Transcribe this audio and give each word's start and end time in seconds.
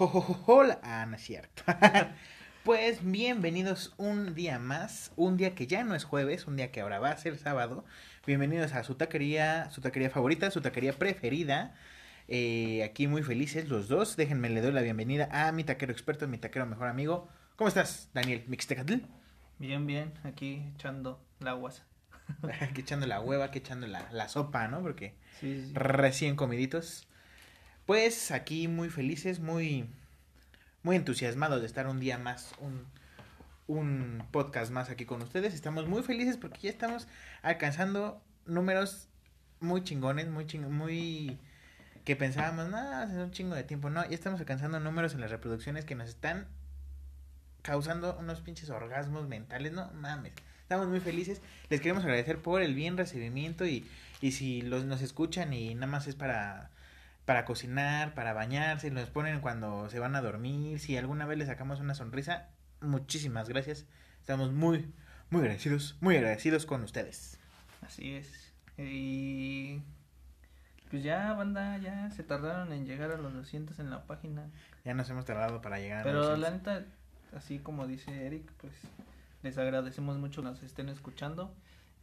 Hola, 0.00 0.78
ah, 0.82 1.06
no 1.06 1.16
es 1.16 1.22
cierto. 1.22 1.62
pues 2.64 3.00
bienvenidos 3.02 3.94
un 3.96 4.34
día 4.34 4.58
más, 4.58 5.12
un 5.16 5.36
día 5.36 5.54
que 5.54 5.66
ya 5.66 5.82
no 5.84 5.94
es 5.94 6.04
jueves, 6.04 6.46
un 6.46 6.56
día 6.56 6.70
que 6.70 6.80
ahora 6.80 6.98
va 7.00 7.10
a 7.10 7.16
ser 7.16 7.36
sábado. 7.36 7.84
Bienvenidos 8.26 8.72
a 8.74 8.84
su 8.84 8.94
taquería, 8.94 9.70
su 9.70 9.80
taquería 9.80 10.10
favorita, 10.10 10.50
su 10.50 10.60
taquería 10.60 10.92
preferida. 10.98 11.74
Eh, 12.28 12.84
aquí 12.84 13.08
muy 13.08 13.22
felices 13.22 13.68
los 13.68 13.88
dos. 13.88 14.16
Déjenme 14.16 14.50
le 14.50 14.60
doy 14.60 14.72
la 14.72 14.82
bienvenida 14.82 15.28
a 15.32 15.50
mi 15.52 15.64
taquero 15.64 15.92
experto, 15.92 16.28
mi 16.28 16.38
taquero 16.38 16.66
mejor 16.66 16.86
amigo. 16.88 17.28
¿Cómo 17.56 17.68
estás, 17.68 18.10
Daniel 18.14 18.44
Mixtecatl? 18.46 18.98
Bien, 19.58 19.86
bien, 19.86 20.12
aquí 20.24 20.72
echando 20.74 21.20
la 21.40 21.52
guasa. 21.54 21.84
aquí 22.60 22.82
echando 22.82 23.06
la 23.06 23.20
hueva, 23.20 23.46
aquí 23.46 23.58
echando 23.58 23.86
la, 23.86 24.10
la 24.12 24.28
sopa, 24.28 24.68
¿no? 24.68 24.80
Porque 24.82 25.14
Sí, 25.40 25.62
sí. 25.66 25.72
recién 25.74 26.36
comiditos. 26.36 27.07
Pues 27.88 28.32
aquí 28.32 28.68
muy 28.68 28.90
felices, 28.90 29.40
muy, 29.40 29.88
muy 30.82 30.94
entusiasmados 30.94 31.62
de 31.62 31.66
estar 31.66 31.86
un 31.86 32.00
día 32.00 32.18
más, 32.18 32.52
un, 32.60 32.84
un 33.66 34.22
podcast 34.30 34.70
más 34.70 34.90
aquí 34.90 35.06
con 35.06 35.22
ustedes. 35.22 35.54
Estamos 35.54 35.88
muy 35.88 36.02
felices 36.02 36.36
porque 36.36 36.60
ya 36.60 36.68
estamos 36.68 37.08
alcanzando 37.40 38.20
números 38.44 39.08
muy 39.60 39.84
chingones, 39.84 40.28
muy 40.28 40.44
ching 40.46 40.70
muy 40.70 41.38
que 42.04 42.14
pensábamos, 42.14 42.68
no, 42.68 42.76
hace 42.76 43.22
un 43.22 43.30
chingo 43.30 43.54
de 43.54 43.64
tiempo. 43.64 43.88
No, 43.88 44.06
ya 44.06 44.14
estamos 44.14 44.38
alcanzando 44.38 44.78
números 44.80 45.14
en 45.14 45.22
las 45.22 45.30
reproducciones 45.30 45.86
que 45.86 45.94
nos 45.94 46.10
están 46.10 46.46
causando 47.62 48.18
unos 48.18 48.42
pinches 48.42 48.68
orgasmos 48.68 49.28
mentales, 49.28 49.72
no 49.72 49.90
mames. 49.94 50.34
Estamos 50.60 50.88
muy 50.88 51.00
felices. 51.00 51.40
Les 51.70 51.80
queremos 51.80 52.04
agradecer 52.04 52.36
por 52.42 52.60
el 52.60 52.74
bien 52.74 52.98
recibimiento 52.98 53.64
y, 53.64 53.88
y 54.20 54.32
si 54.32 54.60
los 54.60 54.84
nos 54.84 55.00
escuchan 55.00 55.54
y 55.54 55.74
nada 55.74 55.86
más 55.86 56.06
es 56.06 56.16
para 56.16 56.70
para 57.28 57.44
cocinar, 57.44 58.14
para 58.14 58.32
bañarse, 58.32 58.90
nos 58.90 59.10
ponen 59.10 59.42
cuando 59.42 59.90
se 59.90 59.98
van 59.98 60.16
a 60.16 60.22
dormir, 60.22 60.80
si 60.80 60.96
alguna 60.96 61.26
vez 61.26 61.36
les 61.36 61.48
sacamos 61.48 61.78
una 61.78 61.94
sonrisa, 61.94 62.48
muchísimas 62.80 63.50
gracias. 63.50 63.84
Estamos 64.20 64.50
muy 64.50 64.94
muy 65.28 65.42
agradecidos, 65.42 65.98
muy 66.00 66.16
agradecidos 66.16 66.64
con 66.64 66.82
ustedes. 66.84 67.38
Así 67.82 68.14
es. 68.14 68.54
Y 68.78 69.82
pues 70.90 71.02
ya, 71.02 71.34
banda, 71.34 71.76
ya 71.76 72.08
se 72.12 72.22
tardaron 72.22 72.72
en 72.72 72.86
llegar 72.86 73.10
a 73.10 73.18
los 73.18 73.34
200 73.34 73.78
en 73.78 73.90
la 73.90 74.06
página. 74.06 74.48
Ya 74.86 74.94
nos 74.94 75.10
hemos 75.10 75.26
tardado 75.26 75.60
para 75.60 75.78
llegar 75.80 76.00
a 76.00 76.04
Pero 76.04 76.34
900. 76.34 76.40
la 76.40 76.56
neta, 76.56 76.86
así 77.36 77.58
como 77.58 77.86
dice 77.86 78.26
Eric, 78.26 78.50
pues 78.56 78.72
les 79.42 79.58
agradecemos 79.58 80.16
mucho 80.16 80.40
que 80.40 80.48
nos 80.48 80.62
estén 80.62 80.88
escuchando. 80.88 81.54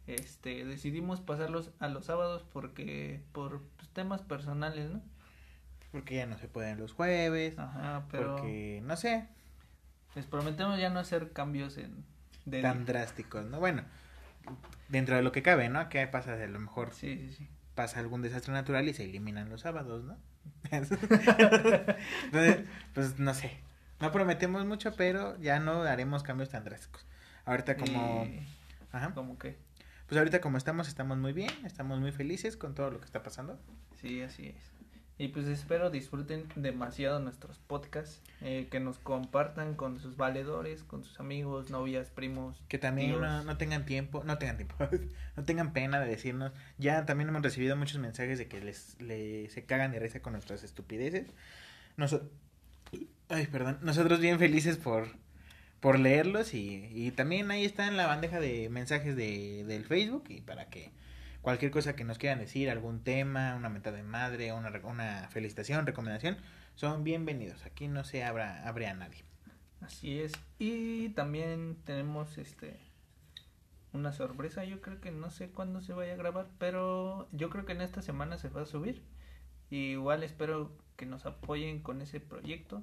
Este, 0.06 0.64
decidimos 0.64 1.20
pasarlos 1.20 1.72
a 1.80 1.88
los 1.88 2.04
sábados 2.04 2.44
porque 2.52 3.24
por 3.32 3.62
pues, 3.76 3.88
temas 3.88 4.22
personales, 4.22 4.88
¿no? 4.88 5.02
Porque 6.00 6.16
ya 6.16 6.26
no 6.26 6.38
se 6.38 6.48
pueden 6.48 6.78
los 6.78 6.92
jueves, 6.92 7.58
Ajá, 7.58 8.04
pero 8.10 8.36
porque 8.36 8.80
no 8.84 8.96
sé, 8.96 9.26
les 10.14 10.26
prometemos 10.26 10.78
ya 10.78 10.90
no 10.90 11.00
hacer 11.00 11.32
cambios 11.32 11.76
en 11.78 12.04
de 12.44 12.62
tan 12.62 12.84
drásticos, 12.86 13.44
¿no? 13.46 13.58
Bueno, 13.60 13.82
dentro 14.88 15.16
de 15.16 15.22
lo 15.22 15.32
que 15.32 15.42
cabe, 15.42 15.68
¿no? 15.68 15.88
Que 15.88 16.06
pasa 16.06 16.34
a 16.34 16.46
lo 16.46 16.58
mejor 16.60 16.92
Sí, 16.92 17.16
sí, 17.28 17.34
sí. 17.38 17.48
pasa 17.74 17.98
algún 18.00 18.22
desastre 18.22 18.52
natural 18.52 18.88
y 18.88 18.94
se 18.94 19.04
eliminan 19.04 19.48
los 19.50 19.62
sábados, 19.62 20.04
¿no? 20.04 20.16
Entonces, 20.70 22.64
pues 22.94 23.18
no 23.18 23.34
sé. 23.34 23.58
No 24.00 24.12
prometemos 24.12 24.64
mucho, 24.66 24.94
pero 24.94 25.36
ya 25.40 25.58
no 25.58 25.82
haremos 25.82 26.22
cambios 26.22 26.50
tan 26.50 26.64
drásticos. 26.64 27.06
Ahorita 27.44 27.76
como... 27.76 28.24
Y- 28.26 28.46
Ajá. 28.92 29.12
como 29.14 29.38
que 29.38 29.56
Pues 30.06 30.18
ahorita 30.18 30.40
como 30.40 30.58
estamos, 30.58 30.86
estamos 30.88 31.18
muy 31.18 31.32
bien, 31.32 31.50
estamos 31.64 31.98
muy 32.00 32.12
felices 32.12 32.56
con 32.56 32.74
todo 32.74 32.90
lo 32.90 32.98
que 33.00 33.06
está 33.06 33.22
pasando. 33.22 33.58
Sí, 34.00 34.22
así 34.22 34.48
es. 34.48 34.75
Y 35.18 35.28
pues 35.28 35.46
espero 35.46 35.88
disfruten 35.88 36.44
demasiado 36.56 37.20
nuestros 37.20 37.58
podcasts, 37.58 38.20
eh, 38.42 38.68
que 38.70 38.80
nos 38.80 38.98
compartan 38.98 39.74
con 39.74 39.98
sus 39.98 40.18
valedores, 40.18 40.84
con 40.84 41.04
sus 41.04 41.18
amigos, 41.20 41.70
novias, 41.70 42.10
primos. 42.10 42.62
Que 42.68 42.76
también 42.78 43.18
no, 43.18 43.42
no 43.42 43.56
tengan 43.56 43.86
tiempo, 43.86 44.22
no 44.24 44.36
tengan 44.36 44.58
tiempo, 44.58 44.76
no 45.36 45.44
tengan 45.44 45.72
pena 45.72 46.00
de 46.00 46.06
decirnos. 46.08 46.52
Ya 46.76 47.06
también 47.06 47.30
hemos 47.30 47.40
recibido 47.42 47.76
muchos 47.76 47.98
mensajes 47.98 48.36
de 48.38 48.46
que 48.46 48.60
les, 48.60 49.00
le- 49.00 49.48
se 49.48 49.64
cagan 49.64 49.90
de 49.92 50.00
risa 50.00 50.20
con 50.20 50.34
nuestras 50.34 50.62
estupideces. 50.64 51.28
Noso- 51.96 52.28
Ay, 53.30 53.46
perdón. 53.46 53.78
Nosotros 53.80 54.20
bien 54.20 54.38
felices 54.38 54.76
por, 54.76 55.08
por 55.80 55.98
leerlos 55.98 56.52
y, 56.52 56.88
y 56.92 57.10
también 57.10 57.50
ahí 57.50 57.64
está 57.64 57.88
en 57.88 57.96
la 57.96 58.06
bandeja 58.06 58.38
de 58.38 58.68
mensajes 58.68 59.16
de, 59.16 59.64
del 59.64 59.84
Facebook 59.86 60.24
y 60.28 60.42
para 60.42 60.66
que 60.68 60.90
cualquier 61.46 61.70
cosa 61.70 61.94
que 61.94 62.02
nos 62.02 62.18
quieran 62.18 62.40
decir, 62.40 62.68
algún 62.70 63.04
tema, 63.04 63.54
una 63.54 63.68
meta 63.68 63.92
de 63.92 64.02
madre, 64.02 64.52
una, 64.52 64.68
una 64.82 65.28
felicitación, 65.28 65.86
recomendación, 65.86 66.38
son 66.74 67.04
bienvenidos. 67.04 67.64
Aquí 67.64 67.86
no 67.86 68.02
se 68.02 68.24
abra, 68.24 68.66
abre 68.66 68.88
a 68.88 68.94
nadie. 68.94 69.22
Así 69.80 70.18
es. 70.18 70.32
Y 70.58 71.10
también 71.10 71.76
tenemos 71.84 72.36
este 72.38 72.80
una 73.92 74.12
sorpresa, 74.12 74.64
yo 74.64 74.80
creo 74.80 75.00
que 75.00 75.12
no 75.12 75.30
sé 75.30 75.50
cuándo 75.50 75.82
se 75.82 75.92
vaya 75.92 76.14
a 76.14 76.16
grabar, 76.16 76.48
pero 76.58 77.28
yo 77.30 77.48
creo 77.48 77.64
que 77.64 77.74
en 77.74 77.80
esta 77.80 78.02
semana 78.02 78.38
se 78.38 78.48
va 78.48 78.62
a 78.62 78.66
subir. 78.66 79.04
Y 79.70 79.92
igual 79.92 80.24
espero 80.24 80.76
que 80.96 81.06
nos 81.06 81.26
apoyen 81.26 81.80
con 81.80 82.02
ese 82.02 82.18
proyecto. 82.18 82.82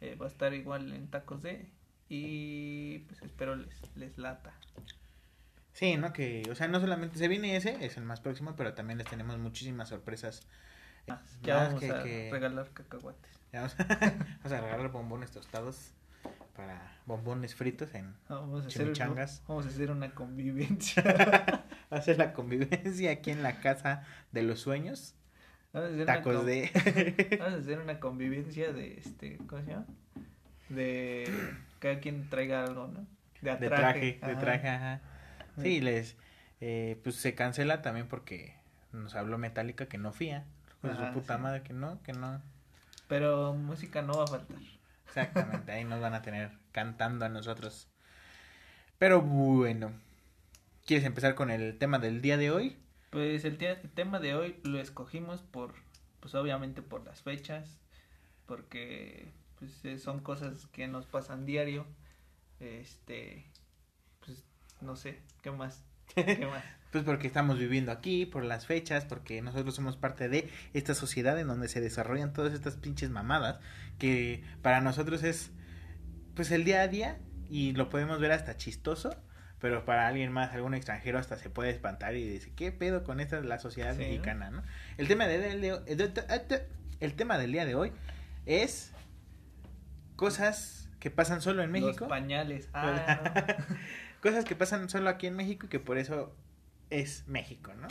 Eh, 0.00 0.14
va 0.14 0.24
a 0.24 0.30
estar 0.30 0.54
igual 0.54 0.90
en 0.94 1.10
Tacos 1.10 1.42
D 1.42 1.70
y 2.08 3.00
pues 3.00 3.20
espero 3.20 3.56
les 3.56 3.94
les 3.94 4.16
lata. 4.16 4.58
Sí, 5.80 5.96
¿no? 5.96 6.12
Que, 6.12 6.42
o 6.50 6.54
sea, 6.54 6.68
no 6.68 6.78
solamente 6.78 7.18
se 7.18 7.26
viene 7.26 7.56
ese, 7.56 7.82
es 7.82 7.96
el 7.96 8.04
más 8.04 8.20
próximo, 8.20 8.54
pero 8.54 8.74
también 8.74 8.98
les 8.98 9.06
tenemos 9.08 9.38
muchísimas 9.38 9.88
sorpresas. 9.88 10.42
eh, 11.06 11.14
Ya 11.42 11.56
vamos 11.56 11.80
que- 11.80 11.90
a 11.90 12.02
que- 12.02 12.28
regalar 12.30 12.68
cacahuates. 12.74 13.30
ya 13.50 13.62
vamos, 13.62 13.76
vamos 14.44 14.52
a 14.52 14.60
regalar 14.60 14.92
bombones 14.92 15.30
tostados 15.30 15.94
para 16.54 16.98
bombones 17.06 17.54
fritos 17.54 17.94
en 17.94 18.14
Vamos 18.28 18.64
a 18.64 18.66
hacer, 18.68 18.82
Chimichangas. 18.82 19.42
vamos 19.48 19.64
a 19.64 19.68
hacer 19.70 19.90
una 19.90 20.10
convivencia. 20.14 21.02
hacer 21.88 22.18
la 22.18 22.34
convivencia 22.34 23.10
aquí 23.12 23.30
en 23.30 23.42
la 23.42 23.60
casa 23.60 24.04
de 24.32 24.42
los 24.42 24.60
sueños. 24.60 25.14
Vamos 25.72 25.88
a 25.88 25.92
hacer 25.94 26.04
Tacos 26.06 26.34
una, 26.36 26.44
de 26.44 27.36
vamos 27.40 27.54
a 27.54 27.56
hacer 27.56 27.78
una 27.78 27.98
convivencia 28.00 28.70
de 28.74 28.98
este, 28.98 29.38
¿cómo 29.46 29.62
se 29.62 29.70
llama? 29.70 29.86
De 30.68 31.32
cada 31.78 32.00
quien 32.00 32.28
traiga 32.28 32.64
algo, 32.64 32.86
¿no? 32.88 33.06
De, 33.40 33.56
de 33.56 33.68
traje, 33.68 34.20
de 34.22 34.36
traje, 34.36 34.68
ajá. 34.68 35.00
Sí, 35.62 35.80
les 35.80 36.16
eh, 36.60 37.00
pues 37.02 37.16
se 37.16 37.34
cancela 37.34 37.82
también 37.82 38.08
porque 38.08 38.54
nos 38.92 39.14
habló 39.14 39.38
Metallica 39.38 39.86
que 39.86 39.98
no 39.98 40.12
fía. 40.12 40.44
Con 40.80 40.96
su 40.96 41.02
Ajá, 41.02 41.12
puta 41.12 41.36
sí. 41.36 41.42
madre 41.42 41.62
que 41.62 41.72
no, 41.72 42.02
que 42.02 42.12
no. 42.12 42.42
Pero 43.08 43.54
música 43.54 44.02
no 44.02 44.14
va 44.18 44.24
a 44.24 44.28
faltar. 44.28 44.58
Exactamente, 45.06 45.72
ahí 45.72 45.84
nos 45.84 46.00
van 46.00 46.14
a 46.14 46.22
tener 46.22 46.52
cantando 46.72 47.24
a 47.24 47.28
nosotros. 47.28 47.88
Pero 48.98 49.20
bueno, 49.22 49.92
¿quieres 50.86 51.04
empezar 51.06 51.34
con 51.34 51.50
el 51.50 51.78
tema 51.78 51.98
del 51.98 52.20
día 52.22 52.36
de 52.36 52.50
hoy? 52.50 52.76
Pues 53.10 53.44
el, 53.44 53.62
el 53.62 53.90
tema 53.90 54.20
de 54.20 54.34
hoy 54.34 54.60
lo 54.62 54.78
escogimos 54.78 55.42
por, 55.42 55.74
pues 56.20 56.34
obviamente 56.34 56.82
por 56.82 57.04
las 57.04 57.22
fechas, 57.22 57.80
porque 58.46 59.32
pues 59.58 60.02
son 60.02 60.20
cosas 60.20 60.66
que 60.66 60.86
nos 60.88 61.06
pasan 61.06 61.46
diario. 61.46 61.86
Este, 62.60 63.46
pues 63.52 63.59
no 64.82 64.96
sé, 64.96 65.20
¿qué 65.42 65.50
más? 65.50 65.84
¿Qué 66.14 66.46
más? 66.46 66.64
Pues 66.92 67.04
porque 67.04 67.28
estamos 67.28 67.56
viviendo 67.58 67.92
aquí, 67.92 68.26
por 68.26 68.44
las 68.44 68.66
fechas, 68.66 69.04
porque 69.04 69.42
nosotros 69.42 69.74
somos 69.76 69.96
parte 69.96 70.28
de 70.28 70.50
esta 70.74 70.94
sociedad 70.94 71.38
en 71.38 71.46
donde 71.46 71.68
se 71.68 71.80
desarrollan 71.80 72.32
todas 72.32 72.52
estas 72.52 72.74
pinches 72.76 73.10
mamadas 73.10 73.60
que 73.98 74.42
para 74.60 74.80
nosotros 74.80 75.22
es 75.22 75.52
pues 76.34 76.50
el 76.50 76.64
día 76.64 76.80
a 76.82 76.88
día 76.88 77.18
y 77.48 77.72
lo 77.72 77.88
podemos 77.90 78.18
ver 78.20 78.32
hasta 78.32 78.56
chistoso, 78.56 79.14
pero 79.60 79.84
para 79.84 80.08
alguien 80.08 80.32
más, 80.32 80.52
algún 80.52 80.74
extranjero 80.74 81.18
hasta 81.18 81.36
se 81.36 81.48
puede 81.50 81.70
espantar 81.70 82.16
y 82.16 82.26
dice, 82.28 82.52
¿qué 82.56 82.72
pedo 82.72 83.04
con 83.04 83.20
esta 83.20 83.40
la 83.40 83.58
sociedad 83.60 83.94
mexicana, 83.96 84.50
no? 84.50 84.62
El 84.96 85.06
tema 85.06 85.26
de, 85.28 85.38
del- 85.38 85.60
de- 85.60 86.66
el 86.98 87.14
tema 87.14 87.38
del 87.38 87.52
día 87.52 87.66
de 87.66 87.74
hoy 87.76 87.92
es 88.46 88.92
cosas 90.16 90.88
que 90.98 91.10
pasan 91.10 91.40
solo 91.40 91.62
en 91.62 91.70
México. 91.70 92.00
Los 92.00 92.08
pañales. 92.08 92.68
Ah, 92.74 93.20
no. 93.58 93.64
Cosas 94.20 94.44
que 94.44 94.54
pasan 94.54 94.88
solo 94.88 95.08
aquí 95.10 95.26
en 95.26 95.36
México 95.36 95.66
y 95.66 95.68
que 95.68 95.80
por 95.80 95.98
eso 95.98 96.34
es 96.90 97.24
México, 97.26 97.72
¿no? 97.74 97.88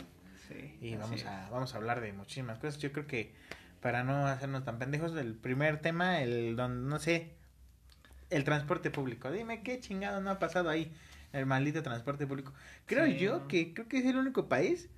Sí, 0.48 0.78
Y 0.80 0.96
vamos 0.96 1.24
a, 1.24 1.48
vamos 1.50 1.74
a 1.74 1.76
hablar 1.76 2.00
de 2.00 2.12
muchísimas 2.12 2.58
cosas. 2.58 2.78
Yo 2.78 2.92
creo 2.92 3.06
que 3.06 3.34
para 3.80 4.04
no 4.04 4.26
hacernos 4.26 4.64
tan 4.64 4.78
pendejos, 4.78 5.14
el 5.16 5.34
primer 5.34 5.80
tema, 5.80 6.20
el 6.20 6.56
don, 6.56 6.88
no 6.88 6.98
sé, 6.98 7.34
el 8.30 8.44
transporte 8.44 8.90
público. 8.90 9.30
Dime 9.30 9.62
qué 9.62 9.80
chingado 9.80 10.20
no 10.20 10.30
ha 10.30 10.38
pasado 10.38 10.68
ahí, 10.68 10.92
el 11.32 11.46
maldito 11.46 11.82
transporte 11.82 12.26
público. 12.26 12.52
Creo 12.86 13.06
Sí, 13.06 13.16
yo 13.18 13.40
¿no? 13.40 13.48
que 13.48 13.74
creo 13.74 13.88
que 13.88 13.98
es 13.98 14.06
el 14.06 14.16
único 14.16 14.48
país, 14.48 14.88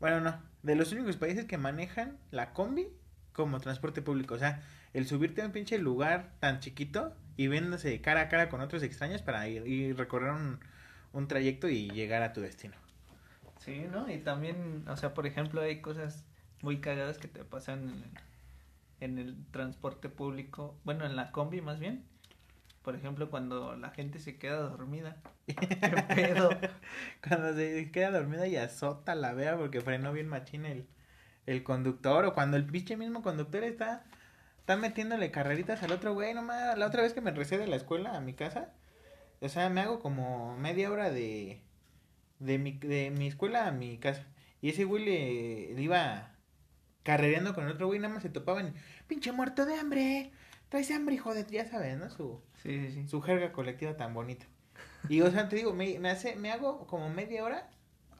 bueno, 0.00 0.20
no, 0.20 0.40
de 0.62 0.74
los 0.74 0.92
únicos 0.92 1.16
países 1.16 1.44
que 1.44 1.58
manejan 1.58 2.18
la 2.30 2.52
combi 2.52 2.88
como 3.32 3.60
transporte 3.60 4.02
público. 4.02 4.34
O 4.34 4.38
sea, 4.38 4.62
el 4.94 5.06
subirte 5.06 5.42
a 5.42 5.46
un 5.46 5.52
pinche 5.52 5.78
lugar 5.78 6.32
tan 6.40 6.60
chiquito 6.60 7.14
y 7.36 7.48
viéndose 7.48 8.00
cara 8.00 8.22
a 8.22 8.28
cara 8.28 8.48
con 8.48 8.60
otros 8.60 8.82
extraños 8.82 9.22
para 9.22 9.48
ir 9.48 9.66
y 9.66 9.92
recorrer 9.92 10.32
un, 10.32 10.60
un 11.12 11.28
trayecto 11.28 11.68
y 11.68 11.90
llegar 11.90 12.22
a 12.22 12.32
tu 12.32 12.40
destino. 12.40 12.74
Sí, 13.58 13.86
¿no? 13.90 14.10
Y 14.10 14.18
también, 14.18 14.84
o 14.88 14.96
sea, 14.96 15.14
por 15.14 15.26
ejemplo, 15.26 15.60
hay 15.60 15.80
cosas 15.80 16.24
muy 16.62 16.80
cagadas 16.80 17.18
que 17.18 17.28
te 17.28 17.44
pasan 17.44 17.88
en, 17.88 18.04
en 19.00 19.18
el 19.18 19.36
transporte 19.50 20.08
público, 20.08 20.78
bueno, 20.84 21.04
en 21.04 21.16
la 21.16 21.32
combi 21.32 21.60
más 21.60 21.78
bien. 21.78 22.04
Por 22.82 22.96
ejemplo, 22.96 23.28
cuando 23.28 23.76
la 23.76 23.90
gente 23.90 24.18
se 24.18 24.38
queda 24.38 24.56
dormida. 24.56 25.16
¿Qué 25.46 25.56
pedo? 26.14 26.50
Cuando 27.26 27.54
se 27.54 27.90
queda 27.90 28.10
dormida 28.10 28.46
y 28.46 28.56
azota 28.56 29.14
la 29.14 29.34
vea 29.34 29.58
porque 29.58 29.82
frenó 29.82 30.12
bien 30.12 30.28
machín 30.28 30.64
el, 30.64 30.86
el 31.44 31.62
conductor. 31.62 32.24
O 32.24 32.32
cuando 32.32 32.56
el 32.56 32.64
pinche 32.64 32.96
mismo 32.96 33.22
conductor 33.22 33.64
está, 33.64 34.04
está 34.60 34.76
metiéndole 34.76 35.30
carreritas 35.30 35.82
al 35.82 35.92
otro 35.92 36.14
güey. 36.14 36.32
Nomás, 36.32 36.78
la 36.78 36.86
otra 36.86 37.02
vez 37.02 37.12
que 37.12 37.20
me 37.20 37.32
recé 37.32 37.58
de 37.58 37.66
la 37.66 37.76
escuela 37.76 38.16
a 38.16 38.20
mi 38.20 38.32
casa. 38.32 38.72
O 39.40 39.48
sea, 39.48 39.68
me 39.70 39.80
hago 39.80 40.00
como 40.00 40.56
media 40.58 40.90
hora 40.90 41.10
de, 41.10 41.62
de, 42.38 42.58
mi, 42.58 42.72
de 42.78 43.10
mi 43.10 43.28
escuela 43.28 43.66
a 43.66 43.72
mi 43.72 43.98
casa. 43.98 44.26
Y 44.62 44.70
ese 44.70 44.84
güey 44.84 45.04
le, 45.04 45.74
le 45.74 45.82
iba 45.82 46.36
carrereando 47.02 47.54
con 47.54 47.64
el 47.64 47.72
otro 47.72 47.86
güey. 47.86 47.98
Nada 48.00 48.14
más 48.14 48.22
se 48.22 48.28
topaban. 48.30 48.74
Pinche 49.06 49.32
muerto 49.32 49.66
de 49.66 49.74
hambre. 49.76 50.32
Traes 50.68 50.90
hambre, 50.90 51.14
hijo 51.16 51.34
de... 51.34 51.46
Ya 51.50 51.64
sabes, 51.66 51.98
¿no? 51.98 52.10
Su, 52.10 52.42
Sí, 52.62 52.78
sí, 52.88 52.92
sí. 52.92 53.08
su 53.08 53.20
jerga 53.22 53.52
colectiva 53.52 53.96
tan 53.96 54.14
bonita. 54.14 54.46
Y, 55.08 55.22
o 55.22 55.30
sea, 55.30 55.48
te 55.48 55.56
digo, 55.56 55.72
me, 55.72 55.98
me, 55.98 56.10
hace, 56.10 56.36
me 56.36 56.52
hago 56.52 56.86
como 56.86 57.08
media 57.10 57.42
hora, 57.44 57.68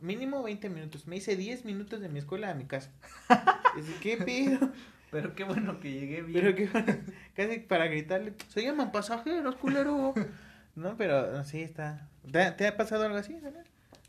mínimo 0.01 0.43
20 0.43 0.69
minutos. 0.71 1.07
Me 1.07 1.17
hice 1.17 1.37
10 1.37 1.65
minutos 1.65 2.01
de 2.01 2.09
mi 2.09 2.19
escuela 2.19 2.51
a 2.51 2.55
mi 2.55 2.65
casa. 2.65 2.91
Dice, 3.77 3.93
¿qué 4.01 4.17
pido? 4.17 4.73
Pero 5.11 5.35
qué 5.35 5.45
bueno 5.45 5.79
que 5.81 5.93
llegué 5.93 6.23
bien. 6.23 6.43
Pero 6.43 6.55
que 6.57 6.69
casi 7.35 7.61
para 7.61 7.87
gritarle, 7.87 8.35
se 8.49 8.63
llaman 8.63 8.93
pasajeros, 8.93 9.57
culero. 9.57 10.15
No, 10.75 10.97
pero 10.97 11.43
sí 11.45 11.63
está. 11.63 12.09
¿Te, 12.31 12.51
te 12.53 12.67
ha 12.67 12.77
pasado 12.77 13.05
algo 13.05 13.17
así, 13.17 13.39
Daniel? 13.41 13.65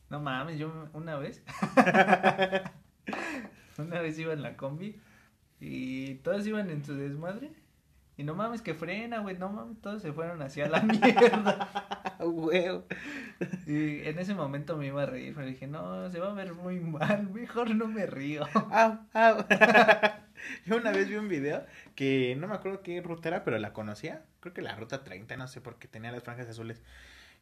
No 0.10 0.20
mames, 0.20 0.60
yo 0.60 0.90
una 0.94 1.18
vez. 1.18 1.42
una 3.78 4.02
vez 4.02 4.20
iba 4.20 4.34
en 4.34 4.42
la 4.42 4.58
combi 4.58 5.00
y 5.60 6.16
todos 6.16 6.46
iban 6.46 6.70
en 6.70 6.84
su 6.84 6.96
desmadre. 6.96 7.52
Y 8.18 8.24
no 8.24 8.36
mames 8.36 8.62
que 8.62 8.74
frena, 8.74 9.20
güey, 9.20 9.38
no 9.38 9.50
mames, 9.50 9.80
todos 9.82 10.02
se 10.02 10.12
fueron 10.12 10.42
hacia 10.42 10.68
la 10.68 10.82
mierda. 10.82 11.70
Huevo. 12.20 12.86
Y 13.66 14.08
en 14.08 14.20
ese 14.20 14.36
momento 14.36 14.78
me 14.78 14.88
iba 14.88 15.04
a 15.04 15.06
reír, 15.06 15.34
pero 15.34 15.48
dije, 15.48 15.66
no, 15.66 16.10
se 16.12 16.20
va 16.20 16.32
a 16.32 16.34
ver 16.34 16.54
muy 16.54 16.80
mal, 16.80 17.30
mejor 17.30 17.74
no 17.74 17.88
me 17.88 18.06
río. 18.06 18.44
Au, 18.54 19.00
au. 19.14 19.46
Yo 20.66 20.78
una 20.78 20.92
vez 20.92 21.10
vi 21.10 21.16
un 21.16 21.30
video 21.30 21.66
que 21.96 22.36
no 22.38 22.48
me 22.48 22.56
acuerdo 22.56 22.82
qué 22.82 23.02
ruta 23.02 23.30
era, 23.30 23.44
pero 23.44 23.58
la 23.60 23.74
conocía. 23.74 24.24
Creo 24.40 24.54
que 24.54 24.62
la 24.62 24.76
ruta 24.76 25.04
30, 25.04 25.38
no 25.38 25.48
sé, 25.48 25.62
porque 25.62 25.88
tenía 25.88 26.12
las 26.12 26.24
franjas 26.24 26.48
azules. 26.50 26.82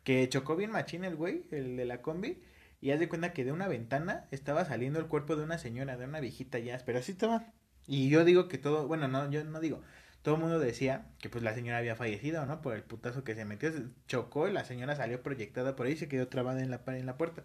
Que 0.04 0.28
chocó 0.30 0.56
bien 0.56 0.72
machín 0.72 1.04
el 1.04 1.16
güey, 1.16 1.46
el 1.52 1.78
de 1.78 1.86
la 1.86 2.02
combi. 2.02 2.42
Y 2.82 2.92
haz 2.92 3.00
de 3.00 3.10
cuenta 3.10 3.34
que 3.34 3.44
de 3.44 3.52
una 3.52 3.68
ventana 3.68 4.26
estaba 4.32 4.64
saliendo 4.66 5.00
el 5.00 5.08
cuerpo 5.08 5.36
de 5.36 5.44
una 5.44 5.58
señora, 5.58 5.98
de 5.98 6.06
una 6.06 6.22
viejita 6.22 6.60
ya, 6.60 6.82
pero 6.86 7.00
así 7.00 7.12
estaba. 7.12 7.52
Y 7.88 8.10
yo 8.10 8.24
digo 8.24 8.48
que 8.48 8.58
todo, 8.58 8.88
bueno, 8.88 9.08
no, 9.08 9.30
yo 9.30 9.44
no 9.44 9.60
digo, 9.60 9.82
todo 10.22 10.36
el 10.36 10.42
mundo 10.42 10.60
decía 10.60 11.08
que 11.20 11.30
pues 11.30 11.44
la 11.44 11.54
señora 11.54 11.80
había 11.80 11.96
fallecido, 11.96 12.46
¿no? 12.46 12.62
Por 12.62 12.76
el 12.76 12.84
putazo 12.84 13.24
que 13.24 13.36
se 13.36 13.46
metió, 13.46 13.72
chocó 14.08 14.48
y 14.48 14.54
la 14.54 14.64
señora 14.64 14.96
salió 14.96 15.22
proyectada 15.24 15.76
por 15.76 15.88
ahí 15.88 15.94
y 15.94 15.98
se 15.98 16.08
quedó 16.08 16.28
trabada 16.28 16.62
en 16.62 16.72
la, 16.72 16.82
en 16.88 17.06
la 17.06 17.18
puerta. 17.18 17.44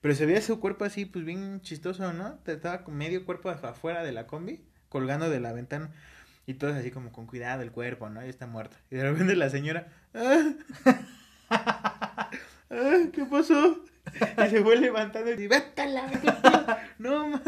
Pero 0.00 0.14
se 0.14 0.26
veía 0.26 0.40
su 0.42 0.60
cuerpo 0.60 0.84
así, 0.84 1.04
pues 1.04 1.24
bien 1.24 1.60
chistoso, 1.62 2.12
¿no? 2.12 2.38
Estaba 2.46 2.84
con 2.84 2.96
medio 2.96 3.24
cuerpo 3.24 3.50
afuera 3.50 4.02
de 4.04 4.12
la 4.12 4.26
combi, 4.26 4.64
colgando 4.92 5.30
de 5.30 5.40
la 5.40 5.52
ventana. 5.52 5.90
Y 6.46 6.54
todos 6.54 6.74
así 6.76 6.90
como 6.90 7.10
con 7.12 7.26
cuidado 7.26 7.62
el 7.62 7.72
cuerpo, 7.72 8.08
¿no? 8.10 8.24
Y 8.24 8.28
está 8.28 8.46
muerta. 8.46 8.76
Y 8.90 8.96
de 8.96 9.04
repente 9.10 9.34
la 9.36 9.48
señora, 9.48 9.86
¡ah! 10.14 10.42
¡Ah! 11.50 12.30
¿Qué 13.12 13.24
pasó? 13.24 13.80
Y 14.44 14.50
se 14.50 14.62
fue 14.62 14.76
levantando 14.76 15.30
y 15.30 15.36
dice, 15.36 15.48
vete 15.48 15.86
la 15.88 16.06
verga". 16.06 16.78
No, 16.98 17.28
ma- 17.28 17.42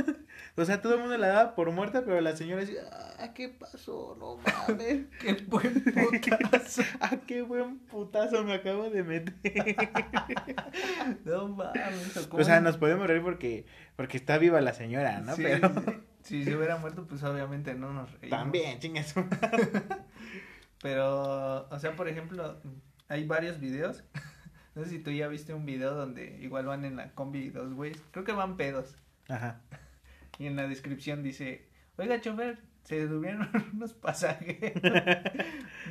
O 0.56 0.64
sea, 0.64 0.80
todo 0.80 0.94
el 0.94 1.00
mundo 1.00 1.16
la 1.18 1.26
daba 1.28 1.54
por 1.56 1.70
muerta, 1.72 2.02
pero 2.04 2.20
la 2.20 2.36
señora 2.36 2.60
decía, 2.60 2.82
ah, 3.18 3.32
¿qué 3.34 3.48
pasó? 3.48 4.16
No 4.20 4.36
mames. 4.36 5.06
Qué 5.20 5.34
buen 5.48 5.82
putazo. 5.82 6.82
Ah, 7.00 7.16
qué 7.26 7.42
buen 7.42 7.78
putazo 7.80 8.44
me 8.44 8.54
acabo 8.54 8.88
de 8.90 9.02
meter. 9.02 9.34
No 11.24 11.48
mames. 11.48 12.28
¿o 12.30 12.44
sea, 12.44 12.60
nos 12.60 12.76
podemos 12.76 13.06
reír 13.08 13.22
porque, 13.22 13.66
porque 13.96 14.16
está 14.16 14.38
viva 14.38 14.60
la 14.60 14.72
señora, 14.74 15.20
¿no? 15.20 15.34
Sí, 15.34 15.42
pero 15.42 15.68
sí. 15.68 15.90
Si 16.24 16.42
se 16.44 16.56
hubiera 16.56 16.76
muerto, 16.78 17.06
pues 17.06 17.22
obviamente 17.22 17.74
no 17.74 17.92
nos 17.92 18.10
reímos. 18.20 18.30
también, 18.40 18.78
chingas. 18.80 19.14
Pero, 20.82 21.68
o 21.68 21.78
sea, 21.78 21.94
por 21.96 22.08
ejemplo, 22.08 22.60
hay 23.08 23.26
varios 23.26 23.60
videos. 23.60 24.02
No 24.76 24.82
sé 24.82 24.90
si 24.90 24.98
tú 24.98 25.12
ya 25.12 25.28
viste 25.28 25.54
un 25.54 25.64
video 25.66 25.94
donde 25.94 26.36
igual 26.42 26.66
van 26.66 26.84
en 26.84 26.96
la 26.96 27.12
combi 27.12 27.48
dos 27.50 27.72
güeyes. 27.74 28.02
Creo 28.10 28.24
que 28.24 28.32
van 28.32 28.56
pedos. 28.56 28.96
Ajá. 29.28 29.60
Y 30.40 30.46
en 30.48 30.56
la 30.56 30.66
descripción 30.66 31.22
dice, 31.22 31.68
oiga, 31.96 32.20
chofer, 32.20 32.58
se 32.82 33.06
durmieron 33.06 33.48
unos 33.72 33.92
pasajeros. 33.94 34.82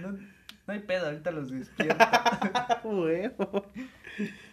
No, 0.01 0.11
no 0.11 0.73
hay 0.73 0.79
pedo, 0.79 1.05
ahorita 1.05 1.31
los 1.31 1.49
despierto. 1.49 2.05
Huevo. 2.83 3.71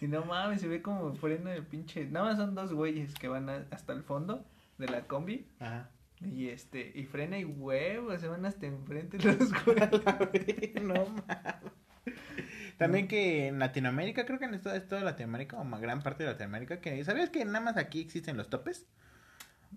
Y 0.00 0.06
no 0.06 0.24
mames, 0.24 0.60
se 0.60 0.68
ve 0.68 0.80
como 0.80 1.12
freno 1.16 1.50
de 1.50 1.62
pinche. 1.62 2.04
Nada 2.06 2.26
más 2.26 2.36
son 2.36 2.54
dos 2.54 2.72
güeyes 2.72 3.12
que 3.14 3.26
van 3.26 3.48
a- 3.50 3.66
hasta 3.72 3.92
el 3.92 4.04
fondo 4.04 4.44
de 4.80 4.88
la 4.88 5.02
combi. 5.02 5.46
Ajá. 5.60 5.90
Y 6.20 6.48
este, 6.48 6.92
y 6.94 7.04
frena 7.04 7.38
y 7.38 7.44
huevo, 7.44 8.16
se 8.18 8.28
van 8.28 8.44
hasta 8.44 8.66
enfrente 8.66 9.18
los 9.18 9.38
no 10.82 11.06
mames. 11.06 11.72
También 12.76 13.08
que 13.08 13.46
en 13.48 13.58
Latinoamérica, 13.58 14.24
creo 14.26 14.38
que 14.38 14.46
en 14.46 14.60
toda, 14.60 14.80
toda 14.88 15.02
Latinoamérica, 15.02 15.58
o 15.58 15.64
gran 15.78 16.02
parte 16.02 16.24
de 16.24 16.30
Latinoamérica, 16.30 16.80
que 16.80 17.02
¿sabías 17.04 17.30
que 17.30 17.44
nada 17.44 17.60
más 17.60 17.76
aquí 17.76 18.00
existen 18.00 18.36
los 18.36 18.48
topes? 18.50 18.86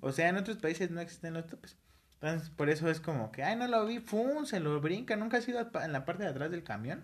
O 0.02 0.12
sea, 0.12 0.30
en 0.30 0.38
otros 0.38 0.58
países 0.58 0.90
no 0.90 1.02
existen 1.02 1.34
los 1.34 1.48
topes. 1.48 1.78
Entonces, 2.16 2.50
por 2.50 2.70
eso 2.70 2.90
es 2.90 3.00
como 3.02 3.32
que, 3.32 3.44
ay, 3.44 3.56
no 3.58 3.68
lo 3.68 3.86
vi, 3.86 4.00
fum, 4.00 4.46
se 4.46 4.60
lo 4.62 4.80
brinca, 4.80 5.16
nunca 5.18 5.38
has 5.38 5.48
ido 5.48 5.72
pa- 5.72 5.84
en 5.86 5.92
la 5.92 6.06
parte 6.06 6.24
de 6.24 6.30
atrás 6.30 6.50
del 6.52 6.64
camión. 6.64 7.04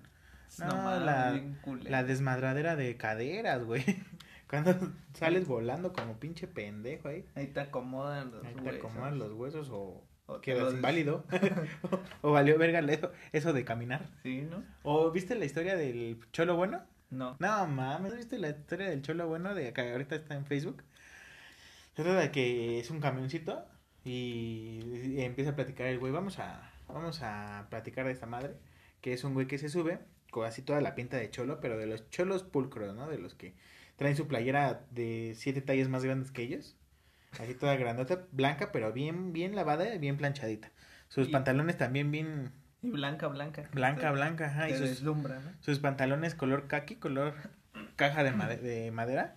No, 0.58 0.68
mames, 0.78 1.06
la-. 1.06 1.32
La 1.90 2.04
desmadradera 2.04 2.76
de 2.76 2.96
caderas, 2.98 3.64
güey. 3.64 3.84
Cuando 4.50 4.74
sales 5.14 5.48
volando 5.48 5.94
como 5.94 6.20
pinche 6.20 6.48
pendejo 6.48 7.08
ahí. 7.08 7.26
Ahí 7.36 7.48
te 7.48 7.60
acomodan 7.60 8.32
los 8.32 8.44
Ahí 8.44 8.54
te 8.56 8.62
huesos. 8.62 8.80
acomodan 8.80 9.20
los 9.20 9.34
huesos 9.34 9.70
o 9.72 10.04
quedas 10.42 10.74
inválido. 10.74 11.24
o 12.22 12.32
valió 12.32 12.58
verga 12.58 12.80
eso, 12.92 13.12
eso 13.32 13.54
de 13.54 13.64
caminar. 13.66 14.10
Sí, 14.24 14.42
¿no? 14.42 14.64
¿O 14.84 15.12
viste 15.12 15.36
la 15.36 15.46
historia 15.46 15.76
del 15.76 16.20
Cholo 16.32 16.56
Bueno? 16.56 16.82
No. 17.10 17.38
No 17.40 17.68
mames, 17.68 18.16
¿viste 18.16 18.38
la 18.38 18.50
historia 18.50 18.90
del 18.90 19.02
Cholo 19.02 19.28
Bueno 19.28 19.56
de 19.56 19.74
que 19.74 19.92
ahorita 19.92 20.16
está 20.16 20.36
en 20.36 20.46
Facebook? 20.46 20.84
Trata 21.94 22.16
de 22.16 22.32
que 22.32 22.80
es 22.80 22.90
un 22.92 23.00
camioncito 23.00 23.66
y, 24.04 24.80
y 25.16 25.22
empieza 25.22 25.52
a 25.52 25.56
platicar 25.56 25.88
el 25.88 26.00
güey, 26.00 26.12
vamos 26.14 26.40
a 26.40 26.72
vamos 26.88 27.22
a 27.22 27.68
platicar 27.70 28.06
de 28.06 28.12
esta 28.12 28.26
madre, 28.26 28.56
que 29.02 29.14
es 29.14 29.24
un 29.24 29.34
güey 29.34 29.48
que 29.48 29.58
se 29.58 29.70
sube 29.70 30.00
con 30.32 30.46
así 30.46 30.62
toda 30.62 30.82
la 30.82 30.96
pinta 30.96 31.18
de 31.18 31.30
cholo, 31.30 31.60
pero 31.60 31.78
de 31.78 31.88
los 31.88 32.10
cholos 32.10 32.44
pulcros, 32.44 32.96
¿no? 32.96 33.08
De 33.08 33.18
los 33.18 33.34
que 33.34 33.56
traen 34.00 34.16
su 34.16 34.28
playera 34.28 34.82
de 34.90 35.34
siete 35.38 35.62
tallas 35.62 35.88
más 35.90 36.04
grandes 36.04 36.32
que 36.32 36.42
ellos. 36.42 36.76
Así 37.40 37.54
toda 37.54 37.76
grandota, 37.76 38.26
blanca, 38.32 38.72
pero 38.72 38.92
bien 38.92 39.32
bien 39.34 39.56
lavada 39.56 39.94
y 39.94 40.00
bien 40.00 40.18
planchadita. 40.18 40.72
Sus 41.10 41.28
Y- 41.28 41.32
pantalones 41.32 41.78
también 41.78 42.10
bien 42.10 42.52
Y 42.82 42.90
blanca, 42.90 43.28
blanca. 43.28 43.70
blanca, 43.72 44.08
Te- 44.10 44.16
blanca, 44.16 44.46
ajá, 44.48 44.70
y 44.70 44.72
Te 44.72 44.78
sus, 44.80 44.90
deslumbra, 44.90 45.40
¿no? 45.40 45.52
sus 45.60 45.78
pantalones 45.80 46.34
color 46.34 46.68
kaki, 46.68 46.96
color 46.96 47.36
caja 47.98 48.24
de, 48.24 48.32
made- 48.32 48.60
de 48.62 48.90
madera, 48.92 49.36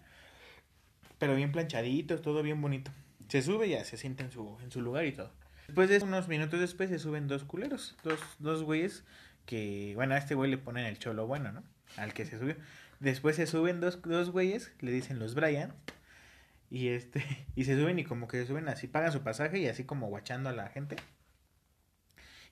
pero 1.19 1.35
bien 1.37 1.53
planchaditos, 1.53 2.23
todo 2.23 2.43
bien 2.43 2.61
bonito. 2.61 2.91
Se 3.29 3.43
sube 3.43 3.67
y 3.67 3.71
ya 3.71 3.85
se 3.85 3.97
siente 3.97 4.23
en 4.23 4.31
su, 4.31 4.59
en 4.63 4.71
su 4.71 4.81
lugar 4.81 5.05
y 5.07 5.13
todo. 5.13 5.33
Después 5.67 5.89
de 5.89 5.99
unos 5.99 6.29
minutos 6.29 6.61
después 6.61 6.91
se 6.91 6.99
suben 6.99 7.29
dos 7.29 7.45
culeros, 7.45 7.97
dos, 8.03 8.21
dos 8.39 8.63
güeyes 8.63 9.05
que, 9.47 9.93
bueno, 9.97 10.15
a 10.15 10.19
este 10.19 10.35
güey 10.35 10.51
le 10.51 10.59
ponen 10.59 10.85
el 10.87 10.99
cholo 10.99 11.27
bueno, 11.27 11.53
¿no? 11.53 11.63
Al 11.97 12.13
que 12.15 12.25
se 12.25 12.39
subió. 12.39 12.57
Después 13.03 13.35
se 13.35 13.49
suben 13.49 13.81
dos, 13.81 14.01
dos 14.03 14.31
güeyes, 14.31 14.73
le 14.79 14.93
dicen 14.93 15.19
los 15.19 15.35
Brian, 15.35 15.75
y 16.71 16.89
este, 16.89 17.25
y 17.57 17.65
se 17.65 17.77
suben 17.77 17.99
y 17.99 18.05
como 18.05 18.29
que 18.29 18.39
se 18.39 18.47
suben 18.47 18.69
así, 18.69 18.87
pagan 18.87 19.11
su 19.11 19.23
pasaje 19.23 19.59
y 19.59 19.67
así 19.67 19.83
como 19.85 20.07
guachando 20.07 20.51
a 20.51 20.53
la 20.53 20.69
gente. 20.69 20.95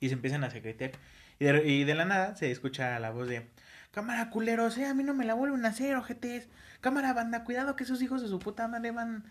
Y 0.01 0.09
se 0.09 0.15
empiezan 0.15 0.43
a 0.43 0.51
secretear. 0.51 0.91
Y 1.39 1.45
de, 1.45 1.69
y 1.69 1.85
de 1.85 1.95
la 1.95 2.05
nada 2.05 2.35
se 2.35 2.51
escucha 2.51 2.99
la 2.99 3.11
voz 3.11 3.29
de 3.29 3.49
Cámara 3.93 4.31
culeros, 4.31 4.77
eh, 4.79 4.87
a 4.87 4.95
mí 4.95 5.05
no 5.05 5.15
me 5.15 5.25
la 5.25 5.35
vuelven 5.35 5.65
a 5.65 5.69
hacer, 5.69 5.95
ojetes. 5.95 6.49
Cámara 6.81 7.13
banda, 7.13 7.45
cuidado 7.45 7.77
que 7.77 7.85
esos 7.85 8.03
hijos 8.03 8.21
de 8.21 8.29
su 8.29 8.41
puta 8.41 8.67
madre 8.67 8.91
van. 8.91 9.25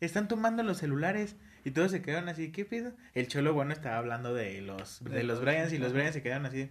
Están 0.00 0.28
tomando 0.28 0.62
los 0.62 0.78
celulares. 0.78 1.36
Y 1.64 1.70
todos 1.70 1.90
se 1.90 2.02
quedaron 2.02 2.28
así, 2.28 2.52
¿qué 2.52 2.66
pido? 2.66 2.92
El 3.14 3.28
cholo 3.28 3.54
bueno 3.54 3.72
estaba 3.72 3.96
hablando 3.96 4.34
de 4.34 4.60
los, 4.60 5.02
de 5.02 5.24
los 5.24 5.40
Bryans 5.40 5.72
y 5.72 5.78
los. 5.78 5.94
Bryans 5.94 6.12
se 6.12 6.22
quedaron 6.22 6.44
así. 6.44 6.70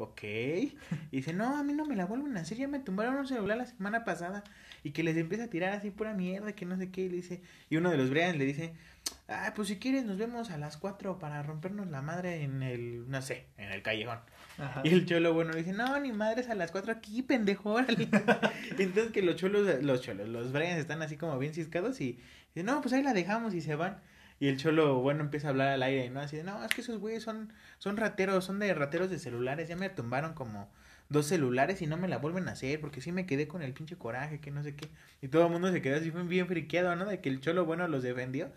Ok. 0.00 0.22
Y 0.22 0.76
dice, 1.10 1.34
no, 1.34 1.58
a 1.58 1.62
mí 1.62 1.74
no 1.74 1.84
me 1.84 1.94
la 1.94 2.06
vuelven 2.06 2.34
a 2.38 2.40
hacer, 2.40 2.56
ya 2.56 2.66
me 2.68 2.78
tumbaron 2.78 3.16
un 3.16 3.28
celular 3.28 3.58
la 3.58 3.66
semana 3.66 4.02
pasada. 4.02 4.42
Y 4.82 4.92
que 4.92 5.02
les 5.02 5.14
empieza 5.18 5.44
a 5.44 5.48
tirar 5.48 5.74
así 5.74 5.90
pura 5.90 6.14
mierda, 6.14 6.54
que 6.54 6.64
no 6.64 6.78
sé 6.78 6.90
qué. 6.90 7.02
Y 7.02 7.08
le 7.10 7.16
dice, 7.16 7.42
y 7.68 7.76
uno 7.76 7.90
de 7.90 7.98
los 7.98 8.08
Bryans 8.08 8.38
le 8.38 8.46
dice, 8.46 8.72
ah, 9.28 9.52
pues 9.54 9.68
si 9.68 9.76
quieres 9.76 10.06
nos 10.06 10.16
vemos 10.16 10.50
a 10.50 10.56
las 10.56 10.78
4 10.78 11.18
para 11.18 11.42
rompernos 11.42 11.90
la 11.90 12.00
madre 12.00 12.42
en 12.42 12.62
el, 12.62 13.10
no 13.10 13.20
sé, 13.20 13.44
en 13.58 13.70
el 13.72 13.82
callejón. 13.82 14.20
Ajá. 14.56 14.80
Y 14.84 14.88
el 14.88 15.04
cholo 15.04 15.34
bueno 15.34 15.52
le 15.52 15.58
dice, 15.58 15.74
no, 15.74 16.00
ni 16.00 16.12
madres 16.12 16.48
a 16.48 16.54
las 16.54 16.70
4 16.70 16.92
aquí, 16.92 17.20
pendejo, 17.20 17.72
órale. 17.74 18.08
Entonces 18.78 19.12
que 19.12 19.20
los 19.20 19.36
cholos, 19.36 19.82
los 19.82 20.00
cholos, 20.00 20.30
los 20.30 20.50
Bryans 20.50 20.78
están 20.78 21.02
así 21.02 21.18
como 21.18 21.38
bien 21.38 21.52
ciscados 21.52 22.00
y 22.00 22.18
dice, 22.54 22.64
no, 22.64 22.80
pues 22.80 22.94
ahí 22.94 23.02
la 23.02 23.12
dejamos 23.12 23.52
y 23.52 23.60
se 23.60 23.74
van. 23.74 24.00
Y 24.40 24.48
el 24.48 24.56
cholo, 24.56 25.00
bueno, 25.00 25.20
empieza 25.20 25.48
a 25.48 25.50
hablar 25.50 25.68
al 25.68 25.82
aire, 25.82 26.08
¿no? 26.08 26.20
Así 26.20 26.38
de, 26.38 26.44
no, 26.44 26.64
es 26.64 26.74
que 26.74 26.80
esos 26.80 26.98
güeyes 26.98 27.22
son, 27.22 27.52
son 27.78 27.98
rateros, 27.98 28.42
son 28.42 28.58
de 28.58 28.72
rateros 28.72 29.10
de 29.10 29.18
celulares. 29.18 29.68
Ya 29.68 29.76
me 29.76 29.90
tumbaron 29.90 30.32
como 30.32 30.70
dos 31.10 31.26
celulares 31.26 31.82
y 31.82 31.86
no 31.86 31.98
me 31.98 32.08
la 32.08 32.16
vuelven 32.16 32.48
a 32.48 32.52
hacer 32.52 32.80
porque 32.80 33.02
sí 33.02 33.12
me 33.12 33.26
quedé 33.26 33.46
con 33.46 33.60
el 33.62 33.74
pinche 33.74 33.96
coraje, 33.96 34.40
que 34.40 34.50
no 34.50 34.62
sé 34.62 34.74
qué. 34.74 34.88
Y 35.20 35.28
todo 35.28 35.44
el 35.44 35.52
mundo 35.52 35.70
se 35.70 35.82
quedó 35.82 35.96
así 35.96 36.10
bien 36.10 36.46
friqueado, 36.48 36.96
¿no? 36.96 37.04
De 37.04 37.20
que 37.20 37.28
el 37.28 37.42
cholo, 37.42 37.66
bueno, 37.66 37.86
los 37.86 38.02
defendió. 38.02 38.50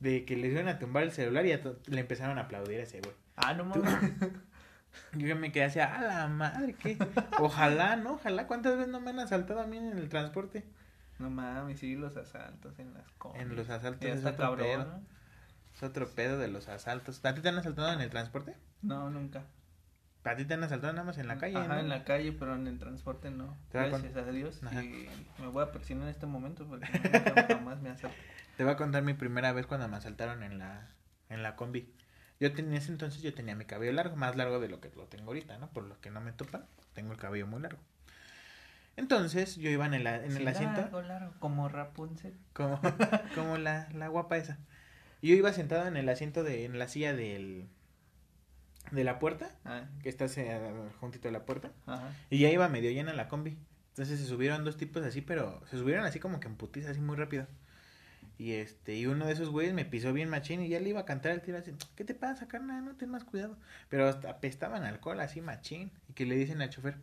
De 0.00 0.24
que 0.24 0.36
les 0.36 0.50
iban 0.52 0.66
a 0.66 0.80
tumbar 0.80 1.04
el 1.04 1.12
celular 1.12 1.46
y 1.46 1.56
le 1.86 2.00
empezaron 2.00 2.36
a 2.38 2.42
aplaudir 2.42 2.80
a 2.80 2.82
ese 2.82 3.00
güey. 3.00 3.14
Ah, 3.36 3.54
no 3.54 3.64
mames. 3.64 3.84
Yo 5.16 5.36
me 5.36 5.52
quedé 5.52 5.64
así, 5.64 5.78
a 5.78 6.00
la 6.00 6.26
madre, 6.26 6.74
¿qué? 6.74 6.98
Ojalá, 7.38 7.94
¿no? 7.94 8.14
Ojalá, 8.14 8.48
¿cuántas 8.48 8.76
veces 8.76 8.90
no 8.90 8.98
me 9.00 9.10
han 9.10 9.20
asaltado 9.20 9.60
a 9.60 9.66
mí 9.66 9.76
en 9.76 9.96
el 9.96 10.08
transporte? 10.08 10.64
No 11.20 11.30
mames, 11.30 11.78
sí, 11.78 11.94
los 11.94 12.16
asaltos 12.16 12.76
en 12.80 12.92
las 12.94 13.08
combis. 13.18 13.42
En 13.42 13.54
los 13.54 13.70
asaltos 13.70 14.00
Ya 14.00 14.14
es 14.14 14.18
está 14.18 14.36
cabrón. 14.36 14.80
¿no? 14.80 15.17
Es 15.78 15.84
otro 15.84 16.08
pedo 16.08 16.38
de 16.38 16.48
los 16.48 16.68
asaltos. 16.68 17.24
¿A 17.24 17.34
ti 17.34 17.40
te 17.40 17.48
han 17.50 17.56
asaltado 17.58 17.92
en 17.92 18.00
el 18.00 18.10
transporte? 18.10 18.56
No, 18.82 19.10
nunca. 19.10 19.44
¿A 20.24 20.34
ti 20.34 20.44
te 20.44 20.54
han 20.54 20.64
asaltado 20.64 20.92
nada 20.92 21.04
más 21.06 21.18
en 21.18 21.28
la 21.28 21.38
calle? 21.38 21.56
Ajá, 21.56 21.68
¿no? 21.74 21.78
en 21.78 21.88
la 21.88 22.02
calle, 22.04 22.32
pero 22.32 22.56
en 22.56 22.66
el 22.66 22.80
transporte 22.80 23.30
no. 23.30 23.56
Gracias 23.72 24.16
a 24.16 24.24
Dios. 24.32 24.60
Ajá. 24.64 24.82
Y 24.82 25.08
me 25.38 25.46
voy 25.46 25.62
a 25.62 25.70
presionar 25.70 26.04
en 26.04 26.10
este 26.10 26.26
momento 26.26 26.66
porque 26.66 26.86
nunca 26.92 27.46
jamás 27.48 27.80
me 27.80 27.90
asaltan. 27.90 28.18
Te 28.56 28.64
voy 28.64 28.72
a 28.72 28.76
contar 28.76 29.04
mi 29.04 29.14
primera 29.14 29.52
vez 29.52 29.66
cuando 29.66 29.86
me 29.86 29.96
asaltaron 29.96 30.42
en 30.42 30.58
la, 30.58 30.88
en 31.28 31.44
la 31.44 31.54
combi. 31.54 31.94
Yo 32.40 32.52
tenía, 32.52 32.72
en 32.72 32.76
ese 32.78 32.90
entonces 32.90 33.22
yo 33.22 33.32
tenía 33.32 33.54
mi 33.54 33.64
cabello 33.64 33.92
largo, 33.92 34.16
más 34.16 34.34
largo 34.34 34.58
de 34.58 34.68
lo 34.68 34.80
que 34.80 34.90
lo 34.96 35.04
tengo 35.04 35.28
ahorita, 35.28 35.58
¿no? 35.58 35.68
Por 35.70 35.84
lo 35.84 36.00
que 36.00 36.10
no 36.10 36.20
me 36.20 36.32
topan, 36.32 36.66
tengo 36.92 37.12
el 37.12 37.18
cabello 37.18 37.46
muy 37.46 37.62
largo. 37.62 37.78
Entonces 38.96 39.56
yo 39.56 39.70
iba 39.70 39.86
en 39.86 39.94
el, 39.94 40.06
en 40.06 40.24
el 40.24 40.38
Sí, 40.38 40.46
asiento, 40.46 40.80
Largo, 40.80 41.02
largo, 41.02 41.32
como 41.38 41.68
Rapunzel. 41.68 42.36
como, 42.52 42.80
como 43.36 43.56
la, 43.56 43.88
la 43.94 44.08
guapa 44.08 44.36
esa. 44.36 44.58
Yo 45.22 45.34
iba 45.34 45.52
sentado 45.52 45.86
en 45.86 45.96
el 45.96 46.08
asiento 46.08 46.44
de, 46.44 46.64
en 46.64 46.78
la 46.78 46.88
silla 46.88 47.14
del, 47.14 47.66
de 48.92 49.04
la 49.04 49.18
puerta, 49.18 49.50
Ah, 49.64 49.84
que 50.02 50.08
está 50.08 50.26
juntito 51.00 51.28
de 51.28 51.32
la 51.32 51.44
puerta. 51.44 51.72
ajá. 51.86 52.12
Y 52.30 52.38
ya 52.38 52.50
iba 52.50 52.68
medio 52.68 52.90
llena 52.90 53.12
la 53.12 53.28
combi. 53.28 53.56
Entonces 53.90 54.20
se 54.20 54.26
subieron 54.26 54.64
dos 54.64 54.76
tipos 54.76 55.04
así, 55.04 55.20
pero 55.20 55.60
se 55.70 55.76
subieron 55.76 56.04
así 56.04 56.20
como 56.20 56.38
que 56.38 56.46
en 56.46 56.54
putiza, 56.56 56.90
así 56.90 57.00
muy 57.00 57.16
rápido. 57.16 57.46
Y 58.40 58.52
este, 58.52 58.94
y 58.94 59.06
uno 59.06 59.26
de 59.26 59.32
esos 59.32 59.50
güeyes 59.50 59.74
me 59.74 59.84
pisó 59.84 60.12
bien 60.12 60.28
machín 60.28 60.60
y 60.62 60.68
ya 60.68 60.78
le 60.78 60.90
iba 60.90 61.00
a 61.00 61.04
cantar 61.04 61.32
el 61.32 61.42
tiro 61.42 61.58
así, 61.58 61.72
¿qué 61.96 62.04
te 62.04 62.14
pasa, 62.14 62.46
carnal? 62.46 62.84
No 62.84 62.94
ten 62.94 63.10
más 63.10 63.24
cuidado. 63.24 63.56
Pero 63.88 64.06
hasta 64.08 64.30
apestaban 64.30 64.84
alcohol 64.84 65.18
así 65.18 65.40
machín. 65.40 65.90
Y 66.08 66.12
que 66.12 66.24
le 66.24 66.36
dicen 66.36 66.62
al 66.62 66.70
chofer, 66.70 66.94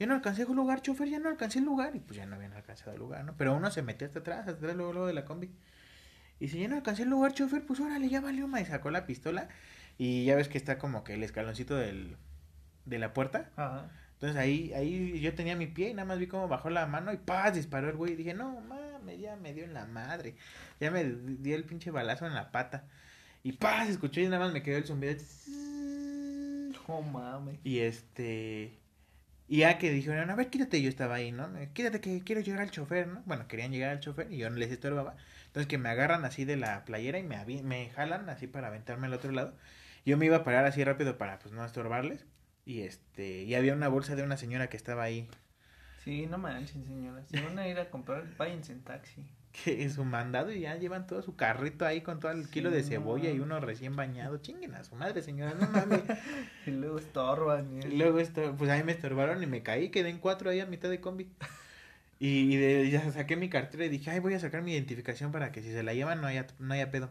ya 0.00 0.06
no 0.06 0.14
alcancé 0.14 0.42
el 0.44 0.52
lugar, 0.54 0.80
chofer, 0.80 1.08
ya 1.10 1.18
no 1.18 1.28
alcancé 1.28 1.58
el 1.58 1.66
lugar. 1.66 1.94
Y 1.94 2.00
pues 2.00 2.16
ya 2.16 2.24
no 2.24 2.36
habían 2.36 2.54
alcanzado 2.54 2.92
el 2.92 2.98
lugar, 2.98 3.22
¿no? 3.26 3.34
Pero 3.36 3.54
uno 3.54 3.70
se 3.70 3.82
metió 3.82 4.06
hasta 4.06 4.20
atrás, 4.20 4.38
hasta 4.40 4.52
atrás 4.52 4.74
luego, 4.76 4.94
luego 4.94 5.06
de 5.08 5.12
la 5.12 5.26
combi. 5.26 5.50
Y 6.40 6.48
si 6.48 6.60
ya 6.60 6.68
no 6.68 6.76
alcancé 6.76 7.02
el 7.02 7.10
lugar, 7.10 7.32
chofer, 7.32 7.64
pues 7.66 7.80
órale, 7.80 8.08
ya 8.08 8.20
valió, 8.20 8.46
ma. 8.48 8.60
Y 8.60 8.64
sacó 8.66 8.90
la 8.90 9.06
pistola. 9.06 9.48
Y 9.98 10.24
ya 10.24 10.36
ves 10.36 10.48
que 10.48 10.58
está 10.58 10.78
como 10.78 11.04
que 11.04 11.14
el 11.14 11.22
escaloncito 11.22 11.76
del, 11.76 12.16
de 12.84 12.98
la 12.98 13.12
puerta. 13.12 13.50
Ajá. 13.56 13.90
Entonces 14.18 14.36
ahí, 14.36 14.72
ahí 14.74 15.20
yo 15.20 15.32
tenía 15.34 15.54
mi 15.54 15.68
pie 15.68 15.90
y 15.90 15.94
nada 15.94 16.04
más 16.04 16.18
vi 16.18 16.26
cómo 16.26 16.48
bajó 16.48 16.70
la 16.70 16.86
mano 16.86 17.12
y 17.12 17.18
¡paz! 17.18 17.54
disparó 17.54 17.88
el 17.88 17.96
güey. 17.96 18.14
Y 18.14 18.16
dije, 18.16 18.34
no 18.34 18.60
mames, 18.62 19.20
ya 19.20 19.36
me 19.36 19.54
dio 19.54 19.62
en 19.62 19.74
la 19.74 19.86
madre. 19.86 20.34
Ya 20.80 20.90
me 20.90 21.04
dio 21.04 21.54
el 21.54 21.64
pinche 21.64 21.92
balazo 21.92 22.26
en 22.26 22.34
la 22.34 22.50
pata. 22.50 22.84
Y 23.44 23.52
¡paz! 23.52 23.88
escuché 23.88 24.22
y 24.22 24.24
nada 24.28 24.40
más 24.40 24.52
me 24.52 24.62
quedó 24.62 24.76
el 24.76 24.84
zumbido. 24.84 25.14
No 26.88 27.02
mames. 27.02 27.60
Y 27.62 27.78
este. 27.78 28.80
Y 29.46 29.58
ya 29.58 29.78
que 29.78 29.90
dijeron, 29.90 30.30
a 30.30 30.34
ver, 30.34 30.50
quítate, 30.50 30.82
yo 30.82 30.88
estaba 30.88 31.14
ahí, 31.14 31.30
¿no? 31.32 31.48
Quítate 31.72 32.00
que 32.00 32.20
quiero 32.22 32.40
llegar 32.40 32.60
al 32.60 32.70
chofer, 32.70 33.06
¿no? 33.06 33.22
Bueno, 33.24 33.46
querían 33.46 33.70
llegar 33.70 33.90
al 33.90 34.00
chofer 34.00 34.32
y 34.32 34.38
yo 34.38 34.50
no 34.50 34.56
les 34.56 34.72
estorbaba. 34.72 35.16
Entonces 35.48 35.66
que 35.68 35.78
me 35.78 35.88
agarran 35.90 36.24
así 36.24 36.44
de 36.44 36.56
la 36.56 36.84
playera 36.84 37.18
y 37.18 37.22
me, 37.24 37.44
me 37.62 37.90
jalan 37.90 38.28
así 38.30 38.46
para 38.46 38.68
aventarme 38.68 39.06
al 39.08 39.14
otro 39.14 39.32
lado. 39.32 39.54
Yo 40.06 40.16
me 40.16 40.26
iba 40.26 40.36
a 40.38 40.44
parar 40.44 40.64
así 40.64 40.84
rápido 40.84 41.18
para 41.18 41.38
pues 41.40 41.52
no 41.52 41.64
estorbarles. 41.64 42.26
Y 42.64 42.82
este, 42.82 43.42
y 43.44 43.54
había 43.54 43.74
una 43.74 43.88
bolsa 43.88 44.14
de 44.16 44.22
una 44.22 44.36
señora 44.36 44.68
que 44.68 44.76
estaba 44.76 45.02
ahí, 45.02 45.28
Sí, 46.04 46.26
no 46.26 46.38
manchen, 46.38 46.84
señoras. 46.84 47.26
Si 47.28 47.38
van 47.40 47.58
a 47.58 47.68
ir 47.68 47.78
a 47.78 47.90
comprar, 47.90 48.24
váyanse 48.36 48.72
en 48.72 48.82
taxi. 48.82 49.26
que 49.64 49.84
es 49.84 49.94
su 49.94 50.04
mandado 50.04 50.52
y 50.52 50.60
ya 50.60 50.76
llevan 50.76 51.06
todo 51.06 51.22
su 51.22 51.36
carrito 51.36 51.84
ahí 51.86 52.00
con 52.02 52.20
todo 52.20 52.32
el 52.32 52.48
Sí, 52.50 52.50
kilo 52.50 52.70
de 52.70 52.82
no. 52.82 52.88
cebolla 52.88 53.30
y 53.30 53.40
uno 53.40 53.60
recién 53.60 53.96
bañado. 53.96 54.38
Chinguen 54.38 54.74
a 54.74 54.84
su 54.84 54.94
madre, 54.94 55.22
señora, 55.22 55.54
no 55.54 55.68
mames. 55.68 56.02
Y 56.66 56.70
luego 56.70 56.98
estorban. 56.98 57.76
y 57.76 57.78
eso. 57.80 57.88
luego 57.88 58.20
esto, 58.20 58.54
pues 58.56 58.70
ahí 58.70 58.82
me 58.84 58.92
estorbaron 58.92 59.42
y 59.42 59.46
me 59.46 59.62
caí, 59.62 59.90
quedé 59.90 60.10
en 60.10 60.18
cuatro 60.18 60.50
ahí 60.50 60.60
a 60.60 60.66
mitad 60.66 60.88
de 60.90 61.00
combi. 61.00 61.30
Y, 62.18 62.54
y 62.54 62.56
de, 62.56 62.90
ya 62.90 63.10
saqué 63.12 63.36
mi 63.36 63.48
cartera 63.48 63.84
y 63.84 63.88
dije, 63.88 64.10
ay, 64.10 64.18
voy 64.18 64.34
a 64.34 64.40
sacar 64.40 64.62
mi 64.62 64.72
identificación 64.72 65.30
para 65.30 65.52
que 65.52 65.62
si 65.62 65.70
se 65.70 65.82
la 65.82 65.94
llevan 65.94 66.20
no 66.20 66.26
haya, 66.26 66.46
no 66.58 66.74
haya 66.74 66.90
pedo. 66.90 67.10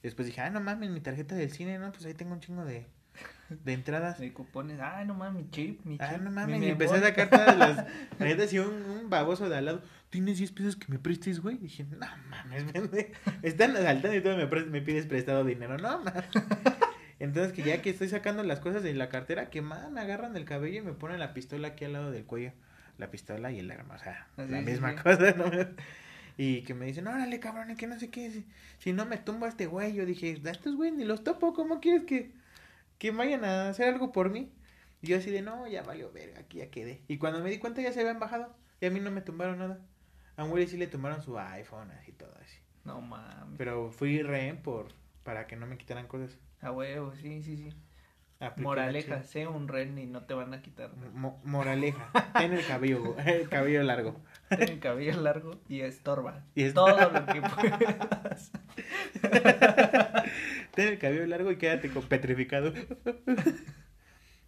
Y 0.00 0.02
después 0.04 0.26
dije, 0.26 0.40
ah, 0.40 0.50
no 0.50 0.60
mames, 0.60 0.90
mi 0.90 1.00
tarjeta 1.00 1.34
del 1.34 1.50
cine, 1.50 1.78
no, 1.78 1.90
pues 1.90 2.04
ahí 2.04 2.14
tengo 2.14 2.32
un 2.32 2.40
chingo 2.40 2.64
de, 2.64 2.86
de 3.48 3.72
entradas. 3.72 4.18
De 4.18 4.32
cupones. 4.32 4.78
Ay, 4.80 5.06
no 5.06 5.14
mames, 5.14 5.42
mi 5.44 5.50
chip, 5.50 5.84
mi 5.84 5.98
chip. 5.98 6.06
Ah, 6.08 6.18
no 6.18 6.30
mi 6.30 6.36
mames, 6.36 6.62
y 6.62 6.66
empecé 6.66 6.94
a 6.94 7.00
sacar 7.00 7.30
todas 7.30 7.56
las 7.56 7.86
tarjetas 8.18 8.52
y 8.52 8.58
un, 8.60 8.82
un 8.82 9.10
baboso 9.10 9.48
de 9.48 9.56
al 9.56 9.64
lado. 9.64 9.82
¿Tienes 10.10 10.38
10 10.38 10.52
pesos 10.52 10.76
que 10.76 10.86
me 10.88 10.98
prestes, 10.98 11.40
güey? 11.40 11.56
Y 11.56 11.60
dije, 11.60 11.84
no 11.84 12.06
mames, 12.30 12.72
vende. 12.72 13.12
Están 13.42 13.76
asaltando 13.76 14.16
y 14.16 14.22
todo 14.22 14.36
me, 14.36 14.46
me 14.46 14.80
pides 14.80 15.06
prestado 15.06 15.44
dinero, 15.44 15.76
no 15.78 15.98
mames. 15.98 16.24
Entonces 17.18 17.52
que 17.52 17.62
ya 17.62 17.80
que 17.80 17.90
estoy 17.90 18.08
sacando 18.08 18.42
las 18.42 18.60
cosas 18.60 18.82
de 18.82 18.92
la 18.92 19.08
cartera, 19.08 19.48
que 19.48 19.62
me 19.62 19.74
agarran 19.74 20.34
del 20.34 20.44
cabello 20.44 20.80
y 20.80 20.84
me 20.84 20.92
ponen 20.92 21.18
la 21.18 21.32
pistola 21.32 21.68
aquí 21.68 21.86
al 21.86 21.94
lado 21.94 22.10
del 22.10 22.24
cuello. 22.24 22.52
La 22.98 23.10
pistola 23.10 23.52
y 23.52 23.58
el 23.60 23.70
arma, 23.70 23.94
o 23.96 23.98
sea, 23.98 24.28
sí, 24.36 24.42
la 24.48 24.62
sí, 24.64 24.64
misma 24.64 24.92
sí. 24.92 25.02
cosa, 25.02 25.32
¿no? 25.32 25.50
Y 26.38 26.62
que 26.64 26.74
me 26.74 26.86
dicen, 26.86 27.06
órale, 27.06 27.40
cabrón, 27.40 27.74
que 27.76 27.86
no 27.86 27.98
sé 27.98 28.10
qué, 28.10 28.30
si, 28.30 28.46
si 28.78 28.92
no 28.92 29.06
me 29.06 29.16
tumba 29.18 29.48
este 29.48 29.66
güey, 29.66 29.94
yo 29.94 30.04
dije, 30.04 30.40
a 30.44 30.50
estos 30.50 30.76
güey 30.76 30.92
ni 30.92 31.04
los 31.04 31.24
topo, 31.24 31.54
¿cómo 31.54 31.80
quieres 31.80 32.04
que, 32.04 32.32
que 32.98 33.10
vayan 33.10 33.44
a 33.44 33.70
hacer 33.70 33.88
algo 33.88 34.12
por 34.12 34.30
mí? 34.30 34.52
Y 35.02 35.08
yo 35.08 35.18
así 35.18 35.30
de, 35.30 35.42
no, 35.42 35.66
ya 35.68 35.82
valió 35.82 36.12
verga, 36.12 36.40
aquí 36.40 36.58
ya 36.58 36.70
quedé. 36.70 37.02
Y 37.08 37.18
cuando 37.18 37.40
me 37.40 37.50
di 37.50 37.58
cuenta 37.58 37.82
ya 37.82 37.92
se 37.92 38.00
habían 38.00 38.18
bajado 38.20 38.54
y 38.80 38.86
a 38.86 38.90
mí 38.90 39.00
no 39.00 39.10
me 39.10 39.22
tumbaron 39.22 39.58
nada. 39.58 39.80
A 40.36 40.44
un 40.44 40.50
güey 40.50 40.66
sí 40.66 40.76
le 40.76 40.86
tumbaron 40.86 41.22
su 41.22 41.38
iPhone, 41.38 41.90
así 41.92 42.12
todo 42.12 42.34
así. 42.42 42.58
No 42.84 43.00
mames. 43.00 43.56
Pero 43.58 43.90
fui 43.90 44.22
rehén 44.22 44.62
por, 44.62 44.88
para 45.22 45.46
que 45.46 45.56
no 45.56 45.66
me 45.66 45.78
quitaran 45.78 46.06
cosas. 46.06 46.38
A 46.60 46.70
huevo, 46.72 47.14
sí, 47.14 47.42
sí, 47.42 47.56
sí. 47.56 47.74
Moraleja, 48.58 49.22
sé 49.22 49.46
un 49.46 49.66
ren 49.68 49.96
y 49.98 50.06
no 50.06 50.24
te 50.24 50.34
van 50.34 50.52
a 50.52 50.60
quitar. 50.62 50.90
Mo- 51.14 51.40
moraleja, 51.44 52.10
ten 52.38 52.52
el 52.52 52.66
cabello, 52.66 53.16
el 53.26 53.48
cabello 53.48 53.82
largo. 53.82 54.20
Ten 54.50 54.62
el 54.68 54.78
cabello 54.78 55.20
largo 55.20 55.58
y 55.68 55.80
estorba. 55.80 56.44
Y 56.54 56.64
es- 56.64 56.74
Todo 56.74 57.10
lo 57.10 57.24
que 57.26 57.40
puedas. 57.40 58.52
Ten 60.74 60.88
el 60.88 60.98
cabello 60.98 61.26
largo 61.26 61.50
y 61.50 61.56
quédate 61.56 61.90
con 61.90 62.02
petrificado. 62.04 62.72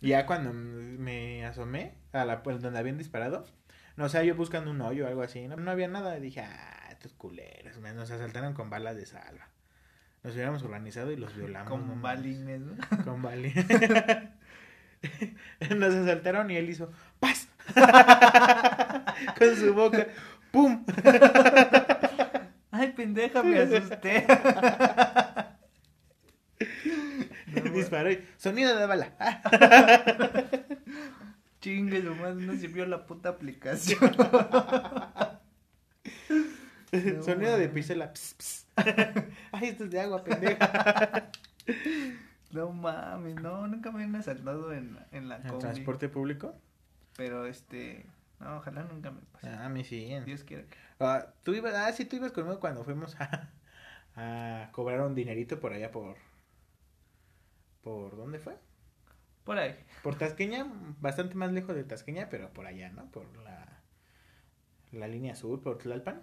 Ya 0.01 0.27
cuando 0.27 0.53
me 0.53 1.45
asomé 1.45 1.95
a 2.13 2.25
la 2.25 2.45
donde 2.45 2.79
habían 2.79 2.99
disparado, 2.99 3.45
no, 3.97 4.09
sea, 4.09 4.23
yo 4.23 4.37
buscando 4.37 4.71
un 4.71 4.81
hoyo 4.81 5.07
o 5.07 5.09
algo 5.09 5.23
así, 5.23 5.49
no, 5.49 5.57
no 5.57 5.73
había 5.73 5.89
nada, 5.89 6.17
y 6.17 6.21
dije, 6.21 6.41
ah, 6.41 6.87
estos 6.93 7.15
culeros, 7.15 7.79
me- 7.81 7.93
nos 7.93 8.09
asaltaron 8.13 8.55
con 8.55 8.71
balas 8.71 8.95
de 8.95 9.07
salva. 9.07 9.49
Nos 10.29 10.35
hubiéramos 10.35 10.63
organizado 10.63 11.11
y 11.11 11.17
los 11.17 11.35
violamos. 11.35 11.71
no 11.71 11.71
Como 11.71 11.97
mames. 11.97 12.03
balines, 12.03 12.61
¿no? 12.61 12.77
Con 13.03 13.23
bali. 13.23 13.51
Nos 15.75 15.95
asaltaron 15.95 16.51
y 16.51 16.57
él 16.57 16.69
hizo 16.69 16.93
¡Paz! 17.19 17.49
con 19.39 19.57
su 19.57 19.73
boca. 19.73 20.07
¡Pum! 20.51 20.85
Ay, 22.71 22.93
pendeja, 22.93 23.43
me 23.43 23.59
asusté. 23.59 24.27
No, 27.47 27.71
Disparó 27.71 28.11
y 28.11 28.23
sonido 28.37 28.77
de 28.77 28.85
bala. 28.85 29.15
Chingue, 31.63 32.03
nomás 32.03 32.35
no 32.35 32.53
sirvió 32.55 32.85
la 32.85 33.07
puta 33.07 33.31
aplicación. 33.31 34.15
No, 36.93 37.23
Sonido 37.23 37.57
de 37.59 37.69
pistola. 37.69 38.13
Ps, 38.13 38.35
ps. 38.35 38.67
Ay, 39.53 39.69
esto 39.69 39.85
es 39.85 39.91
de 39.91 40.01
agua, 40.01 40.23
pendeja. 40.25 41.31
No 42.51 42.73
mames, 42.73 43.37
no, 43.37 43.67
nunca 43.69 43.91
me 43.93 44.05
han 44.05 44.17
asaltado 44.17 44.73
en, 44.73 44.99
en 45.13 45.29
la 45.29 45.37
¿En 45.37 45.43
combi. 45.49 45.59
transporte 45.59 46.09
público? 46.09 46.55
Pero 47.17 47.45
este, 47.47 48.07
no, 48.41 48.57
ojalá 48.57 48.85
nunca 48.85 49.11
me 49.11 49.21
pase. 49.33 49.49
Ah, 49.49 49.67
a 49.67 49.69
mí 49.69 49.85
sí. 49.85 50.09
Dios 50.25 50.45
quiera 50.45 50.65
que. 50.65 50.77
Ah, 51.01 51.27
tú 51.43 51.55
ibas, 51.55 51.75
ah, 51.75 51.93
sí, 51.93 52.05
tú 52.07 52.17
ibas 52.17 52.33
conmigo 52.33 52.59
cuando 52.61 52.85
fuimos 52.85 53.17
a, 53.21 53.51
a 54.17 54.71
cobrar 54.73 55.01
un 55.03 55.15
dinerito 55.15 55.61
por 55.61 55.73
allá 55.73 55.91
por... 55.91 56.17
¿Por 57.83 58.17
dónde 58.17 58.39
fue? 58.39 58.57
Por 59.45 59.59
ahí. 59.59 59.77
Por 60.03 60.17
Tasqueña, 60.17 60.67
bastante 61.01 61.35
más 61.35 61.53
lejos 61.53 61.75
de 61.75 61.85
Tasqueña, 61.85 62.29
pero 62.31 62.51
por 62.53 62.67
allá, 62.67 62.91
¿no? 62.91 63.11
Por 63.11 63.27
la, 63.39 63.81
la 64.93 65.09
línea 65.09 65.35
sur, 65.35 65.63
por 65.63 65.79
Tlalpan. 65.79 66.23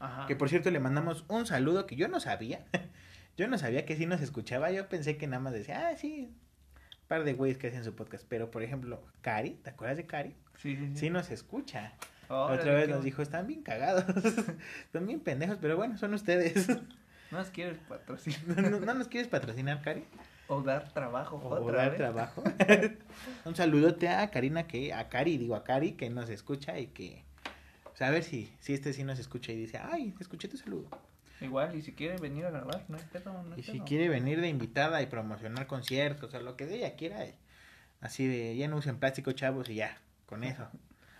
Ajá. 0.00 0.26
Que 0.26 0.34
por 0.34 0.48
cierto 0.48 0.70
le 0.70 0.80
mandamos 0.80 1.24
un 1.28 1.46
saludo 1.46 1.86
que 1.86 1.94
yo 1.96 2.08
no 2.08 2.18
sabía. 2.20 2.64
yo 3.36 3.46
no 3.46 3.56
sabía 3.58 3.84
que 3.86 3.96
sí 3.96 4.06
nos 4.06 4.20
escuchaba. 4.20 4.70
Yo 4.72 4.88
pensé 4.88 5.16
que 5.16 5.26
nada 5.28 5.40
más 5.40 5.52
decía, 5.52 5.88
ah, 5.88 5.96
sí, 5.96 6.32
un 6.32 7.06
par 7.06 7.22
de 7.24 7.34
güeyes 7.34 7.58
que 7.58 7.68
hacen 7.68 7.84
su 7.84 7.94
podcast. 7.94 8.24
Pero 8.28 8.50
por 8.50 8.62
ejemplo, 8.62 9.02
Cari, 9.20 9.50
¿te 9.62 9.70
acuerdas 9.70 9.96
de 9.98 10.06
Cari? 10.06 10.34
Sí, 10.56 10.76
sí, 10.76 10.86
sí. 10.88 10.96
Sí 10.96 11.10
nos 11.10 11.30
escucha. 11.30 11.92
Órale, 12.28 12.60
Otra 12.60 12.74
vez 12.74 12.88
nos 12.88 13.02
dijo, 13.04 13.22
están 13.22 13.46
bien 13.46 13.62
cagados. 13.62 14.04
están 14.84 15.06
bien 15.06 15.20
pendejos, 15.20 15.58
pero 15.60 15.76
bueno, 15.76 15.96
son 15.98 16.14
ustedes. 16.14 16.68
¿No 17.30 17.38
nos 17.38 17.50
quieres 17.50 17.78
patrocinar? 17.88 18.40
¿No, 18.46 18.70
no- 18.70 18.80
no 18.80 18.94
nos 18.94 19.06
quieres 19.08 19.28
patrocinar, 19.28 19.82
Cari? 19.82 20.04
O 20.48 20.62
dar 20.62 20.92
trabajo 20.92 21.36
O 21.36 21.48
otra 21.48 21.76
dar 21.82 21.90
vez. 21.90 21.98
trabajo. 21.98 22.42
Un 23.44 23.54
saludote 23.54 24.08
a 24.08 24.28
Karina, 24.30 24.66
que 24.66 24.92
a 24.92 25.08
Cari, 25.08 25.38
digo 25.38 25.54
a 25.54 25.62
Cari, 25.62 25.92
que 25.92 26.10
nos 26.10 26.28
escucha 26.28 26.76
y 26.78 26.88
que... 26.88 27.24
Sea, 28.00 28.08
a 28.08 28.12
ver 28.12 28.24
si, 28.24 28.50
si 28.60 28.72
este 28.72 28.94
sí 28.94 29.04
nos 29.04 29.18
escucha 29.18 29.52
y 29.52 29.56
dice, 29.56 29.76
ay, 29.78 30.14
escuché 30.18 30.48
tu 30.48 30.56
saludo. 30.56 30.88
Igual, 31.42 31.74
y 31.76 31.82
si 31.82 31.92
quiere 31.92 32.16
venir 32.16 32.46
a 32.46 32.50
grabar, 32.50 32.82
no 32.88 32.96
hay 32.96 33.04
pedo, 33.12 33.30
no 33.42 33.52
hay 33.54 33.60
Y 33.60 33.62
si 33.62 33.72
pedo. 33.72 33.84
quiere 33.84 34.08
venir 34.08 34.40
de 34.40 34.48
invitada 34.48 35.02
y 35.02 35.06
promocionar 35.06 35.66
conciertos 35.66 36.32
o 36.32 36.40
lo 36.40 36.56
que 36.56 36.64
ella 36.74 36.96
quiera, 36.96 37.22
eh, 37.26 37.34
así 38.00 38.26
de 38.26 38.56
ya 38.56 38.68
no 38.68 38.76
usen 38.78 38.98
plástico, 38.98 39.32
chavos, 39.32 39.68
y 39.68 39.74
ya, 39.74 39.98
con 40.24 40.44
eso. 40.44 40.66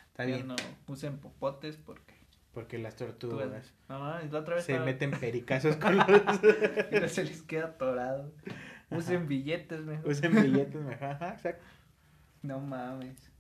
Está 0.09 0.25
Ya 0.27 0.37
bien, 0.37 0.47
no 0.49 0.57
usen 0.87 1.19
popotes 1.19 1.77
porque... 1.77 2.15
porque 2.55 2.79
las 2.79 2.97
tortugas 2.97 3.75
No, 3.91 4.19
la 4.19 4.39
otra 4.39 4.55
vez 4.55 4.65
se 4.65 4.73
estaba- 4.73 4.87
meten 4.87 5.11
pericazos 5.21 5.77
con 5.77 5.99
los... 5.99 6.07
y 6.93 6.95
no 6.99 7.09
se 7.11 7.25
les 7.25 7.43
queda 7.43 7.67
atorado. 7.67 8.33
Usen 8.91 9.29
billetes 9.29 9.83
mejor. 9.83 10.09
usen 10.11 10.33
billetes, 10.35 10.81
mejor. 10.81 11.09
Ajá, 11.09 11.35
exacto. 11.35 11.63
No 12.41 12.59
mames. 12.59 13.31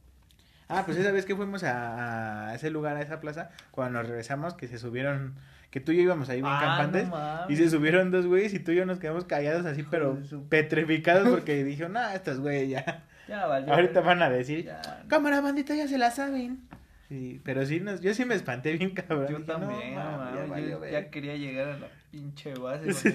Ah, 0.71 0.83
pues 0.87 0.97
esa 0.99 1.11
vez 1.13 1.27
que 1.27 1.35
fuimos 1.37 1.65
a, 1.65 2.49
a 2.49 2.55
ese 2.55 2.71
lugar, 2.71 2.97
a 2.97 3.03
esa 3.03 3.21
plaza, 3.21 3.51
cuando 3.71 3.99
nos 3.99 4.09
regresamos, 4.09 4.55
que 4.55 4.69
se 4.69 4.79
subieron, 4.79 5.35
que 5.71 5.81
tú 5.81 5.93
y 5.93 5.97
yo 5.97 6.03
íbamos 6.03 6.29
ahí 6.29 6.41
bien 6.41 6.53
Ah, 6.55 6.61
campantes, 6.79 7.09
no 7.09 7.51
y 7.51 7.57
se 7.57 7.69
subieron 7.71 8.11
dos 8.11 8.27
güeyes 8.27 8.55
y 8.55 8.59
tú 8.61 8.73
y 8.73 8.77
yo 8.77 8.87
nos 8.87 8.99
quedamos 8.99 9.25
callados 9.25 9.67
así, 9.67 9.85
pero 9.91 10.19
petrificados 10.49 11.29
porque 11.31 11.65
dijo, 11.65 11.89
no, 11.89 12.09
estos 12.11 12.41
güeyes 12.41 12.69
ya, 12.71 13.03
Ya 13.29 13.47
valió. 13.47 13.73
ahorita 13.73 14.01
van 14.01 14.23
a 14.23 14.31
decir, 14.31 14.65
Ya, 14.65 14.81
cámara 15.09 15.41
bandita, 15.41 15.75
ya 15.75 15.89
se 15.89 15.99
la 15.99 16.11
saben. 16.11 16.61
Sí, 17.09 17.41
pero 17.45 17.67
sí, 17.67 17.81
nos, 17.81 18.01
yo 18.01 18.15
sí 18.15 18.25
me 18.25 18.37
espanté 18.37 18.73
bien 18.77 18.91
cabrón. 18.91 19.27
Yo 19.29 19.39
Dije, 19.39 19.47
también, 19.53 19.95
no, 19.97 20.01
mames, 20.17 20.35
ya 20.41 20.47
valió, 20.47 20.85
yo 20.85 20.91
ya 20.93 21.11
quería 21.11 21.35
llegar 21.35 21.69
a 21.71 21.77
la 21.79 21.89
pinche 22.13 22.55
base. 22.55 22.93
Sí. 22.93 23.13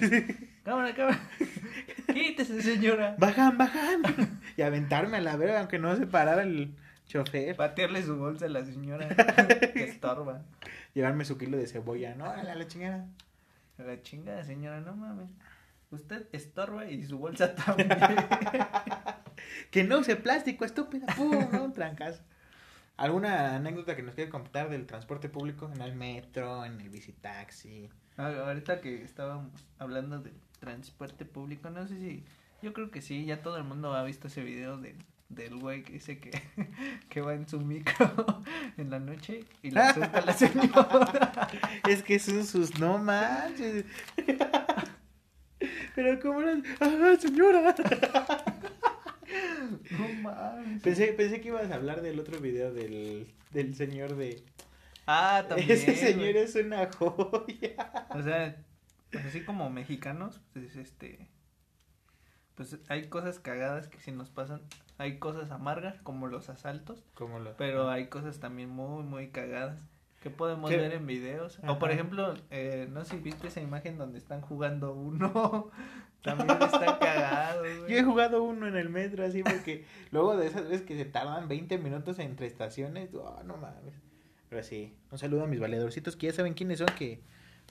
Cámara, 0.62 0.94
cámara. 0.94 1.18
Quítese, 2.12 2.60
señora. 2.60 3.14
Bajan, 3.18 3.56
bajan. 3.56 4.02
y 4.58 4.60
aventarme 4.60 5.16
a 5.16 5.20
la 5.22 5.36
verga, 5.36 5.60
aunque 5.60 5.78
no 5.78 5.96
se 5.96 6.06
parara 6.06 6.42
el 6.42 6.74
chofer. 7.06 7.56
Patearle 7.56 8.02
su 8.02 8.16
bolsa 8.16 8.46
a 8.46 8.48
la 8.48 8.64
señora. 8.64 9.08
que 9.72 9.84
estorba. 9.84 10.42
Llevarme 10.94 11.24
su 11.24 11.38
kilo 11.38 11.56
de 11.56 11.66
cebolla, 11.66 12.14
no, 12.14 12.26
a 12.26 12.42
la, 12.42 12.54
la 12.54 12.66
chingada. 12.66 13.08
A 13.78 13.82
La 13.82 14.02
chingada, 14.02 14.44
señora, 14.44 14.80
no 14.80 14.94
mames. 14.94 15.28
Usted 15.90 16.26
estorba 16.32 16.86
y 16.86 17.04
su 17.04 17.18
bolsa 17.18 17.54
también. 17.54 17.88
Que 19.70 19.84
no 19.84 19.98
use 19.98 20.16
plástico, 20.16 20.64
estúpida. 20.64 21.06
Pum, 21.14 21.48
¿no? 21.52 21.64
Un 21.64 21.72
trancazo. 21.72 22.22
¿Alguna 22.96 23.56
anécdota 23.56 23.94
que 23.94 24.02
nos 24.02 24.14
quieras 24.14 24.32
contar 24.32 24.70
del 24.70 24.86
transporte 24.86 25.28
público? 25.28 25.70
En 25.74 25.82
el 25.82 25.94
metro, 25.94 26.64
en 26.64 26.80
el 26.80 26.88
bicitaxi. 26.88 27.90
Ah, 28.16 28.32
Ahorita 28.46 28.80
que 28.80 29.02
estábamos 29.02 29.52
hablando 29.78 30.20
del 30.20 30.34
transporte 30.58 31.24
público, 31.26 31.68
no 31.70 31.86
sé 31.86 31.98
si. 31.98 32.24
Yo 32.62 32.72
creo 32.72 32.90
que 32.90 33.02
sí, 33.02 33.26
ya 33.26 33.42
todo 33.42 33.58
el 33.58 33.64
mundo 33.64 33.92
ha 33.94 34.02
visto 34.02 34.28
ese 34.28 34.42
video 34.42 34.78
de, 34.78 34.96
del 35.28 35.58
güey 35.58 35.82
que 35.82 35.94
dice 35.94 36.18
que, 36.18 36.30
que 37.08 37.20
va 37.20 37.34
en 37.34 37.48
su 37.48 37.60
micro 37.60 38.42
en 38.76 38.90
la 38.90 38.98
noche 38.98 39.44
y 39.62 39.70
le 39.70 39.80
asusta 39.80 40.18
a 40.18 40.24
la 40.24 40.32
señora. 40.32 41.48
Es 41.88 42.02
que 42.02 42.18
son 42.18 42.44
sus 42.44 42.78
no 42.78 42.98
manches. 42.98 43.84
Pero 45.94 46.20
cómo 46.20 46.42
eran. 46.42 46.62
¡Ah, 46.80 47.16
señora! 47.18 47.74
No 49.90 50.08
mames. 50.22 50.82
Pensé, 50.82 51.12
pensé 51.12 51.40
que 51.40 51.48
ibas 51.48 51.70
a 51.70 51.74
hablar 51.74 52.02
del 52.02 52.20
otro 52.20 52.40
video 52.40 52.72
del, 52.72 53.26
del 53.52 53.74
señor 53.74 54.16
de. 54.16 54.42
Ah, 55.06 55.44
también. 55.48 55.70
Ese 55.70 55.96
señor 55.96 56.32
güey. 56.32 56.38
es 56.38 56.54
una 56.54 56.90
joya. 56.92 58.06
O 58.10 58.22
sea, 58.22 58.56
pues 59.10 59.24
así 59.24 59.42
como 59.42 59.70
mexicanos, 59.70 60.40
pues 60.52 60.76
este. 60.76 61.28
Pues 62.54 62.76
hay 62.88 63.08
cosas 63.08 63.38
cagadas 63.38 63.88
que 63.88 64.00
sí 64.00 64.12
nos 64.12 64.30
pasan. 64.30 64.62
Hay 64.98 65.18
cosas 65.18 65.50
amargas, 65.50 66.00
como 66.02 66.26
los 66.26 66.48
asaltos. 66.48 67.04
Como. 67.14 67.38
Pero 67.58 67.90
hay 67.90 68.06
cosas 68.06 68.40
también 68.40 68.70
muy, 68.70 69.02
muy 69.02 69.28
cagadas. 69.28 69.78
Que 70.22 70.30
podemos 70.30 70.70
¿Qué? 70.70 70.76
ver 70.76 70.92
en 70.92 71.06
videos. 71.06 71.58
Ajá. 71.58 71.72
O 71.72 71.78
por 71.78 71.90
ejemplo, 71.90 72.34
eh, 72.50 72.88
no 72.90 73.04
sé 73.04 73.16
si 73.16 73.22
viste 73.22 73.48
esa 73.48 73.60
imagen 73.60 73.98
donde 73.98 74.18
están 74.18 74.40
jugando 74.40 74.92
uno. 74.92 75.70
también 76.22 76.50
está 76.50 76.98
cagado, 76.98 77.60
güey. 77.60 77.92
Yo 77.92 77.98
he 77.98 78.02
jugado 78.02 78.42
uno 78.42 78.66
en 78.66 78.76
el 78.76 78.88
metro 78.88 79.24
así 79.24 79.42
porque 79.42 79.84
luego 80.10 80.36
de 80.36 80.46
esas 80.46 80.64
veces 80.64 80.82
que 80.82 80.96
se 80.96 81.04
tardan 81.04 81.48
20 81.48 81.78
minutos 81.78 82.18
entre 82.18 82.46
estaciones, 82.46 83.14
oh, 83.14 83.42
no 83.44 83.56
mames. 83.56 83.94
Pero 84.48 84.62
sí, 84.62 84.96
un 85.10 85.18
saludo 85.18 85.44
a 85.44 85.46
mis 85.46 85.60
valedorcitos 85.60 86.16
que 86.16 86.26
ya 86.26 86.32
saben 86.32 86.54
quiénes 86.54 86.78
son 86.78 86.88
que 86.98 87.20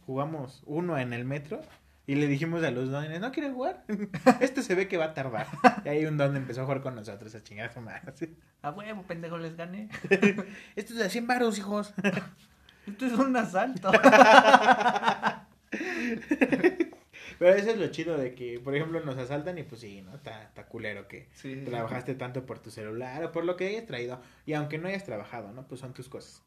jugamos 0.05 0.61
uno 0.65 0.97
en 0.97 1.13
el 1.13 1.25
metro 1.25 1.61
y 2.07 2.15
le 2.15 2.27
dijimos 2.27 2.63
a 2.63 2.69
los 2.69 2.91
dones, 2.91 3.19
¿no 3.19 3.31
quieren 3.31 3.53
jugar? 3.53 3.83
Este 4.39 4.61
se 4.61 4.75
ve 4.75 4.87
que 4.87 4.97
va 4.97 5.05
a 5.05 5.13
tardar. 5.13 5.47
Y 5.83 5.89
ahí 5.89 6.05
un 6.05 6.17
don 6.17 6.35
empezó 6.35 6.61
a 6.61 6.65
jugar 6.65 6.81
con 6.81 6.95
nosotros 6.95 7.33
a 7.33 7.43
chingar 7.43 7.69
a 7.69 7.73
su 7.73 7.81
madre. 7.81 8.13
A 8.61 8.71
huevo, 8.71 9.03
pendejo, 9.03 9.37
les 9.37 9.55
gané. 9.55 9.89
Esto 10.75 10.93
es 10.93 10.99
de 10.99 11.09
100 11.09 11.27
varos, 11.27 11.57
hijos. 11.57 11.93
Esto 12.87 13.05
es 13.07 13.13
un 13.13 13.35
asalto. 13.35 13.91
Pero 17.39 17.53
eso 17.55 17.71
es 17.71 17.77
lo 17.77 17.87
chido 17.87 18.17
de 18.17 18.35
que, 18.35 18.59
por 18.59 18.75
ejemplo, 18.75 18.99
nos 19.01 19.17
asaltan 19.17 19.57
y 19.57 19.63
pues 19.63 19.81
sí, 19.81 20.01
¿no? 20.03 20.15
Está, 20.15 20.43
está 20.43 20.67
culero 20.67 21.07
que 21.07 21.27
Sí, 21.33 21.55
sí, 21.55 21.61
trabajaste 21.65 22.13
tanto 22.13 22.45
por 22.45 22.59
tu 22.59 22.69
celular 22.69 23.23
o 23.23 23.31
por 23.31 23.45
lo 23.45 23.55
que 23.55 23.67
hayas 23.67 23.87
traído. 23.87 24.21
Y 24.45 24.53
aunque 24.53 24.77
no 24.77 24.87
hayas 24.87 25.05
trabajado, 25.05 25.51
¿no? 25.51 25.67
Pues 25.67 25.81
son 25.81 25.93
tus 25.93 26.07
cosas. 26.07 26.43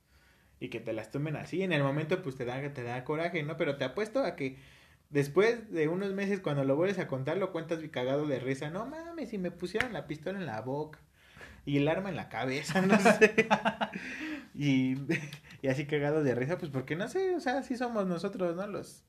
Y 0.61 0.69
que 0.69 0.79
te 0.79 0.93
las 0.93 1.11
tomen 1.11 1.35
así. 1.35 1.63
En 1.63 1.73
el 1.73 1.83
momento, 1.83 2.23
pues 2.23 2.37
te 2.37 2.45
da, 2.45 2.61
te 2.73 2.83
da 2.85 3.03
coraje, 3.05 3.43
¿no? 3.43 3.57
Pero 3.57 3.77
te 3.77 3.85
apuesto 3.85 4.25
a 4.25 4.37
que 4.37 4.57
después 5.11 5.71
de 5.73 5.89
unos 5.89 6.13
meses, 6.13 6.41
cuando 6.41 6.65
lo 6.65 6.77
vuelves 6.77 6.99
a 6.99 7.07
contar, 7.09 7.37
lo 7.39 7.53
cuentas 7.53 7.81
cagado 7.91 8.27
de 8.27 8.39
risa. 8.41 8.71
No 8.71 8.87
mames, 8.87 9.31
si 9.31 9.39
me 9.39 9.51
pusieron 9.51 9.93
la 9.93 10.07
pistola 10.07 10.39
en 10.39 10.47
la 10.47 10.61
boca 10.61 11.01
y 11.65 11.77
el 11.79 11.89
arma 11.89 12.09
en 12.09 12.17
la 12.17 12.29
cabeza, 12.29 12.81
no 12.83 12.99
sé. 13.01 13.49
y, 14.55 14.97
y 15.63 15.69
así 15.69 15.87
cagado 15.87 16.23
de 16.23 16.35
risa, 16.35 16.59
pues 16.59 16.71
porque 16.71 16.97
no 16.97 17.09
sé, 17.09 17.35
o 17.35 17.41
sea, 17.41 17.59
así 17.59 17.77
somos 17.77 18.07
nosotros, 18.07 18.57
¿no? 18.57 18.67
Los, 18.67 19.05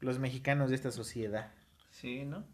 los 0.00 0.18
mexicanos 0.18 0.70
de 0.70 0.76
esta 0.76 0.90
sociedad. 0.90 1.52
Sí, 1.90 2.24
¿no? 2.24 2.44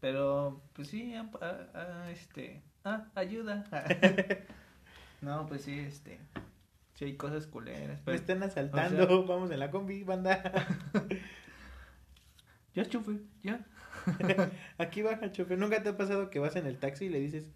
Pero, 0.00 0.62
pues 0.72 0.88
sí, 0.88 1.14
ah, 1.14 1.30
ah, 1.42 1.58
ah, 1.74 2.10
este, 2.10 2.62
ah, 2.84 3.06
ayuda. 3.14 3.64
no, 5.20 5.46
pues 5.46 5.62
sí, 5.62 5.78
este, 5.78 6.18
sí 6.94 7.04
hay 7.04 7.16
cosas 7.16 7.46
culeras. 7.46 8.00
Me 8.06 8.14
están 8.14 8.42
asaltando, 8.42 9.04
o 9.04 9.06
sea- 9.26 9.26
vamos 9.34 9.50
en 9.50 9.58
la 9.58 9.70
combi, 9.70 10.02
banda. 10.04 10.42
ya 12.74 12.84
chufe, 12.86 13.20
ya. 13.42 13.64
Aquí 14.78 15.02
baja, 15.02 15.32
chofer. 15.32 15.58
¿Nunca 15.58 15.82
te 15.82 15.90
ha 15.90 15.96
pasado 15.96 16.30
que 16.30 16.38
vas 16.38 16.56
en 16.56 16.66
el 16.66 16.78
taxi 16.78 17.06
y 17.06 17.08
le 17.08 17.20
dices? 17.20 17.50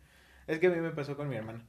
Es 0.46 0.58
que 0.58 0.66
a 0.66 0.70
mí 0.70 0.80
me 0.80 0.90
pasó 0.90 1.16
con 1.16 1.28
mi 1.28 1.36
hermana. 1.36 1.64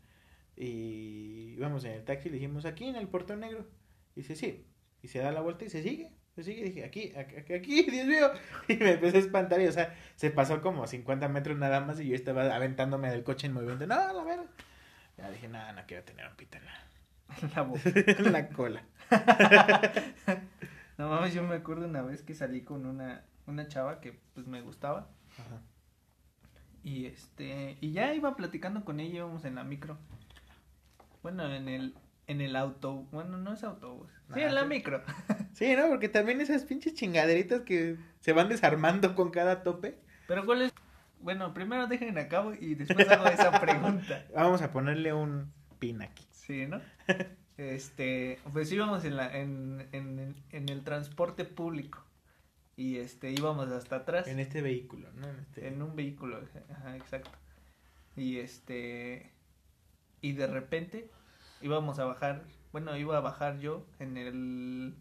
Y 0.56 1.54
íbamos 1.58 1.84
en 1.86 1.92
el 1.92 2.04
taxi 2.04 2.30
y 2.30 2.32
le 2.32 2.38
dijimos, 2.38 2.66
aquí 2.66 2.86
en 2.86 2.96
el 2.96 3.08
portón 3.08 3.42
negro. 3.42 3.68
Y 4.16 4.22
dice, 4.22 4.36
sí. 4.36 4.66
Y 5.02 5.08
se 5.08 5.20
da 5.20 5.32
la 5.32 5.42
vuelta 5.42 5.66
y 5.66 5.70
se 5.70 5.84
sigue. 5.84 6.12
Se 6.36 6.44
sigue. 6.44 6.62
Y 6.62 6.64
dije, 6.66 6.84
aquí, 6.84 7.14
aquí, 7.16 7.54
aquí, 7.54 7.84
Dios 7.92 8.08
mío. 8.08 8.32
Y 8.68 8.76
me 8.78 8.94
empecé 8.94 9.18
a 9.18 9.22
espantar. 9.22 9.62
Y, 9.62 9.68
o 9.68 9.72
sea, 9.72 9.96
se 10.16 10.32
pasó 10.32 10.62
como 10.62 10.88
50 10.88 11.28
metros 11.30 11.58
nada 11.58 11.82
más. 11.82 12.00
Y 12.00 12.08
yo 12.08 12.16
estaba 12.16 12.54
aventándome 12.56 13.10
del 13.10 13.24
coche 13.24 13.48
en 13.48 13.54
movimiento. 13.54 13.88
No, 13.88 13.96
a 13.96 14.24
ver. 14.24 14.40
Ya 15.18 15.30
dije, 15.30 15.48
no, 15.48 15.72
no 15.74 15.82
quiero 15.88 16.04
tener 16.04 16.28
un 16.28 16.36
pito 16.36 16.58
en 16.58 16.66
la, 16.66 17.50
La 17.56 17.62
boca. 17.62 17.82
en 17.86 18.32
la 18.32 18.50
cola. 18.50 18.84
No 20.98 21.10
mames, 21.10 21.34
yo 21.34 21.44
me 21.44 21.56
acuerdo 21.56 21.88
una 21.88 22.02
vez 22.02 22.22
que 22.22 22.34
salí 22.34 22.62
con 22.62 22.86
una, 22.86 23.26
una 23.48 23.68
chava 23.68 24.00
que 24.02 24.20
pues 24.34 24.48
me 24.48 24.62
gustaba. 24.62 25.10
Ajá. 25.38 25.62
Y 26.84 27.06
este, 27.08 27.78
y 27.82 27.92
ya 27.92 28.14
iba 28.14 28.36
platicando 28.36 28.86
con 28.86 29.00
ella, 29.00 29.16
íbamos 29.18 29.44
en 29.46 29.56
la 29.56 29.64
micro. 29.64 29.98
Bueno, 31.24 31.52
en 31.54 31.68
el, 31.68 31.96
en 32.28 32.42
el 32.42 32.56
auto, 32.56 33.08
bueno, 33.12 33.38
no 33.38 33.54
es 33.54 33.64
autobús. 33.64 34.12
Sí, 34.34 34.42
Ah, 34.42 34.48
en 34.48 34.56
la 34.56 34.62
sí. 34.62 34.68
micro. 34.68 35.02
Sí, 35.54 35.74
¿no? 35.76 35.88
Porque 35.88 36.10
también 36.10 36.42
esas 36.42 36.66
pinches 36.66 36.96
chingaderitas 36.96 37.62
que 37.62 37.96
se 38.20 38.34
van 38.34 38.50
desarmando 38.50 39.16
con 39.16 39.32
cada 39.32 39.64
tope. 39.64 39.98
Pero 40.28 40.46
cuál 40.46 40.64
es, 40.64 40.74
bueno, 41.22 41.54
primero 41.54 41.88
dejen 41.88 42.18
a 42.18 42.28
cabo 42.28 42.54
y 42.54 42.76
después 42.76 43.08
hago 43.10 43.26
esa 43.28 43.58
pregunta. 43.62 44.26
Vamos 44.36 44.62
a 44.62 44.72
ponerle 44.74 45.14
un 45.14 45.52
pin 45.80 46.02
aquí. 46.02 46.26
Sí, 46.32 46.66
¿no? 46.68 46.82
Este, 47.58 48.38
pues 48.52 48.70
íbamos 48.74 49.06
en 49.06 49.16
la, 49.16 49.34
en, 49.38 49.88
en, 49.94 50.36
en 50.52 50.68
el 50.68 50.84
transporte 50.84 51.46
público. 51.46 52.04
Y 52.78 52.98
este, 52.98 53.32
íbamos 53.32 53.70
hasta 53.70 53.98
atrás. 53.98 54.28
En 54.28 54.40
este 54.40 54.62
vehículo, 54.62 55.12
¿no? 55.14 55.28
En 55.28 55.40
este... 55.40 55.68
En 55.68 55.82
un 55.82 55.96
vehículo, 55.96 56.42
ajá, 56.70 56.96
exacto. 56.96 57.32
Y 58.16 58.40
este 58.40 59.32
y 60.22 60.34
de 60.34 60.48
repente 60.48 61.12
íbamos 61.62 62.00
a 62.00 62.06
bajar, 62.06 62.44
bueno, 62.72 62.96
iba 62.98 63.18
a 63.18 63.20
bajar 63.22 63.60
yo 63.60 63.86
en 64.00 64.18
el 64.18 64.96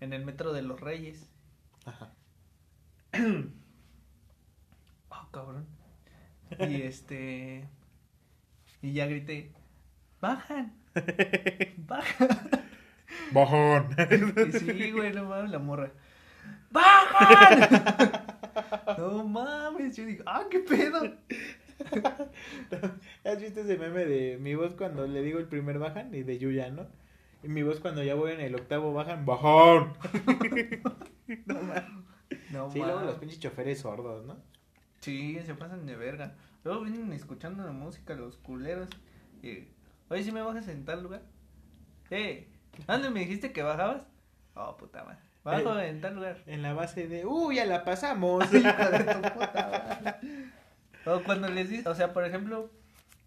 en 0.00 0.12
el 0.12 0.24
metro 0.24 0.52
de 0.52 0.62
los 0.62 0.80
Reyes. 0.80 1.28
Ajá. 1.86 2.14
Oh, 5.08 5.28
cabrón. 5.32 5.66
Y 6.58 6.82
este 6.82 7.68
y 8.82 8.92
ya 8.92 9.06
grité, 9.06 9.52
"Bajan." 10.20 10.74
Bajan. 11.78 12.28
Bajón. 13.32 13.94
Y 14.48 14.52
sí, 14.52 14.90
güey, 14.92 15.12
no 15.12 15.24
mames, 15.24 15.50
la 15.50 15.58
morra. 15.58 15.92
¡Bajan! 16.70 18.26
no 18.98 19.24
mames, 19.24 19.96
yo 19.96 20.04
digo, 20.06 20.24
¡ah, 20.26 20.46
qué 20.50 20.60
pedo! 20.60 21.02
¿Has 23.24 23.40
visto 23.40 23.60
ese 23.60 23.76
meme 23.78 24.04
de 24.04 24.38
mi 24.38 24.54
voz 24.54 24.74
cuando 24.74 25.06
le 25.06 25.22
digo 25.22 25.38
el 25.38 25.46
primer 25.46 25.78
bajan 25.78 26.14
y 26.14 26.22
de 26.22 26.38
Yuya, 26.38 26.70
no? 26.70 26.86
Y 27.42 27.48
mi 27.48 27.62
voz 27.62 27.80
cuando 27.80 28.02
ya 28.02 28.14
voy 28.14 28.32
en 28.32 28.40
el 28.40 28.54
octavo 28.54 28.92
bajan, 28.92 29.24
bajón. 29.24 29.94
no 31.46 31.54
mames. 31.54 31.84
No 32.50 32.70
Sí, 32.70 32.78
luego 32.78 33.00
los 33.00 33.16
pinches 33.16 33.40
choferes 33.40 33.80
sordos, 33.80 34.24
¿no? 34.24 34.36
Sí, 35.00 35.38
se 35.44 35.54
pasan 35.54 35.86
de 35.86 35.96
verga. 35.96 36.34
Luego 36.64 36.82
vienen 36.82 37.12
escuchando 37.12 37.64
la 37.64 37.72
música 37.72 38.14
los 38.14 38.36
culeros. 38.36 38.90
Y, 39.42 39.68
Oye, 40.10 40.24
si 40.24 40.32
me 40.32 40.42
bajas 40.42 40.68
en 40.68 40.84
tal 40.84 41.02
lugar? 41.02 41.22
Eh, 42.10 42.48
¿dónde 42.86 43.10
me 43.10 43.20
dijiste 43.20 43.52
que 43.52 43.62
bajabas? 43.62 44.02
Oh, 44.54 44.76
puta 44.76 45.04
madre. 45.04 45.29
Bajo 45.44 45.78
en 45.78 46.00
tal 46.00 46.16
lugar. 46.16 46.42
En 46.46 46.62
la 46.62 46.74
base 46.74 47.08
de, 47.08 47.24
¡uh, 47.24 47.52
ya 47.52 47.64
la 47.64 47.84
pasamos! 47.84 48.44
Hijo 48.52 48.90
de 48.90 49.04
tu 49.04 49.22
puta 49.22 49.98
madre. 50.02 50.50
O 51.06 51.22
cuando 51.22 51.48
les 51.48 51.68
dices, 51.70 51.86
o 51.86 51.94
sea, 51.94 52.12
por 52.12 52.24
ejemplo, 52.24 52.70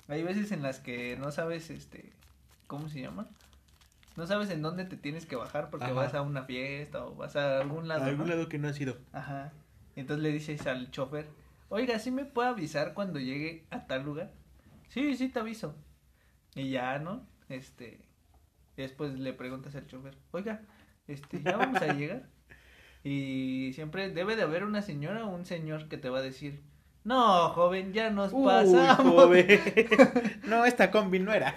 hay 0.08 0.22
veces 0.24 0.52
en 0.52 0.62
las 0.62 0.80
que 0.80 1.18
no 1.18 1.32
sabes, 1.32 1.70
este, 1.70 2.12
¿cómo 2.68 2.88
se 2.88 3.02
llama? 3.02 3.28
No 4.16 4.28
sabes 4.28 4.52
en 4.52 4.62
dónde 4.62 4.86
te 4.86 4.96
tienes 4.96 5.26
que 5.26 5.36
bajar 5.36 5.72
porque 5.72 5.86
Ajá. 5.86 5.94
vas 5.94 6.14
a 6.14 6.22
una 6.22 6.44
fiesta 6.44 7.04
o 7.04 7.16
vas 7.16 7.36
a 7.36 7.60
algún 7.60 7.88
lado. 7.88 8.04
A 8.04 8.08
algún 8.08 8.28
¿no? 8.28 8.36
lado 8.36 8.48
que 8.48 8.60
no 8.60 8.68
ha 8.68 8.74
sido. 8.74 8.98
Ajá. 9.12 9.52
Entonces 9.96 10.24
le 10.24 10.32
dices 10.32 10.68
al 10.68 10.92
chofer, 10.92 11.28
oiga, 11.70 11.98
¿sí 11.98 12.12
me 12.12 12.26
puede 12.26 12.50
avisar 12.50 12.94
cuando 12.94 13.20
llegue 13.20 13.66
a 13.72 13.88
tal 13.88 14.04
lugar? 14.04 14.32
Sí, 14.90 15.16
sí 15.16 15.30
te 15.30 15.40
aviso. 15.40 15.76
Y 16.54 16.70
ya, 16.70 17.00
¿no? 17.00 17.26
Este, 17.50 18.00
después 18.78 19.18
le 19.18 19.34
preguntas 19.34 19.76
al 19.76 19.88
chofer, 19.88 20.16
oiga, 20.32 20.62
este, 21.08 21.42
ya 21.42 21.58
vamos 21.58 21.82
a 21.82 21.94
llegar. 21.94 22.24
Y 23.04 23.72
siempre 23.74 24.10
debe 24.10 24.36
de 24.36 24.44
haber 24.44 24.64
una 24.64 24.82
señora 24.82 25.26
o 25.26 25.36
un 25.36 25.46
señor 25.46 25.90
que 25.90 25.98
te 25.98 26.10
va 26.10 26.20
a 26.20 26.22
decir, 26.22 26.62
no, 27.04 27.50
joven, 27.50 27.92
ya 27.92 28.10
nos 28.12 28.32
Uy, 28.32 28.46
pasamos. 28.46 29.14
joven. 29.14 29.46
no, 30.48 30.64
esta 30.66 30.90
combi 30.90 31.20
no 31.20 31.34
era. 31.34 31.50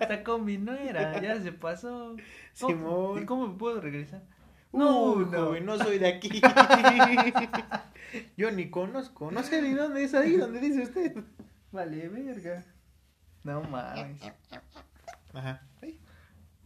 Esta 0.00 0.22
combi 0.22 0.56
no 0.58 0.72
era, 0.74 1.20
ya 1.20 1.40
se 1.40 1.50
pasó. 1.52 2.14
¿Cómo- 2.60 2.72
Simón. 2.74 3.22
¿Y 3.22 3.26
cómo 3.26 3.48
me 3.48 3.58
puedo 3.58 3.80
regresar? 3.80 4.22
No, 4.72 5.16
No, 5.16 5.26
no. 5.26 5.46
joven, 5.46 5.64
no 5.66 5.78
soy 5.78 5.98
de 5.98 6.08
aquí. 6.08 6.40
Yo 8.36 8.50
ni 8.52 8.70
conozco, 8.70 9.30
no 9.32 9.42
sé 9.42 9.62
ni 9.62 9.72
dónde 9.74 10.04
es 10.04 10.14
ahí, 10.14 10.36
donde 10.36 10.60
dice 10.60 10.82
usted. 10.82 11.16
Vale, 11.72 12.08
verga. 12.08 12.64
No 13.44 13.62
mames. 13.62 14.20
Ajá. 15.34 15.62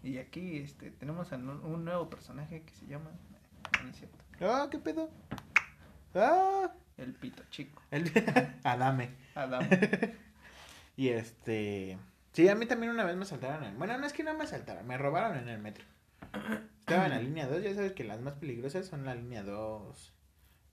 Y 0.02 0.18
aquí 0.18 0.58
este, 0.58 0.90
tenemos 0.90 1.32
a 1.32 1.36
un 1.36 1.84
nuevo 1.84 2.10
personaje 2.10 2.62
que 2.62 2.74
se 2.74 2.86
llama. 2.86 3.10
No, 3.82 3.88
es 3.88 3.96
cierto. 3.96 4.18
Ah, 4.40 4.68
¿qué 4.70 4.78
pedo? 4.78 5.10
Ah, 6.14 6.72
El 6.96 7.14
pito 7.14 7.42
chico. 7.50 7.80
el... 7.90 8.10
Adame. 8.64 9.10
Adam. 9.34 9.68
Y 10.94 11.08
este. 11.08 11.98
Sí, 12.32 12.48
a 12.48 12.54
mí 12.54 12.66
también 12.66 12.92
una 12.92 13.04
vez 13.04 13.16
me 13.16 13.22
asaltaron. 13.22 13.64
En... 13.64 13.78
Bueno, 13.78 13.96
no 13.96 14.06
es 14.06 14.12
que 14.12 14.22
no 14.22 14.34
me 14.34 14.44
asaltaron, 14.44 14.86
me 14.86 14.98
robaron 14.98 15.38
en 15.38 15.48
el 15.48 15.58
metro. 15.58 15.84
Estaba 16.80 17.06
en 17.06 17.10
la 17.10 17.18
línea 17.18 17.46
2, 17.46 17.62
ya 17.62 17.74
sabes 17.74 17.92
que 17.92 18.04
las 18.04 18.20
más 18.20 18.34
peligrosas 18.34 18.86
son 18.86 19.04
la 19.04 19.14
línea 19.14 19.42
2, 19.42 20.12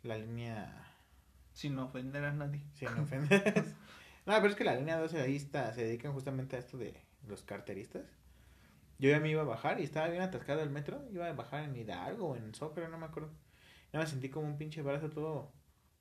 la 0.03 0.17
línea. 0.17 0.87
Sin 1.53 1.77
ofender 1.79 2.23
a 2.25 2.31
nadie. 2.31 2.61
Sin 2.75 2.89
ofender. 2.89 3.65
no, 4.25 4.35
pero 4.35 4.47
es 4.47 4.55
que 4.55 4.63
la 4.63 4.75
línea 4.75 4.97
2 4.97 5.13
ahí 5.15 5.35
está, 5.35 5.73
se 5.73 5.83
dedican 5.83 6.13
justamente 6.13 6.55
a 6.55 6.59
esto 6.59 6.77
de 6.77 6.93
los 7.27 7.43
carteristas. 7.43 8.03
Yo 8.99 9.09
ya 9.09 9.19
me 9.19 9.29
iba 9.29 9.41
a 9.41 9.45
bajar 9.45 9.79
y 9.79 9.83
estaba 9.83 10.07
bien 10.09 10.21
atascado 10.21 10.61
el 10.61 10.69
metro. 10.69 11.03
Iba 11.11 11.27
a 11.27 11.33
bajar 11.33 11.63
en 11.63 11.75
Hidalgo 11.75 12.29
o 12.29 12.35
en 12.35 12.53
Zócalo, 12.53 12.89
no 12.89 12.97
me 12.97 13.05
acuerdo. 13.05 13.31
Ya 13.93 13.99
me 13.99 14.07
sentí 14.07 14.29
como 14.29 14.47
un 14.47 14.57
pinche 14.57 14.81
brazo 14.81 15.09
todo 15.09 15.51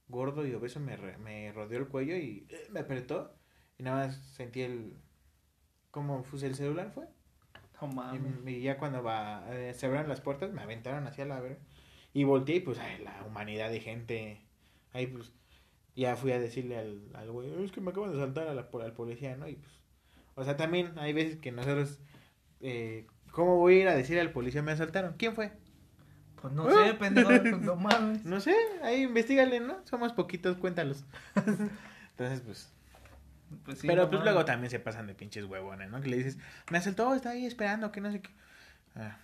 gordo 0.08 0.46
y 0.46 0.54
obeso 0.54 0.80
me, 0.80 0.96
re- 0.96 1.18
me 1.18 1.52
rodeó 1.52 1.78
el 1.78 1.88
cuello 1.88 2.16
y 2.16 2.46
eh, 2.50 2.68
me 2.70 2.80
apretó. 2.80 3.34
Y 3.78 3.82
nada 3.84 4.06
más 4.06 4.16
sentí 4.16 4.62
el. 4.62 4.96
¿Cómo 5.90 6.22
fue 6.22 6.40
el 6.46 6.54
celular? 6.54 6.90
Fue. 6.92 7.06
No 7.80 7.88
mames. 7.88 8.46
Y, 8.46 8.50
y 8.56 8.62
ya 8.62 8.78
cuando 8.78 9.02
va, 9.02 9.44
eh, 9.50 9.72
se 9.74 9.86
abrieron 9.86 10.08
las 10.08 10.20
puertas, 10.20 10.52
me 10.52 10.62
aventaron 10.62 11.06
hacia 11.06 11.24
la 11.24 11.40
verga. 11.40 11.58
Y 12.12 12.24
volteé 12.24 12.56
y 12.56 12.60
pues, 12.60 12.78
ay, 12.78 13.02
la 13.04 13.22
humanidad 13.26 13.70
de 13.70 13.80
gente. 13.80 14.40
Ahí 14.92 15.06
pues, 15.06 15.32
ya 15.94 16.16
fui 16.16 16.32
a 16.32 16.40
decirle 16.40 16.78
al, 16.78 17.02
al 17.14 17.30
güey, 17.30 17.64
es 17.64 17.72
que 17.72 17.80
me 17.80 17.90
acaban 17.90 18.12
de 18.12 18.18
saltar 18.18 18.48
a 18.48 18.54
la, 18.54 18.68
al 18.82 18.92
policía, 18.94 19.36
¿no? 19.36 19.48
Y 19.48 19.56
pues, 19.56 19.72
o 20.34 20.44
sea, 20.44 20.56
también 20.56 20.98
hay 20.98 21.12
veces 21.12 21.36
que 21.38 21.52
nosotros, 21.52 22.00
eh, 22.60 23.06
¿cómo 23.30 23.56
voy 23.56 23.74
a 23.76 23.80
ir 23.82 23.88
a 23.88 23.94
decirle 23.94 24.20
al 24.20 24.32
policía 24.32 24.62
me 24.62 24.72
asaltaron? 24.72 25.14
¿Quién 25.18 25.34
fue? 25.34 25.52
Pues 26.40 26.52
no 26.54 26.68
sé, 26.70 26.94
pendejo. 26.94 27.28
pues 27.28 27.60
no 27.60 27.76
mames. 27.76 28.24
No 28.24 28.40
sé, 28.40 28.54
ahí 28.82 29.02
investigale, 29.02 29.60
¿no? 29.60 29.78
Somos 29.86 30.12
poquitos, 30.12 30.56
cuéntalos. 30.56 31.04
Entonces, 32.10 32.40
pues, 32.44 32.72
Pues 33.64 33.78
sí, 33.78 33.86
pero 33.86 34.02
no 34.04 34.08
pues 34.10 34.18
mames. 34.20 34.32
luego 34.32 34.44
también 34.44 34.70
se 34.70 34.78
pasan 34.80 35.06
de 35.06 35.14
pinches 35.14 35.44
huevones, 35.44 35.90
¿no? 35.90 36.00
Que 36.00 36.08
le 36.08 36.16
dices, 36.18 36.38
me 36.70 36.78
asaltó, 36.78 37.14
está 37.14 37.30
ahí 37.30 37.44
esperando, 37.46 37.90
que 37.92 38.00
no 38.00 38.12
sé 38.12 38.20
qué. 38.20 38.30
Ah, 38.94 39.16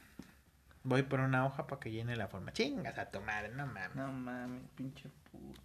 voy 0.82 1.02
por 1.02 1.20
una 1.20 1.46
hoja 1.46 1.66
para 1.66 1.80
que 1.80 1.90
llene 1.92 2.16
la 2.16 2.28
forma. 2.28 2.52
Chingas 2.52 2.98
a 2.98 3.10
tu 3.10 3.20
madre, 3.20 3.50
no 3.54 3.66
mames. 3.66 3.94
No 3.94 4.12
mames, 4.12 4.62
pinche 4.76 5.08
puto. 5.30 5.60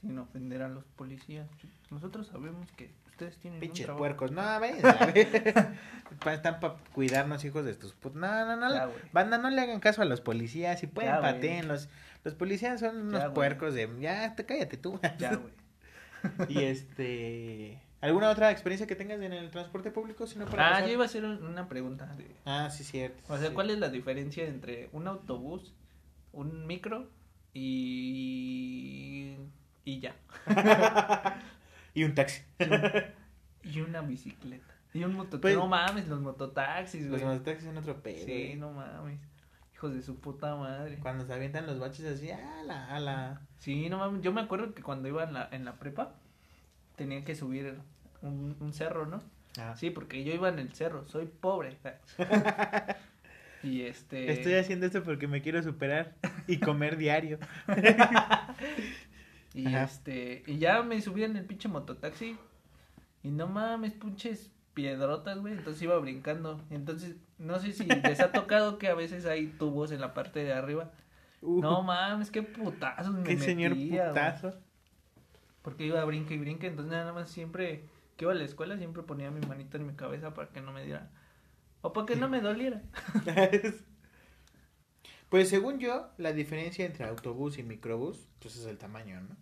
Sin 0.00 0.18
ofender 0.18 0.62
a 0.62 0.68
los 0.68 0.84
policías. 0.96 1.48
Nosotros 1.90 2.26
sabemos 2.26 2.70
que 2.72 2.90
ustedes 3.14 3.38
tienen 3.38 3.60
Pinches 3.60 3.88
puercos, 3.88 4.30
no, 4.32 4.42
ven. 4.60 4.76
Pa- 6.24 6.34
Están 6.34 6.60
para 6.60 6.74
cuidarnos, 6.92 7.44
hijos 7.44 7.64
de 7.64 7.74
tus 7.74 7.92
putos. 7.94 8.20
No, 8.20 8.44
no, 8.44 8.56
no. 8.56 8.70
Ya. 8.72 8.88
Banda, 9.12 9.38
no 9.38 9.50
le 9.50 9.60
hagan 9.60 9.80
caso 9.80 10.02
a 10.02 10.04
los 10.04 10.20
policías. 10.20 10.78
Si 10.80 10.86
pueden, 10.86 11.12
Ya, 11.14 11.20
pateen. 11.20 11.66
Los, 11.68 11.88
los 12.24 12.34
policías 12.34 12.80
son 12.80 13.08
unos 13.08 13.20
Ya, 13.22 13.32
puercos 13.34 13.74
de. 13.74 13.88
Ya, 14.00 14.34
te, 14.34 14.44
cállate 14.44 14.76
tú. 14.76 15.00
Ya, 15.18 15.36
güey. 15.36 15.52
y 16.48 16.64
este. 16.64 17.80
¿Alguna 18.00 18.28
otra 18.30 18.50
experiencia 18.50 18.86
que 18.86 18.96
tengas 18.96 19.18
en 19.20 19.32
el 19.32 19.50
transporte 19.50 19.90
público? 19.90 20.26
Si 20.26 20.38
no 20.38 20.44
para 20.44 20.66
Ah, 20.66 20.70
pasar? 20.72 20.86
yo 20.88 20.92
iba 20.92 21.04
a 21.04 21.06
hacer 21.06 21.24
un- 21.24 21.42
una 21.46 21.68
pregunta. 21.68 22.06
de- 22.16 22.36
Ah, 22.44 22.68
sí, 22.70 22.84
cierto. 22.84 23.22
O 23.32 23.38
sea, 23.38 23.48
sí. 23.48 23.54
¿cuál 23.54 23.70
es 23.70 23.78
la 23.78 23.88
diferencia 23.88 24.44
entre 24.46 24.90
un 24.92 25.06
autobús, 25.08 25.72
un 26.32 26.66
micro 26.66 27.08
y. 27.54 29.36
y 29.84 30.00
ya? 30.00 30.14
y 31.94 32.04
un 32.04 32.14
taxi. 32.14 32.42
Y 33.66 33.80
una 33.80 34.02
bicicleta. 34.02 34.74
Y 34.92 35.04
un 35.04 35.14
mototaxi. 35.14 35.40
Pues- 35.40 35.56
no 35.56 35.66
mames, 35.66 36.06
los 36.08 36.20
mototaxis, 36.20 37.06
Los 37.06 37.22
güey. 37.22 37.32
mototaxis 37.32 37.64
son 37.66 37.78
otro 37.78 38.02
pedo. 38.02 38.18
Sí, 38.26 38.32
güey. 38.32 38.56
no 38.56 38.72
mames. 38.72 39.18
Hijos 39.74 39.94
de 39.94 40.02
su 40.02 40.20
puta 40.20 40.54
madre. 40.54 40.98
Cuando 40.98 41.24
se 41.26 41.32
avientan 41.32 41.66
los 41.66 41.78
baches 41.78 42.04
así, 42.04 42.30
a 42.30 42.62
la, 42.66 42.94
a 42.94 43.00
la. 43.00 43.40
Sí, 43.58 43.88
no 43.88 43.96
mames. 43.98 44.20
Yo 44.20 44.32
me 44.34 44.42
acuerdo 44.42 44.74
que 44.74 44.82
cuando 44.82 45.08
iba 45.08 45.24
en 45.24 45.32
la, 45.32 45.48
en 45.50 45.64
la 45.64 45.76
prepa, 45.78 46.14
tenía 46.96 47.24
que 47.24 47.34
subir 47.34 47.78
un, 48.20 48.54
un 48.60 48.72
cerro, 48.74 49.06
¿no? 49.06 49.22
Ah. 49.58 49.74
Sí, 49.76 49.88
porque 49.88 50.24
yo 50.24 50.34
iba 50.34 50.50
en 50.50 50.58
el 50.58 50.74
cerro, 50.74 51.08
soy 51.08 51.24
pobre. 51.26 51.78
y 53.62 53.82
este. 53.82 54.30
Estoy 54.30 54.54
haciendo 54.54 54.84
esto 54.86 55.02
porque 55.02 55.26
me 55.26 55.40
quiero 55.40 55.62
superar 55.62 56.12
y 56.46 56.58
comer 56.58 56.98
diario. 56.98 57.38
Y 59.54 59.66
Ajá. 59.68 59.84
este, 59.84 60.42
y 60.46 60.58
ya 60.58 60.82
me 60.82 61.00
subí 61.00 61.24
en 61.24 61.36
el 61.36 61.46
pinche 61.46 61.68
mototaxi. 61.68 62.36
Y 63.22 63.30
no 63.30 63.46
mames, 63.46 63.94
pinches 63.94 64.50
piedrotas, 64.74 65.38
güey. 65.40 65.54
Entonces 65.54 65.80
iba 65.82 65.96
brincando. 65.98 66.60
Entonces, 66.70 67.16
no 67.38 67.58
sé 67.58 67.72
si 67.72 67.84
les 67.86 68.20
ha 68.20 68.32
tocado 68.32 68.78
que 68.78 68.88
a 68.88 68.94
veces 68.94 69.26
hay 69.26 69.46
tubos 69.46 69.92
en 69.92 70.00
la 70.00 70.12
parte 70.14 70.44
de 70.44 70.52
arriba. 70.52 70.92
Uh, 71.40 71.60
No 71.60 71.82
mames, 71.82 72.30
qué 72.30 72.42
putazos 72.42 73.14
me 73.14 73.22
qué 73.24 73.38
señor 73.38 73.70
metía, 73.76 74.08
putazo. 74.08 74.54
Porque 75.62 75.86
iba 75.86 76.00
a 76.00 76.04
brinque 76.04 76.34
y 76.34 76.38
brinque. 76.38 76.66
Entonces, 76.66 76.92
nada 76.92 77.12
más 77.12 77.30
siempre 77.30 77.84
que 78.16 78.24
iba 78.24 78.32
a 78.32 78.36
la 78.36 78.44
escuela, 78.44 78.76
siempre 78.76 79.02
ponía 79.02 79.30
mi 79.30 79.40
manita 79.46 79.78
en 79.78 79.86
mi 79.86 79.94
cabeza 79.94 80.34
para 80.34 80.48
que 80.50 80.60
no 80.60 80.72
me 80.72 80.84
diera. 80.84 81.10
O 81.82 81.92
para 81.92 82.06
que 82.06 82.16
no 82.16 82.28
me 82.28 82.40
doliera. 82.40 82.82
Pues 85.28 85.48
según 85.48 85.78
yo, 85.80 86.10
la 86.16 86.32
diferencia 86.32 86.86
entre 86.86 87.06
autobús 87.06 87.58
y 87.58 87.62
microbús, 87.64 88.28
pues 88.40 88.56
es 88.56 88.66
el 88.66 88.78
tamaño, 88.78 89.20
¿no? 89.20 89.36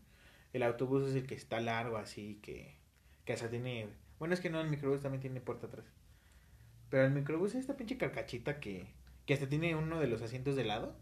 El 0.53 0.63
autobús 0.63 1.09
es 1.09 1.15
el 1.17 1.27
que 1.27 1.35
está 1.35 1.61
largo 1.61 1.97
así, 1.97 2.39
que, 2.43 2.77
que 3.25 3.33
hasta 3.33 3.49
tiene... 3.49 3.89
Bueno, 4.19 4.35
es 4.35 4.41
que 4.41 4.51
no, 4.51 4.61
el 4.61 4.69
microbús 4.71 5.01
también 5.01 5.21
tiene 5.21 5.41
puerta 5.41 5.67
atrás. 5.67 5.87
Pero 6.91 7.05
el 7.07 7.13
microbús 7.13 7.55
es 7.55 7.61
esta 7.61 7.77
pinche 7.77 7.97
carcachita 7.97 8.61
que, 8.61 8.87
que 9.27 9.35
hasta 9.35 9.49
tiene 9.49 9.75
uno 9.75 9.99
de 9.99 10.07
los 10.09 10.21
asientos 10.23 10.55
de 10.57 10.65
lado. 10.65 10.95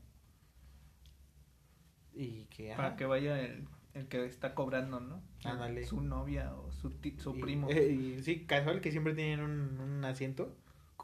Y 2.14 2.44
que... 2.46 2.72
ajá, 2.72 2.82
Para 2.82 2.96
que 2.96 3.06
vaya 3.06 3.40
el, 3.40 3.66
el 3.94 4.06
que 4.08 4.24
está 4.26 4.54
cobrando, 4.54 5.00
¿no? 5.00 5.22
Ándale. 5.44 5.84
Su 5.84 6.00
novia 6.00 6.54
o 6.54 6.70
su, 6.72 6.90
ti- 6.90 7.16
su 7.18 7.34
y- 7.36 7.40
primo. 7.40 7.68
eh, 7.70 7.90
y 7.90 8.22
sí, 8.22 8.44
casual, 8.46 8.80
que 8.80 8.90
siempre 8.90 9.14
tienen 9.14 9.40
un, 9.40 9.80
un 9.80 10.04
asiento 10.04 10.56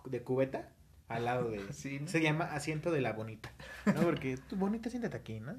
de 0.05 0.23
cubeta 0.23 0.73
al 1.09 1.25
lado 1.25 1.51
de... 1.51 1.61
Sí, 1.73 2.01
¿no? 2.01 2.07
Se 2.09 2.21
llama 2.21 2.45
asiento 2.53 2.91
de 2.91 3.01
la 3.01 3.13
bonita, 3.13 3.53
¿no? 3.87 4.03
Porque 4.03 4.37
tú 4.49 4.57
bonita 4.57 4.91
siéntate 4.91 5.17
aquí, 5.17 5.41
¿no? 5.41 5.57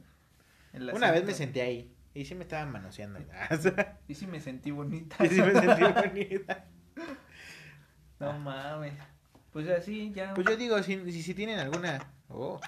Una 0.94 1.12
vez 1.12 1.26
me 1.26 1.34
senté 1.34 1.62
ahí 1.62 1.94
y 2.18 2.26
sí 2.26 2.36
me 2.36 2.44
estaban 2.44 2.72
manoseando. 2.72 3.20
Y 4.08 4.16
sí 4.16 4.26
me 4.28 4.40
sentí 4.40 4.72
bonita. 4.72 5.24
y 5.24 5.30
sí 5.30 5.42
me 5.42 5.52
sentí 5.52 5.84
bonita. 6.08 6.66
No 8.20 8.34
mames. 8.40 8.94
Pues 9.52 9.70
así 9.70 10.12
ya. 10.14 10.34
Pues 10.34 10.48
yo 10.48 10.58
digo, 10.58 10.82
si, 10.82 11.12
si, 11.12 11.22
si 11.22 11.34
tienen 11.34 11.60
alguna... 11.60 12.00
Oh. 12.30 12.60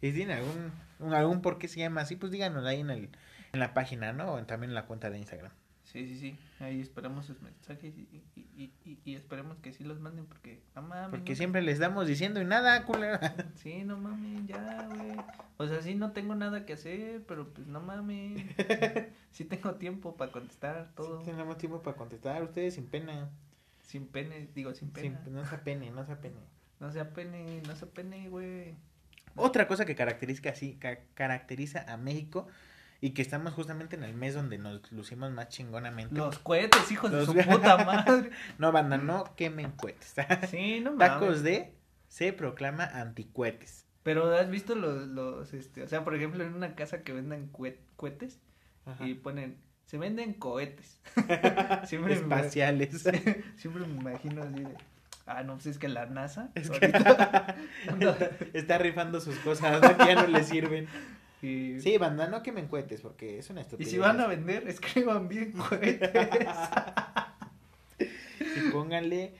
Y 0.00 0.08
si 0.08 0.12
tienen 0.16 0.38
algún 0.38 0.72
algún 1.10 1.42
por 1.42 1.58
qué 1.58 1.68
se 1.68 1.80
llama 1.80 2.02
así, 2.02 2.16
pues 2.16 2.30
díganos 2.30 2.64
ahí 2.64 2.80
en, 2.80 2.90
el, 2.90 3.10
en 3.52 3.60
la 3.60 3.74
página, 3.74 4.12
¿no? 4.12 4.34
O 4.34 4.44
también 4.44 4.70
en 4.70 4.74
la 4.74 4.86
cuenta 4.86 5.10
de 5.10 5.18
Instagram. 5.18 5.52
Sí, 5.92 6.06
sí, 6.06 6.18
sí. 6.18 6.38
Ahí 6.60 6.80
esperamos 6.80 7.26
sus 7.26 7.40
mensajes 7.42 7.94
y, 7.98 8.22
y, 8.56 8.72
y, 8.84 8.98
y 9.04 9.14
esperemos 9.14 9.58
que 9.58 9.72
sí 9.72 9.84
los 9.84 10.00
manden 10.00 10.24
porque, 10.26 10.62
no 10.74 10.80
mames. 10.82 11.10
Porque 11.10 11.32
no- 11.32 11.36
siempre 11.36 11.60
les 11.62 11.78
damos 11.78 12.06
diciendo 12.06 12.40
y 12.40 12.44
nada, 12.46 12.84
culero. 12.84 13.18
Sí, 13.56 13.84
no 13.84 13.98
mames, 13.98 14.46
ya, 14.46 14.88
güey. 14.88 15.16
O 15.58 15.66
sea, 15.66 15.82
sí 15.82 15.94
no 15.94 16.12
tengo 16.12 16.34
nada 16.34 16.64
que 16.64 16.72
hacer, 16.72 17.22
pero 17.28 17.52
pues 17.52 17.66
no 17.66 17.80
mames. 17.80 18.42
Sí 19.32 19.44
tengo 19.44 19.74
tiempo 19.76 20.16
para 20.16 20.30
contestar 20.32 20.90
todo. 20.94 21.20
Sí, 21.20 21.26
tenemos 21.30 21.56
tiempo 21.58 21.82
para 21.82 21.96
contestar, 21.96 22.42
ustedes 22.42 22.74
sin 22.74 22.86
pena. 22.86 23.30
Sin 23.82 24.06
pene, 24.06 24.48
digo 24.54 24.72
sin 24.74 24.92
Sin- 24.94 25.14
pena. 25.14 25.22
no 25.30 25.44
se 25.44 25.54
apene, 25.54 25.90
no 25.90 26.04
se 26.06 26.12
apene. 26.12 26.40
No 26.80 26.90
sea 26.90 27.12
pene, 27.12 27.62
no 27.66 27.74
sea 27.76 27.88
pene, 27.88 28.28
güey. 28.28 28.74
Otra 29.36 29.66
cosa 29.66 29.84
que 29.86 29.94
caracteriza 29.94 30.50
así, 30.50 30.74
ca- 30.74 31.00
caracteriza 31.14 31.90
a 31.92 31.96
México 31.96 32.46
y 33.04 33.10
que 33.10 33.20
estamos 33.20 33.52
justamente 33.52 33.96
en 33.96 34.04
el 34.04 34.14
mes 34.14 34.32
donde 34.34 34.56
nos 34.58 34.90
lucimos 34.92 35.30
más 35.32 35.48
chingonamente. 35.48 36.14
Los 36.14 36.38
cohetes, 36.38 36.90
hijos 36.92 37.10
de 37.10 37.26
su 37.26 37.34
puta 37.50 37.84
madre. 37.84 38.30
No, 38.58 38.70
banda, 38.72 38.96
no 38.96 39.24
quemen 39.36 39.72
cohetes. 39.72 40.14
Sí, 40.50 40.78
no 40.80 40.92
mames. 40.92 41.08
Tacos 41.08 41.42
de 41.42 41.74
se 42.08 42.32
proclama 42.32 42.84
anticuetes. 42.84 43.86
Pero 44.04 44.32
has 44.36 44.48
visto 44.50 44.74
los, 44.76 45.08
los, 45.08 45.52
este, 45.52 45.82
o 45.82 45.88
sea, 45.88 46.04
por 46.04 46.14
ejemplo, 46.14 46.42
en 46.44 46.54
una 46.54 46.74
casa 46.76 47.02
que 47.02 47.12
vendan 47.12 47.48
cohetes 47.48 48.40
Ajá. 48.86 49.04
y 49.06 49.14
ponen, 49.14 49.56
se 49.86 49.98
venden 49.98 50.34
cohetes. 50.34 51.00
Siempre 51.86 52.14
me- 52.14 52.20
Espaciales. 52.20 53.02
Siempre 53.56 53.84
me 53.86 53.94
imagino 53.96 54.42
así 54.42 54.62
de, 54.62 54.76
ah, 55.26 55.42
no, 55.42 55.54
pues 55.54 55.66
es 55.66 55.78
que 55.78 55.88
la 55.88 56.06
NASA 56.06 56.50
Es 56.54 56.70
que- 56.70 56.86
Está 58.52 58.78
rifando 58.78 59.20
sus 59.20 59.36
cosas, 59.40 59.80
¿no? 59.80 59.96
que 59.98 60.04
ya 60.06 60.14
no 60.14 60.26
le 60.28 60.44
sirven. 60.44 60.86
Y, 61.42 61.80
Sí, 61.80 61.98
banda, 61.98 62.28
no 62.28 62.42
quemen 62.42 62.68
cohetes 62.68 63.00
porque 63.00 63.38
es 63.38 63.50
una 63.50 63.60
y 63.60 63.64
estupidez. 63.64 63.90
si 63.90 63.98
van 63.98 64.20
a 64.20 64.26
vender, 64.26 64.68
escriban 64.68 65.28
bien 65.28 65.52
cohetes. 65.52 66.10
Y 68.54 68.70
pónganle 68.70 69.34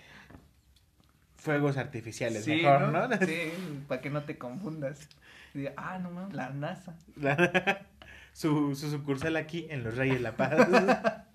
fuegos 1.36 1.76
artificiales, 1.76 2.44
sí, 2.44 2.62
mejor, 2.62 2.82
¿no? 2.82 3.08
¿no? 3.08 3.16
Sí, 3.18 3.52
para 3.88 4.00
que 4.00 4.10
no 4.10 4.22
te 4.22 4.38
confundas. 4.38 5.08
Y 5.54 5.66
ah, 5.76 5.98
no 5.98 6.10
mames, 6.10 6.34
la 6.34 6.50
NASA. 6.50 6.96
su, 8.32 8.74
su 8.74 8.90
sucursal 8.90 9.36
aquí 9.36 9.66
en 9.68 9.84
Los 9.84 9.96
Reyes 9.96 10.20
La 10.20 10.36
Paz. 10.36 10.56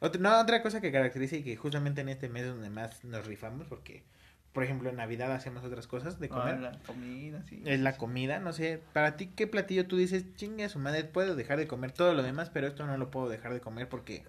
Otra, 0.00 0.20
no, 0.20 0.40
otra 0.40 0.62
cosa 0.62 0.80
que 0.80 0.90
caracteriza 0.90 1.36
y 1.36 1.44
que 1.44 1.54
justamente 1.54 2.00
en 2.00 2.08
este 2.08 2.28
mes 2.28 2.42
es 2.42 2.48
donde 2.48 2.70
más 2.70 3.04
nos 3.04 3.24
rifamos, 3.24 3.68
porque, 3.68 4.02
por 4.52 4.64
ejemplo, 4.64 4.90
en 4.90 4.96
Navidad 4.96 5.32
hacemos 5.32 5.64
otras 5.64 5.86
cosas 5.86 6.18
de 6.20 6.26
Ah, 6.26 6.34
comer. 6.40 6.60
la 6.60 6.72
comida, 6.86 7.42
sí. 7.44 7.62
Es 7.64 7.80
la 7.80 7.96
comida, 7.96 8.38
no 8.38 8.52
sé, 8.52 8.82
para 8.92 9.16
ti, 9.16 9.28
¿qué 9.28 9.46
platillo 9.46 9.86
tú 9.86 9.96
dices? 9.96 10.24
Chingue 10.36 10.64
a 10.64 10.68
su 10.68 10.78
madre, 10.78 11.04
puedo 11.04 11.34
dejar 11.36 11.58
de 11.58 11.66
comer 11.66 11.92
todo 11.92 12.12
lo 12.14 12.22
demás, 12.22 12.50
pero 12.50 12.66
esto 12.66 12.86
no 12.86 12.96
lo 12.98 13.10
puedo 13.10 13.28
dejar 13.28 13.52
de 13.54 13.60
comer 13.60 13.88
porque... 13.88 14.24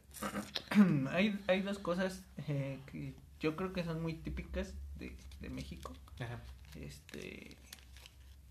hay, 1.12 1.40
hay 1.48 1.62
dos 1.62 1.80
cosas 1.80 2.24
eh, 2.48 2.80
que 2.92 3.14
yo 3.40 3.56
creo 3.56 3.74
que 3.74 3.84
son 3.84 4.02
muy 4.02 4.14
típicas 4.14 4.74
de, 4.98 5.16
de 5.42 5.50
México. 5.50 5.92
Ajá. 6.20 6.40
Este. 6.80 7.58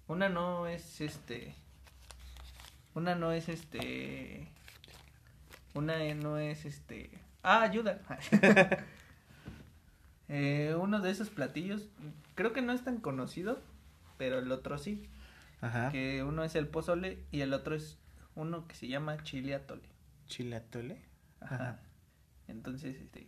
Una 0.06 0.28
no 0.28 0.66
es 0.66 1.00
este. 1.00 1.54
Una 2.94 3.14
no 3.14 3.32
es 3.32 3.48
este. 3.48 4.48
Una 5.74 5.96
no 6.14 6.36
es 6.38 6.66
este. 6.66 7.10
Ah, 7.42 7.62
ayuda. 7.62 8.00
Eh, 10.34 10.74
uno 10.80 11.00
de 11.00 11.10
esos 11.10 11.28
platillos, 11.28 11.88
creo 12.34 12.54
que 12.54 12.62
no 12.62 12.72
es 12.72 12.82
tan 12.82 12.98
conocido, 13.00 13.60
pero 14.16 14.38
el 14.38 14.50
otro 14.50 14.78
sí. 14.78 15.08
Ajá. 15.60 15.90
Que 15.92 16.24
uno 16.24 16.42
es 16.42 16.54
el 16.54 16.68
pozole 16.68 17.22
y 17.30 17.42
el 17.42 17.52
otro 17.52 17.74
es 17.74 17.98
uno 18.34 18.66
que 18.66 18.74
se 18.74 18.88
llama 18.88 19.22
chile 19.24 19.54
atole. 19.54 19.82
Chile 20.26 20.56
atole. 20.56 21.02
Ajá. 21.40 21.54
Ajá. 21.54 21.80
Entonces, 22.48 22.96
este, 22.96 23.26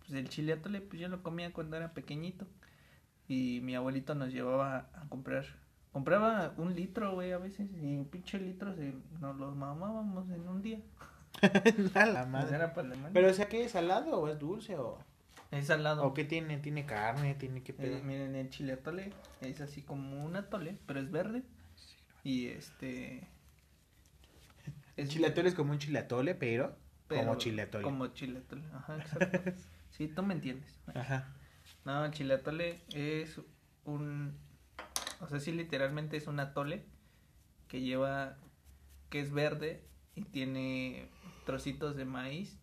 pues 0.00 0.12
el 0.12 0.28
chile 0.28 0.52
atole, 0.54 0.80
pues 0.80 1.00
yo 1.00 1.08
lo 1.08 1.22
comía 1.22 1.52
cuando 1.52 1.76
era 1.76 1.94
pequeñito. 1.94 2.46
Y 3.28 3.60
mi 3.62 3.76
abuelito 3.76 4.14
nos 4.16 4.32
llevaba 4.32 4.90
a 4.94 5.08
comprar. 5.08 5.44
Compraba 5.92 6.54
un 6.56 6.74
litro, 6.74 7.14
güey, 7.14 7.30
a 7.32 7.38
veces. 7.38 7.70
Y 7.80 7.96
un 7.96 8.06
pinche 8.06 8.38
litro 8.40 8.74
se, 8.74 8.94
nos 9.20 9.36
los 9.36 9.54
mamábamos 9.54 10.28
en 10.30 10.48
un 10.48 10.60
día. 10.60 10.80
a 11.94 12.06
la 12.06 12.22
Pues 12.22 12.28
madre. 12.28 12.56
era 12.56 12.74
para 12.74 12.88
la 12.88 12.96
mano. 12.96 13.10
Pero, 13.14 13.30
o 13.30 13.32
sea, 13.32 13.48
¿qué 13.48 13.64
es 13.64 13.72
salado 13.72 14.18
o 14.20 14.28
es 14.28 14.38
dulce 14.38 14.76
o...? 14.76 14.98
Es 15.52 15.66
salado. 15.68 16.02
¿O 16.04 16.14
qué 16.14 16.24
tiene? 16.24 16.58
¿Tiene 16.58 16.84
carne? 16.86 17.34
¿Tiene 17.36 17.62
qué 17.62 17.72
pedo? 17.72 17.96
Eh, 17.98 18.02
miren, 18.02 18.34
el 18.34 18.50
chile 18.50 18.72
atole 18.72 19.12
es 19.40 19.60
así 19.60 19.82
como 19.82 20.24
un 20.24 20.34
atole, 20.34 20.78
pero 20.86 20.98
es 20.98 21.10
verde. 21.10 21.44
Y 22.24 22.46
este. 22.48 23.28
El 24.96 25.08
chile 25.08 25.28
atole 25.28 25.48
es 25.48 25.54
como 25.54 25.72
un 25.72 25.78
chile 25.78 25.98
atole, 26.00 26.34
pero, 26.34 26.68
como 27.08 27.20
pero 27.22 27.34
chile 27.36 27.62
atole. 27.62 27.84
Como 27.84 28.06
chile 28.08 28.38
atole, 28.38 28.64
ajá, 28.72 28.96
exacto. 28.96 29.52
sí, 29.90 30.08
tú 30.08 30.22
me 30.22 30.34
entiendes. 30.34 30.78
Ajá. 30.94 31.34
No, 31.84 32.04
el 32.04 32.12
chile 32.12 32.34
atole 32.34 32.80
es 32.94 33.40
un. 33.84 34.36
O 35.20 35.28
sea, 35.28 35.38
sí, 35.38 35.52
literalmente 35.52 36.16
es 36.16 36.26
un 36.26 36.40
atole 36.40 36.84
que 37.68 37.80
lleva. 37.80 38.38
que 39.10 39.20
es 39.20 39.30
verde 39.32 39.84
y 40.14 40.22
tiene 40.24 41.08
trocitos 41.44 41.96
de 41.96 42.04
maíz. 42.06 42.58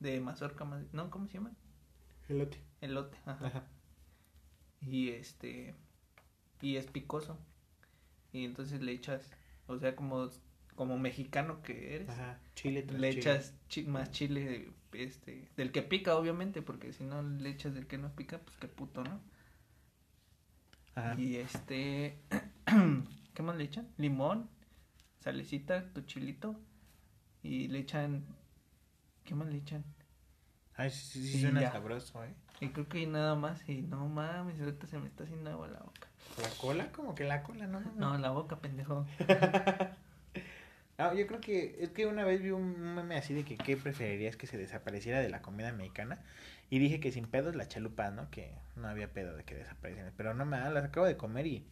De 0.00 0.20
mazorca, 0.20 0.64
ma- 0.64 0.84
¿no? 0.92 1.10
¿Cómo 1.10 1.26
se 1.28 1.34
llama? 1.34 1.52
Elote. 2.28 2.58
Elote, 2.80 3.16
ajá. 3.26 3.46
Ajá. 3.46 3.64
Y 4.80 5.10
este. 5.10 5.74
Y 6.62 6.76
es 6.76 6.86
picoso. 6.86 7.38
Y 8.32 8.44
entonces 8.44 8.82
le 8.82 8.92
echas. 8.92 9.30
O 9.66 9.78
sea, 9.78 9.96
como, 9.96 10.30
como 10.76 10.98
mexicano 10.98 11.62
que 11.62 11.96
eres. 11.96 12.10
Ajá. 12.10 12.40
Chile 12.54 12.82
tras 12.82 13.00
Le 13.00 13.10
chile. 13.10 13.20
echas 13.20 13.54
chi- 13.68 13.84
más 13.84 14.10
chile 14.12 14.70
este, 14.92 15.48
del 15.56 15.72
que 15.72 15.82
pica, 15.82 16.16
obviamente, 16.16 16.62
porque 16.62 16.92
si 16.92 17.04
no 17.04 17.22
le 17.22 17.50
echas 17.50 17.74
del 17.74 17.86
que 17.86 17.98
no 17.98 18.14
pica, 18.14 18.38
pues 18.38 18.56
qué 18.58 18.68
puto, 18.68 19.04
¿no? 19.04 19.20
Ajá. 20.94 21.14
Y 21.18 21.36
este, 21.36 22.18
¿qué 23.34 23.42
más 23.42 23.56
le 23.56 23.64
echan? 23.64 23.88
Limón, 23.96 24.48
salecita, 25.20 25.92
tu 25.92 26.02
chilito 26.02 26.56
y 27.42 27.68
le 27.68 27.80
echan, 27.80 28.24
¿qué 29.24 29.34
más 29.34 29.48
le 29.48 29.58
echan? 29.58 29.84
Ay, 30.76 30.90
sí, 30.90 31.22
sí, 31.22 31.32
sí 31.32 31.40
suena 31.42 31.60
ya. 31.60 31.72
sabroso, 31.72 32.24
¿eh? 32.24 32.34
Y 32.60 32.68
creo 32.68 32.88
que 32.88 33.06
nada 33.06 33.34
más 33.34 33.68
y 33.68 33.82
no 33.82 34.08
mames, 34.08 34.60
ahorita 34.60 34.86
se 34.86 34.98
me 34.98 35.06
está 35.06 35.24
haciendo 35.24 35.50
agua 35.50 35.68
la 35.68 35.80
boca. 35.80 36.08
¿La 36.42 36.48
cola? 36.60 36.92
Como 36.92 37.14
que 37.14 37.24
la 37.24 37.42
cola, 37.42 37.66
¿no? 37.66 37.80
No, 37.96 38.18
la 38.18 38.30
boca, 38.30 38.58
pendejo. 38.60 39.06
Ah, 40.96 41.12
yo 41.12 41.26
creo 41.26 41.40
que 41.40 41.76
es 41.80 41.90
que 41.90 42.06
una 42.06 42.24
vez 42.24 42.40
vi 42.40 42.50
un 42.50 42.94
meme 42.94 43.16
así 43.16 43.34
de 43.34 43.44
que 43.44 43.56
qué 43.56 43.76
preferirías 43.76 44.36
que 44.36 44.46
se 44.46 44.56
desapareciera 44.56 45.18
de 45.18 45.28
la 45.28 45.42
comida 45.42 45.72
mexicana 45.72 46.20
y 46.70 46.78
dije 46.78 47.00
que 47.00 47.10
sin 47.10 47.26
pedos 47.26 47.56
la 47.56 47.66
chalupa, 47.66 48.12
¿no? 48.12 48.30
Que 48.30 48.54
no 48.76 48.86
había 48.86 49.12
pedo 49.12 49.36
de 49.36 49.42
que 49.42 49.56
desaparecieran, 49.56 50.12
pero 50.16 50.34
no 50.34 50.44
me 50.44 50.56
las 50.56 50.84
acabo 50.84 51.04
de 51.06 51.16
comer 51.16 51.48
y 51.48 51.66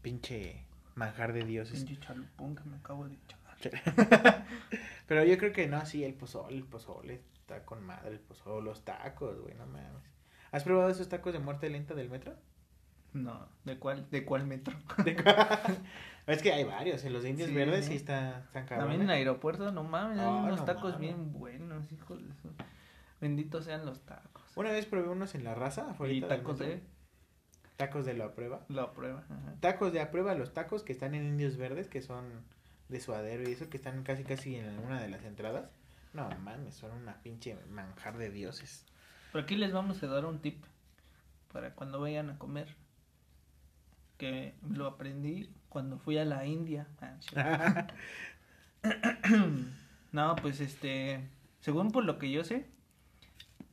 pinche 0.00 0.64
manjar 0.94 1.34
de 1.34 1.44
dioses. 1.44 1.84
Pinche 1.84 2.00
chalupón 2.00 2.56
que 2.56 2.64
me 2.64 2.76
acabo 2.76 3.06
de 3.06 3.14
echar. 3.14 3.38
Pero 5.06 5.24
yo 5.24 5.36
creo 5.38 5.52
que 5.52 5.66
no, 5.66 5.84
sí, 5.86 6.04
el 6.04 6.14
pozole, 6.14 6.56
el 6.56 6.64
pozole 6.64 7.20
está 7.34 7.64
con 7.64 7.84
madre, 7.84 8.10
el 8.10 8.20
pozole, 8.20 8.64
los 8.64 8.84
tacos, 8.84 9.38
güey, 9.40 9.54
no 9.54 9.66
mames. 9.66 10.02
¿Has 10.50 10.64
probado 10.64 10.88
esos 10.90 11.08
tacos 11.08 11.32
de 11.32 11.38
muerte 11.40 11.68
lenta 11.68 11.94
del 11.94 12.08
metro? 12.10 12.34
No, 13.12 13.46
¿de 13.64 13.78
cuál, 13.78 14.08
de 14.10 14.24
cuál 14.24 14.46
metro? 14.46 14.76
De- 15.04 15.16
es 16.26 16.42
que 16.42 16.52
hay 16.52 16.64
varios, 16.64 17.04
en 17.04 17.12
los 17.12 17.22
de 17.22 17.30
indios 17.30 17.48
Sí, 17.50 17.54
verdes 17.54 17.86
sí 17.86 17.94
está, 17.96 18.38
están 18.40 18.66
También 18.66 18.72
en 18.72 18.78
cabrones. 18.78 19.00
el 19.02 19.10
aeropuerto, 19.10 19.70
no 19.72 19.84
mames, 19.84 20.18
hay 20.18 20.26
Ah, 20.26 20.42
unos 20.46 20.60
no 20.60 20.64
tacos 20.64 20.94
mames. 20.94 21.00
bien 21.00 21.32
buenos, 21.32 21.92
hijos 21.92 22.20
de 22.26 22.34
su... 22.34 22.50
Benditos 23.20 23.64
sean 23.66 23.86
los 23.86 24.00
tacos. 24.04 24.42
Una 24.56 24.70
vez 24.72 24.86
probé 24.86 25.08
unos 25.08 25.34
en 25.34 25.44
la 25.44 25.54
raza, 25.54 25.94
y 26.08 26.20
tacos 26.22 26.58
de 26.58 26.82
Tacos 27.76 28.04
de 28.04 28.14
la 28.14 28.32
prueba. 28.34 28.64
la 28.68 28.92
prueba. 28.92 29.24
ajá. 29.28 29.54
Tacos 29.60 29.92
de 29.92 30.00
a 30.00 30.10
prueba, 30.10 30.34
los 30.34 30.52
tacos 30.54 30.82
que 30.84 30.92
están 30.92 31.14
en 31.14 31.24
indios 31.24 31.56
verdes, 31.56 31.88
que 31.88 32.02
son 32.02 32.24
de 32.94 33.00
suadero 33.00 33.42
y 33.48 33.52
eso, 33.52 33.68
que 33.68 33.76
están 33.76 34.04
casi 34.04 34.22
casi 34.22 34.54
en 34.54 34.78
una 34.78 35.02
de 35.02 35.08
las 35.08 35.24
entradas. 35.24 35.68
No 36.12 36.30
mames, 36.40 36.76
son 36.76 36.92
una 36.92 37.20
pinche 37.22 37.58
manjar 37.68 38.16
de 38.16 38.30
dioses. 38.30 38.86
Pero 39.32 39.42
aquí 39.42 39.56
les 39.56 39.72
vamos 39.72 40.00
a 40.02 40.06
dar 40.06 40.24
un 40.24 40.38
tip 40.38 40.64
para 41.52 41.74
cuando 41.74 42.00
vayan 42.00 42.30
a 42.30 42.38
comer. 42.38 42.76
Que 44.16 44.54
lo 44.62 44.86
aprendí 44.86 45.50
cuando 45.68 45.98
fui 45.98 46.18
a 46.18 46.24
la 46.24 46.46
India. 46.46 46.86
Ah, 47.00 47.88
no, 50.12 50.36
pues 50.36 50.60
este, 50.60 51.28
según 51.58 51.90
por 51.90 52.04
lo 52.04 52.20
que 52.20 52.30
yo 52.30 52.44
sé, 52.44 52.64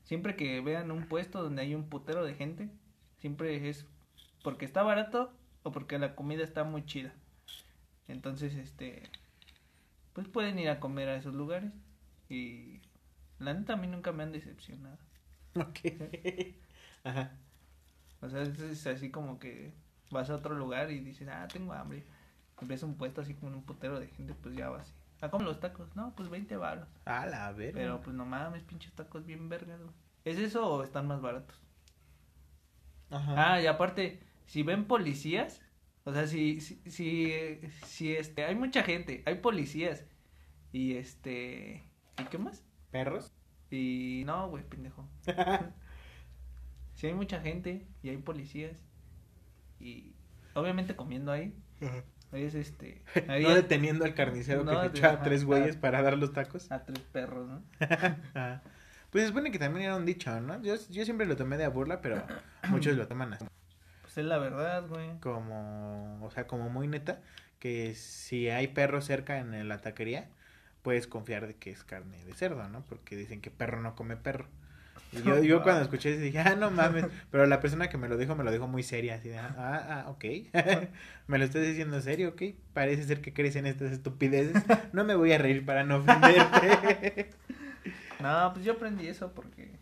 siempre 0.04 0.36
que 0.36 0.62
vean 0.62 0.90
un 0.90 1.06
puesto 1.08 1.44
donde 1.44 1.62
hay 1.62 1.76
un 1.76 1.90
putero 1.90 2.26
de 2.26 2.34
gente, 2.34 2.70
siempre 3.20 3.70
es 3.70 3.86
porque 4.44 4.66
está 4.66 4.82
barato 4.82 5.32
o 5.62 5.72
porque 5.72 6.00
la 6.00 6.16
comida 6.16 6.44
está 6.44 6.64
muy 6.64 6.84
chida. 6.88 7.14
Entonces, 8.08 8.56
este, 8.56 9.10
pues 10.14 10.28
pueden 10.28 10.60
ir 10.60 10.70
a 10.70 10.80
comer 10.80 11.10
a 11.10 11.16
esos 11.16 11.34
lugares 11.34 11.72
y 12.30 12.82
la 13.40 13.54
neta 13.54 13.74
a 13.74 13.78
mí 13.78 13.88
nunca 13.88 14.12
me 14.12 14.24
han 14.24 14.32
decepcionado. 14.32 14.98
ok. 15.56 15.80
Ajá. 17.04 17.32
O 18.22 18.30
sea, 18.30 18.44
es, 18.44 18.88
así 18.88 19.10
como 19.10 19.40
que 19.40 19.74
vas 20.12 20.30
a 20.30 20.36
otro 20.36 20.56
lugar 20.56 20.92
y 20.92 21.00
dices, 21.00 21.28
ah, 21.30 21.48
tengo 21.52 21.74
hambre. 21.74 22.06
Y 22.62 22.66
ves 22.66 22.84
un 22.84 22.96
puesto 22.96 23.22
así 23.22 23.34
con 23.34 23.56
un 23.56 23.64
putero 23.64 24.00
de 24.00 24.08
gente, 24.08 24.36
pues 24.36 24.56
ya 24.56 24.70
vas. 24.70 24.94
Ah, 25.22 25.30
como 25.30 25.46
los 25.46 25.60
tacos, 25.60 25.96
no, 25.96 26.14
pues 26.16 26.30
20 26.30 26.56
baros. 26.58 26.88
A 27.06 27.26
la 27.26 27.52
verga. 27.52 27.80
Pero 27.80 28.02
pues 28.02 28.16
no 28.16 28.26
mames, 28.26 28.64
pinches 28.64 28.94
tacos 28.94 29.26
bien 29.26 29.50
vergas. 29.50 29.80
¿Es 30.24 30.38
eso 30.38 30.68
o 30.68 30.84
están 30.84 31.08
más 31.08 31.22
baratos? 31.22 31.60
Ajá. 33.10 33.54
Ah, 33.54 33.62
y 33.62 33.68
aparte, 33.68 34.22
si 34.46 34.62
ven 34.62 34.86
policías, 34.86 35.62
o 36.04 36.14
sea, 36.14 36.28
si, 36.28 36.62
si, 36.62 36.82
si, 36.86 37.60
si, 37.86 38.16
este, 38.16 38.46
hay 38.46 38.56
mucha 38.56 38.84
gente, 38.84 39.24
hay 39.26 39.36
policías, 39.36 40.06
y 40.72 40.96
este, 40.96 41.84
¿y 42.20 42.24
qué 42.30 42.38
más? 42.38 42.64
¿Perros? 42.90 43.32
Y 43.70 44.24
no, 44.26 44.50
güey, 44.50 44.64
pendejo. 44.64 45.08
Si 46.94 47.08
hay 47.08 47.14
mucha 47.14 47.40
gente 47.40 47.88
y 48.04 48.10
hay 48.10 48.18
policías, 48.18 48.78
y 49.80 50.14
obviamente 50.54 50.96
comiendo 50.96 51.32
ahí, 51.32 51.56
es 52.32 52.54
este, 52.54 53.02
ahí 53.28 53.44
no 53.44 53.56
deteniendo 53.56 54.06
al 54.06 54.14
carnicero 54.14 54.64
No, 54.64 54.74
que 54.74 54.90
se 54.90 54.98
echa 54.98 55.12
a 55.14 55.22
tres 55.24 55.44
güeyes 55.44 55.78
para 55.78 56.04
dar 56.04 56.18
los 56.18 56.32
tacos. 56.32 56.72
a 56.72 56.86
tres 56.86 57.04
perros, 57.12 57.48
¿no? 57.48 57.64
Pues 59.10 59.24
se 59.24 59.28
supone 59.30 59.52
que 59.52 59.60
también 59.60 59.88
era 59.88 59.98
un 59.98 60.06
dicho, 60.06 60.40
¿no? 60.40 60.62
Yo, 60.62 60.76
yo 60.90 61.04
siempre 61.04 61.26
lo 61.26 61.36
tomé 61.36 61.58
de 61.58 61.66
a 61.66 61.70
burla, 61.70 62.00
pero 62.00 62.24
muchos 62.70 62.96
lo 62.96 63.08
toman 63.10 63.34
así. 63.34 63.46
Pues 64.14 64.26
es 64.26 64.26
la 64.26 64.40
verdad, 64.40 64.88
güey. 64.90 65.18
como, 65.22 66.20
o 66.22 66.32
sea, 66.32 66.46
como 66.46 66.70
muy 66.70 66.88
neta, 66.90 67.22
que 67.60 67.96
si 67.96 68.50
hay 68.50 68.68
perro 68.68 69.00
cerca 69.02 69.38
en 69.40 69.70
la 69.70 69.78
taquería, 69.78 70.28
puedes 70.82 71.08
confiar 71.08 71.48
de 71.48 71.56
que 71.56 71.72
es 71.72 71.86
carne 71.86 72.22
de 72.26 72.34
cerdo, 72.34 72.68
¿no? 72.68 72.84
Porque 72.90 73.16
dicen 73.16 73.40
que 73.40 73.52
perro 73.52 73.82
no 73.82 73.96
come 73.96 74.18
perro. 74.18 74.48
Y 75.14 75.22
yo, 75.24 75.42
yo 75.42 75.62
cuando 75.64 75.84
escuché 75.84 76.18
dije, 76.18 76.40
ah, 76.40 76.56
no 76.56 76.72
mames, 76.72 77.06
pero 77.30 77.46
la 77.46 77.62
persona 77.62 77.88
que 77.88 77.98
me 77.98 78.10
lo 78.10 78.18
dijo 78.18 78.36
me 78.36 78.44
lo 78.44 78.52
dijo 78.52 78.68
muy 78.68 78.84
seria, 78.84 79.16
así 79.16 79.30
de, 79.30 79.38
ah, 79.38 79.56
ah, 79.58 80.06
ok, 80.10 80.26
me 81.28 81.38
lo 81.38 81.46
estás 81.46 81.62
diciendo 81.62 81.96
en 81.96 82.04
serio, 82.04 82.30
ok, 82.30 82.42
parece 82.74 83.04
ser 83.04 83.22
que 83.22 83.34
crees 83.34 83.56
en 83.56 83.66
estas 83.66 83.94
estupideces, 83.94 84.62
no 84.92 85.06
me 85.06 85.16
voy 85.16 85.32
a 85.32 85.38
reír 85.38 85.66
para 85.66 85.86
no 85.86 85.98
ofenderte. 85.98 87.30
No, 88.22 88.52
pues 88.54 88.64
yo 88.64 88.74
aprendí 88.74 89.08
eso 89.08 89.34
porque, 89.34 89.80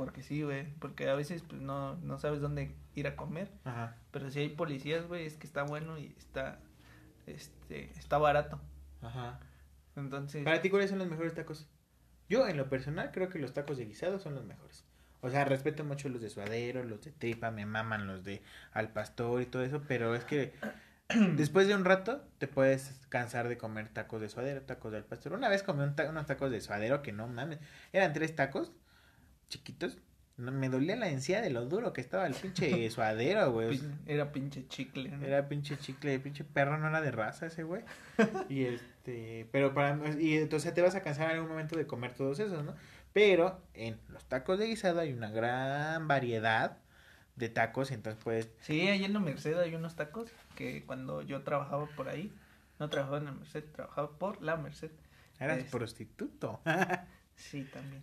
porque 0.00 0.22
sí, 0.22 0.42
güey, 0.42 0.64
porque 0.78 1.10
a 1.10 1.14
veces 1.14 1.42
pues 1.46 1.60
no, 1.60 1.96
no 1.96 2.18
sabes 2.18 2.40
dónde 2.40 2.74
ir 2.94 3.06
a 3.06 3.16
comer, 3.16 3.50
Ajá, 3.64 3.96
pero 4.12 4.30
si 4.30 4.38
hay 4.40 4.48
policías, 4.48 5.06
güey, 5.06 5.26
es 5.26 5.34
que 5.36 5.46
está 5.46 5.62
bueno 5.64 5.98
y 5.98 6.14
está, 6.16 6.58
este, 7.26 7.90
está 7.98 8.16
barato, 8.16 8.58
ajá. 9.02 9.38
entonces, 9.96 10.42
Para 10.42 10.62
ti, 10.62 10.70
¿cuáles 10.70 10.88
son 10.88 10.98
los 11.00 11.08
mejores 11.08 11.34
tacos? 11.34 11.68
Yo, 12.30 12.48
en 12.48 12.56
lo 12.56 12.70
personal, 12.70 13.10
creo 13.12 13.28
que 13.28 13.38
los 13.38 13.52
tacos 13.52 13.76
de 13.76 13.84
guisado 13.84 14.18
son 14.18 14.34
los 14.34 14.44
mejores. 14.46 14.84
O 15.20 15.28
sea, 15.28 15.44
respeto 15.44 15.84
mucho 15.84 16.08
los 16.08 16.22
de 16.22 16.30
suadero, 16.30 16.82
los 16.82 17.02
de 17.02 17.12
tripa, 17.12 17.50
me 17.50 17.66
maman 17.66 18.06
los 18.06 18.24
de 18.24 18.40
al 18.72 18.88
pastor 18.92 19.42
y 19.42 19.46
todo 19.46 19.62
eso, 19.62 19.82
pero 19.86 20.14
es 20.14 20.24
que 20.24 20.54
después 21.36 21.66
de 21.68 21.74
un 21.74 21.84
rato 21.84 22.24
te 22.38 22.48
puedes 22.48 23.04
cansar 23.10 23.48
de 23.48 23.58
comer 23.58 23.88
tacos 23.88 24.22
de 24.22 24.30
suadero, 24.30 24.62
tacos 24.62 24.92
de 24.92 24.98
al 24.98 25.04
pastor. 25.04 25.34
Una 25.34 25.50
vez 25.50 25.62
comí 25.62 25.82
un 25.82 25.94
ta- 25.94 26.08
unos 26.08 26.24
tacos 26.26 26.50
de 26.50 26.62
suadero 26.62 27.02
que 27.02 27.12
no 27.12 27.26
mames, 27.28 27.58
eran 27.92 28.14
tres 28.14 28.34
tacos 28.34 28.72
chiquitos. 29.50 29.98
No, 30.38 30.52
me 30.52 30.70
dolía 30.70 30.96
la 30.96 31.10
encía 31.10 31.42
de 31.42 31.50
lo 31.50 31.66
duro 31.66 31.92
que 31.92 32.00
estaba 32.00 32.26
el 32.26 32.32
pinche 32.32 32.90
suadero, 32.90 33.52
güey. 33.52 33.78
Era 34.06 34.32
pinche 34.32 34.66
chicle, 34.68 35.10
¿no? 35.10 35.26
era 35.26 35.46
pinche 35.50 35.76
chicle, 35.76 36.18
pinche 36.18 36.44
perro 36.44 36.78
no 36.78 36.88
era 36.88 37.02
de 37.02 37.10
raza 37.10 37.44
ese 37.46 37.62
güey. 37.62 37.82
Y 38.48 38.64
este, 38.64 39.46
pero 39.52 39.74
para 39.74 39.98
y 40.18 40.38
entonces 40.38 40.72
te 40.72 40.80
vas 40.80 40.94
a 40.94 41.02
cansar 41.02 41.26
en 41.30 41.36
algún 41.36 41.50
momento 41.50 41.76
de 41.76 41.86
comer 41.86 42.14
todos 42.14 42.38
esos, 42.40 42.64
¿no? 42.64 42.74
Pero 43.12 43.60
en 43.74 43.98
los 44.08 44.24
tacos 44.24 44.58
de 44.58 44.66
guisado 44.68 45.00
hay 45.00 45.12
una 45.12 45.30
gran 45.30 46.08
variedad 46.08 46.78
de 47.36 47.48
tacos, 47.50 47.90
entonces 47.90 48.22
puedes 48.22 48.48
Sí, 48.62 48.88
ahí 48.88 49.04
en 49.04 49.12
la 49.12 49.20
Merced 49.20 49.58
hay 49.58 49.74
unos 49.74 49.94
tacos 49.96 50.30
que 50.54 50.84
cuando 50.86 51.20
yo 51.20 51.42
trabajaba 51.42 51.86
por 51.96 52.08
ahí, 52.08 52.32
no 52.78 52.88
trabajaba 52.88 53.18
en 53.18 53.24
la 53.26 53.32
Merced, 53.32 53.64
trabajaba 53.72 54.10
por 54.18 54.40
la 54.40 54.56
Merced. 54.56 54.90
eras 55.38 55.58
Es- 55.58 55.70
prostituto. 55.70 56.60
Sí, 57.40 57.64
también. 57.64 58.02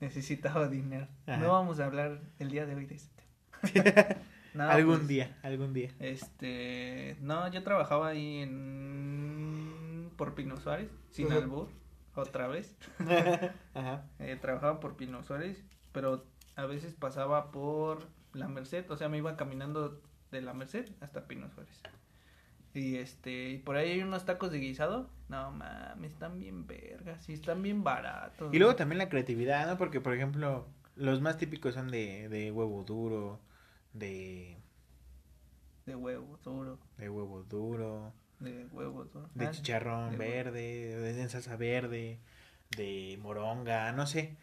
Necesitaba 0.00 0.68
dinero. 0.68 1.08
Ajá. 1.26 1.38
No 1.38 1.52
vamos 1.52 1.80
a 1.80 1.86
hablar 1.86 2.20
el 2.38 2.50
día 2.50 2.66
de 2.66 2.74
hoy 2.74 2.86
de 2.86 2.96
ese 2.96 3.10
tema. 3.14 4.06
No, 4.54 4.70
algún 4.70 4.96
pues, 4.96 5.08
día, 5.08 5.36
algún 5.42 5.74
día. 5.74 5.90
Este, 5.98 7.18
no, 7.20 7.46
yo 7.52 7.62
trabajaba 7.62 8.08
ahí 8.08 8.38
en 8.38 10.10
por 10.16 10.34
Pino 10.34 10.56
Suárez, 10.56 10.90
sin 11.10 11.30
albur, 11.30 11.68
otra 12.14 12.48
vez. 12.48 12.74
Ajá. 13.74 14.06
Eh, 14.18 14.38
trabajaba 14.40 14.80
por 14.80 14.96
Pino 14.96 15.22
Suárez, 15.22 15.62
pero 15.92 16.24
a 16.54 16.64
veces 16.64 16.94
pasaba 16.94 17.50
por 17.50 18.08
la 18.32 18.48
Merced, 18.48 18.90
o 18.90 18.96
sea, 18.96 19.10
me 19.10 19.18
iba 19.18 19.36
caminando 19.36 20.00
de 20.30 20.40
la 20.40 20.54
Merced 20.54 20.88
hasta 21.02 21.26
Pino 21.26 21.50
Suárez. 21.50 21.82
Y 22.76 22.96
este, 22.96 23.50
y 23.50 23.58
por 23.58 23.76
ahí 23.76 23.90
hay 23.92 24.02
unos 24.02 24.24
tacos 24.24 24.50
de 24.52 24.58
guisado. 24.58 25.08
No 25.28 25.50
mames, 25.50 26.12
están 26.12 26.38
bien 26.38 26.66
vergas 26.66 27.28
y 27.28 27.32
están 27.32 27.62
bien 27.62 27.82
baratos. 27.82 28.52
Y 28.54 28.58
luego 28.58 28.76
también 28.76 28.98
la 28.98 29.08
creatividad, 29.08 29.66
¿no? 29.66 29.78
Porque 29.78 30.00
por 30.00 30.14
ejemplo, 30.14 30.68
los 30.94 31.20
más 31.20 31.38
típicos 31.38 31.74
son 31.74 31.90
de, 31.90 32.28
de 32.28 32.52
huevo 32.52 32.84
duro, 32.84 33.40
de, 33.92 34.56
de 35.86 35.94
huevo 35.96 36.38
duro, 36.44 36.78
de 36.98 37.08
huevo 37.08 37.42
duro, 37.44 38.12
de 38.40 38.66
huevo 38.66 39.04
duro. 39.04 39.30
de 39.34 39.46
Ah, 39.46 39.50
chicharrón 39.50 40.10
de 40.12 40.16
verde, 40.18 40.96
de, 40.96 41.12
de 41.14 41.28
salsa 41.28 41.56
verde, 41.56 42.18
de 42.76 43.18
moronga, 43.22 43.90
no 43.92 44.06
sé. 44.06 44.36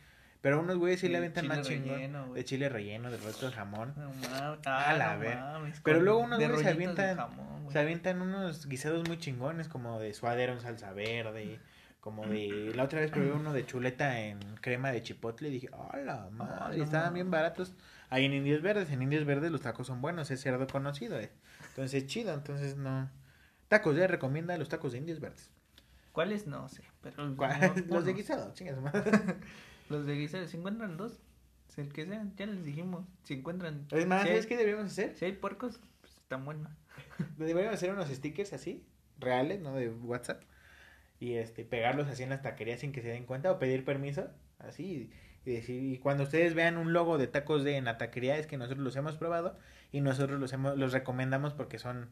Pero 0.43 0.59
unos 0.59 0.77
güeyes 0.77 0.99
sí 0.99 1.07
le 1.07 1.19
aventan 1.19 1.47
más 1.47 1.61
chingón. 1.61 2.33
De 2.33 2.43
chile 2.43 2.67
relleno, 2.67 3.09
de 3.09 3.15
resto 3.15 3.45
de 3.47 3.53
jamón. 3.53 3.93
No 3.95 4.09
mames. 4.09 4.67
A 4.67 4.89
Ah, 4.89 4.93
la 4.97 5.13
no 5.13 5.19
ver. 5.21 5.37
mames, 5.37 5.79
Pero 5.81 6.01
luego 6.01 6.19
unos 6.19 6.37
güeyes 6.37 6.59
se 6.59 6.69
avientan- 6.69 7.15
jamón. 7.15 7.71
Se 7.71 7.79
avientan 7.79 8.21
unos 8.21 8.67
guisados 8.67 9.07
muy 9.07 9.17
chingones, 9.17 9.69
como 9.69 10.01
de 10.01 10.13
suadero 10.13 10.51
en 10.51 10.59
salsa 10.59 10.91
verde, 10.91 11.61
como 12.01 12.27
de... 12.27 12.73
La 12.75 12.83
otra 12.83 12.99
vez 12.99 13.09
probé 13.09 13.31
uno 13.31 13.53
de 13.53 13.65
chuleta 13.65 14.19
en 14.19 14.37
crema 14.57 14.91
de 14.91 15.01
chipotle 15.01 15.47
y 15.47 15.51
dije, 15.53 15.69
¡hola, 15.71 16.27
madre! 16.29 16.77
No 16.77 16.83
estaban 16.83 17.13
bien 17.13 17.31
baratos. 17.31 17.73
Ahí 18.09 18.25
en 18.25 18.33
Indios 18.33 18.61
Verdes, 18.61 18.91
en 18.91 19.01
Indios 19.01 19.23
Verdes 19.23 19.49
los 19.49 19.61
tacos 19.61 19.87
son 19.87 20.01
buenos, 20.01 20.29
es 20.29 20.41
cerdo 20.41 20.67
conocido, 20.67 21.17
eh. 21.21 21.31
Entonces, 21.69 22.05
chido, 22.05 22.33
entonces 22.33 22.75
no... 22.75 23.09
Tacos, 23.69 23.95
ya 23.95 24.07
recomienda 24.07 24.57
los 24.57 24.67
tacos 24.67 24.91
de 24.91 24.97
Indios 24.97 25.21
Verdes. 25.21 25.49
¿Cuáles? 26.11 26.47
No 26.47 26.67
sé, 26.67 26.83
pero 27.01 27.25
los 27.87 28.03
de 28.03 28.13
guisado, 28.13 28.53
chingas 28.53 28.77
madre. 28.81 29.09
Los 29.89 30.05
de 30.05 30.15
guisado, 30.15 30.47
¿se 30.47 30.57
encuentran 30.57 30.97
dos? 30.97 31.19
El 31.77 31.91
que 31.91 32.05
sean, 32.05 32.35
ya 32.35 32.45
les 32.45 32.63
dijimos. 32.63 33.05
Si 33.23 33.35
encuentran. 33.35 33.87
Es 33.91 34.05
más, 34.05 34.21
si 34.21 34.27
hay, 34.27 34.33
¿sabes 34.35 34.47
qué 34.47 34.57
deberíamos 34.57 34.91
hacer? 34.91 35.15
si 35.15 35.25
hay 35.25 35.31
puercos, 35.33 35.79
pues 36.01 36.13
están 36.17 36.45
buenos. 36.45 36.71
Deberíamos 37.37 37.75
hacer 37.75 37.91
unos 37.91 38.09
stickers 38.09 38.53
así, 38.53 38.85
reales, 39.17 39.59
¿no? 39.59 39.73
De 39.75 39.89
WhatsApp. 39.89 40.43
Y 41.19 41.33
este, 41.35 41.65
pegarlos 41.65 42.07
así 42.07 42.23
en 42.23 42.29
las 42.29 42.41
taquerías 42.41 42.81
sin 42.81 42.91
que 42.91 43.01
se 43.01 43.07
den 43.07 43.25
cuenta 43.25 43.51
o 43.51 43.59
pedir 43.59 43.85
permiso. 43.85 44.29
Así. 44.59 45.09
Y 45.45 45.51
decir, 45.51 45.83
y 45.83 45.97
cuando 45.97 46.23
ustedes 46.23 46.53
vean 46.53 46.77
un 46.77 46.93
logo 46.93 47.17
de 47.17 47.27
tacos 47.27 47.63
de 47.63 47.75
en 47.77 47.85
la 47.85 47.97
taquería 47.97 48.37
es 48.37 48.47
que 48.47 48.57
nosotros 48.57 48.83
los 48.83 48.95
hemos 48.95 49.17
probado 49.17 49.57
y 49.91 50.01
nosotros 50.01 50.39
los 50.39 50.53
hemos, 50.53 50.77
los 50.77 50.93
recomendamos 50.93 51.53
porque 51.53 51.79
son 51.79 52.09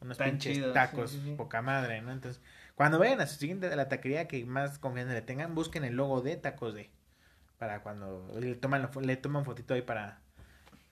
unos 0.00 0.18
Tan 0.18 0.30
pinches 0.30 0.54
chidos, 0.54 0.70
sí, 0.70 0.74
tacos, 0.74 1.10
sí, 1.10 1.20
sí. 1.24 1.34
poca 1.36 1.62
madre, 1.62 2.00
¿no? 2.02 2.12
Entonces, 2.12 2.40
cuando 2.74 2.98
vayan 2.98 3.20
a 3.20 3.26
su 3.26 3.36
siguiente 3.38 3.68
de 3.68 3.76
la 3.76 3.88
taquería 3.88 4.26
que 4.28 4.44
más 4.44 4.78
confianza 4.78 5.12
le 5.14 5.22
tengan, 5.22 5.54
busquen 5.54 5.84
el 5.84 5.94
logo 5.94 6.20
de 6.22 6.36
tacos 6.36 6.74
de. 6.74 6.90
Para 7.58 7.82
cuando 7.82 8.28
le 8.38 8.54
toman, 8.56 8.88
le 9.02 9.16
toman 9.16 9.44
fotito 9.44 9.74
ahí 9.74 9.82
para 9.82 10.20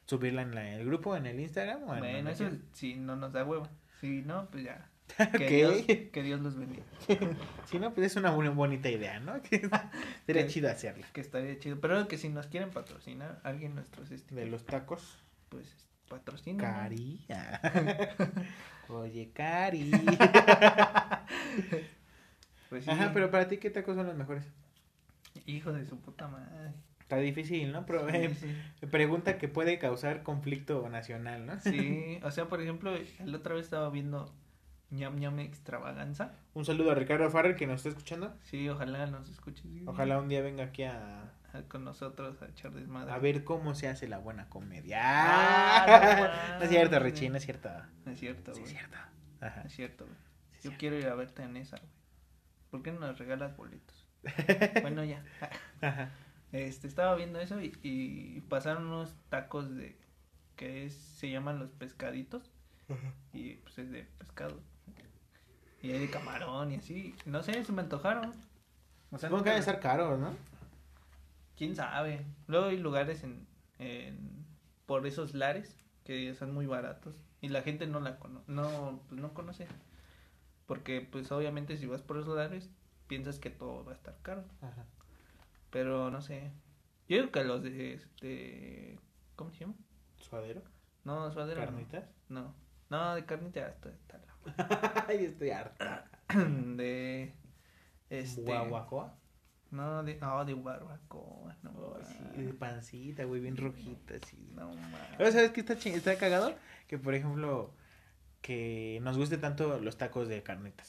subirla 0.06 0.42
en 0.42 0.54
la- 0.54 0.74
el 0.74 0.84
grupo, 0.86 1.16
en 1.16 1.26
el 1.26 1.40
Instagram 1.40 1.82
o 1.84 1.94
en 1.94 2.00
Bueno, 2.00 2.30
eso 2.30 2.38
quieran. 2.44 2.62
si 2.72 2.94
no 2.94 3.16
nos 3.16 3.32
da 3.32 3.44
hueva. 3.44 3.68
Si 4.00 4.22
no, 4.22 4.48
pues 4.50 4.64
ya. 4.64 4.88
Ok. 5.18 5.36
Que, 5.38 5.48
Dios, 5.56 6.10
que 6.12 6.22
Dios 6.22 6.40
los 6.40 6.56
bendiga. 6.56 6.84
Si 7.66 7.78
no, 7.78 7.92
pues 7.92 8.06
es 8.06 8.16
una 8.16 8.30
bonita 8.30 8.88
idea, 8.88 9.18
¿no? 9.20 9.42
Que 9.42 9.68
Sería 10.26 10.42
Que- 10.42 10.48
chido 10.48 10.70
hacerla. 10.70 11.06
Que 11.12 11.20
estaría 11.20 11.58
chido. 11.58 11.80
Pero 11.80 12.06
que 12.08 12.16
si 12.16 12.28
nos 12.28 12.46
quieren 12.46 12.70
patrocinar, 12.70 13.40
alguien 13.42 13.74
nuestros 13.74 14.08
De 14.30 14.46
los 14.46 14.64
tacos. 14.64 15.18
pues 15.48 15.66
patrocina. 16.08 16.62
Cari. 16.62 17.26
Oye, 18.88 19.30
Cari. 19.34 19.90
Pues 22.68 22.84
sí. 22.84 22.90
Ajá, 22.90 23.10
pero 23.12 23.30
para 23.30 23.48
ti, 23.48 23.58
¿qué 23.58 23.68
tacos 23.68 23.96
son 23.96 24.06
los 24.06 24.16
mejores? 24.16 24.44
Hijo 25.44 25.72
de 25.74 25.84
su 25.84 26.00
puta 26.00 26.26
madre. 26.28 26.72
Está 27.00 27.16
difícil, 27.18 27.70
¿no? 27.70 27.84
Pero, 27.84 28.08
eh, 28.08 28.34
Sí, 28.34 28.86
pregunta 28.86 29.36
que 29.36 29.46
puede 29.48 29.78
causar 29.78 30.22
conflicto 30.22 30.88
nacional, 30.88 31.44
¿no? 31.44 31.60
Sí, 31.60 32.18
o 32.22 32.30
sea, 32.30 32.46
por 32.48 32.62
ejemplo, 32.62 32.94
el 32.96 33.34
otra 33.34 33.54
vez 33.54 33.64
estaba 33.64 33.90
viendo 33.90 34.32
ñam 34.90 35.16
ñam 35.18 35.38
extravaganza. 35.40 36.32
Un 36.54 36.64
saludo 36.64 36.92
a 36.92 36.94
Ricardo 36.94 37.28
Farrell 37.30 37.56
que 37.56 37.66
nos 37.66 37.76
está 37.76 37.90
escuchando. 37.90 38.34
Sí, 38.44 38.66
ojalá 38.70 39.06
nos 39.06 39.28
escuches. 39.28 39.66
Ojalá 39.86 40.18
un 40.18 40.28
día 40.28 40.40
venga 40.40 40.64
aquí 40.64 40.84
a, 40.84 41.30
a- 41.52 41.62
con 41.68 41.84
nosotros 41.84 42.40
a 42.40 42.46
echar 42.46 42.72
desmadre. 42.72 43.12
a 43.12 43.18
ver 43.18 43.44
cómo 43.44 43.74
se 43.74 43.88
hace 43.88 44.08
la 44.08 44.16
buena 44.16 44.48
comedia. 44.48 44.98
Ah, 45.02 46.48
no 46.54 46.58
no 46.60 46.64
es 46.64 46.70
cierto. 46.70 46.98
Richie, 47.00 47.28
no 47.28 47.36
es 47.36 47.44
cierto. 47.44 47.68
No 48.06 48.12
es 48.12 48.18
cierto, 48.18 48.54
Sí, 48.54 48.60
güey. 48.62 48.72
es 48.72 48.78
cierto. 48.78 48.96
Ajá. 49.42 49.60
No 49.60 49.66
es 49.66 49.74
cierto, 49.74 50.04
güey. 50.06 50.16
Yo 50.62 50.72
quiero 50.78 50.96
ir 50.96 51.06
a 51.06 51.14
verte 51.14 51.42
en 51.42 51.56
esa, 51.56 51.76
güey. 51.78 51.92
¿Por 52.70 52.82
qué 52.82 52.92
no 52.92 53.00
nos 53.00 53.18
regalas 53.18 53.56
boletos? 53.56 54.06
bueno, 54.82 55.04
ya. 55.04 55.24
Este, 56.52 56.86
estaba 56.86 57.14
viendo 57.16 57.40
eso 57.40 57.60
y, 57.60 57.76
y 57.82 58.40
pasaron 58.42 58.86
unos 58.86 59.16
tacos 59.28 59.74
de, 59.74 59.98
que 60.56 60.86
es, 60.86 60.94
se 60.94 61.30
llaman 61.30 61.58
los 61.58 61.70
pescaditos 61.70 62.50
y 63.32 63.54
pues 63.54 63.78
es 63.78 63.90
de 63.90 64.04
pescado. 64.18 64.60
Y 65.82 65.90
hay 65.90 65.98
de 65.98 66.10
camarón 66.10 66.72
y 66.72 66.76
así. 66.76 67.14
No 67.26 67.42
sé, 67.42 67.64
se 67.64 67.72
me 67.72 67.82
antojaron. 67.82 68.34
O 69.10 69.18
sea, 69.18 69.28
Supongo 69.28 69.44
que 69.44 69.50
debe 69.50 69.60
estar 69.60 69.80
caro, 69.80 70.16
¿no? 70.16 70.34
quién 71.56 71.76
sabe. 71.76 72.26
Luego 72.48 72.66
hay 72.66 72.78
lugares 72.78 73.22
en, 73.22 73.46
en 73.78 74.44
por 74.86 75.06
esos 75.06 75.34
lares 75.34 75.78
que 76.04 76.34
son 76.34 76.52
muy 76.52 76.66
baratos 76.66 77.14
y 77.40 77.48
la 77.48 77.62
gente 77.62 77.86
no 77.86 78.00
la 78.00 78.18
cono 78.18 78.42
no 78.48 79.00
pues 79.08 79.20
no 79.20 79.32
conoce. 79.32 79.68
Porque 80.66 81.00
pues 81.10 81.30
obviamente 81.32 81.76
si 81.76 81.86
vas 81.86 82.02
por 82.02 82.18
esos 82.18 82.36
lares 82.36 82.70
piensas 83.08 83.38
que 83.38 83.50
todo 83.50 83.84
va 83.84 83.92
a 83.92 83.94
estar 83.94 84.16
caro, 84.22 84.44
Ajá. 84.60 84.86
pero 85.70 86.10
no 86.10 86.20
sé. 86.22 86.50
Yo 87.08 87.18
digo 87.18 87.30
que 87.32 87.44
los 87.44 87.62
de 87.62 87.94
este 87.94 88.98
¿cómo 89.36 89.50
se 89.52 89.60
llama? 89.60 89.74
¿Suadero? 90.18 90.62
No, 91.04 91.30
suadero. 91.32 91.60
¿Carnitas? 91.60 92.04
No. 92.28 92.54
No, 92.88 93.14
de 93.14 93.24
carnita 93.24 93.68
está, 93.68 93.90
está 93.90 94.18
la- 94.18 95.04
Ay, 95.08 95.24
estoy 95.26 95.50
harta. 95.50 96.10
de 96.76 97.34
este 98.10 98.42
¿Guaguacoa? 98.42 99.16
no 99.72 100.02
de 100.04 100.16
no 100.20 100.44
de 100.44 100.54
barbacoa, 100.54 101.56
no. 101.62 101.70
Oh, 101.70 101.98
sí, 102.04 102.42
de 102.42 102.52
pancita, 102.54 103.24
güey, 103.24 103.40
bien 103.40 103.56
rojita, 103.56 104.14
sí. 104.26 104.50
No 104.54 104.68
mames. 104.74 105.00
Pero 105.16 105.32
¿sabes 105.32 105.50
qué 105.50 105.60
está, 105.60 105.74
ching- 105.76 105.94
está 105.94 106.16
cagado? 106.18 106.54
Que, 106.86 106.98
por 106.98 107.14
ejemplo, 107.14 107.74
que 108.42 108.98
nos 109.02 109.16
guste 109.16 109.38
tanto 109.38 109.80
los 109.80 109.96
tacos 109.96 110.28
de 110.28 110.42
carnitas. 110.42 110.88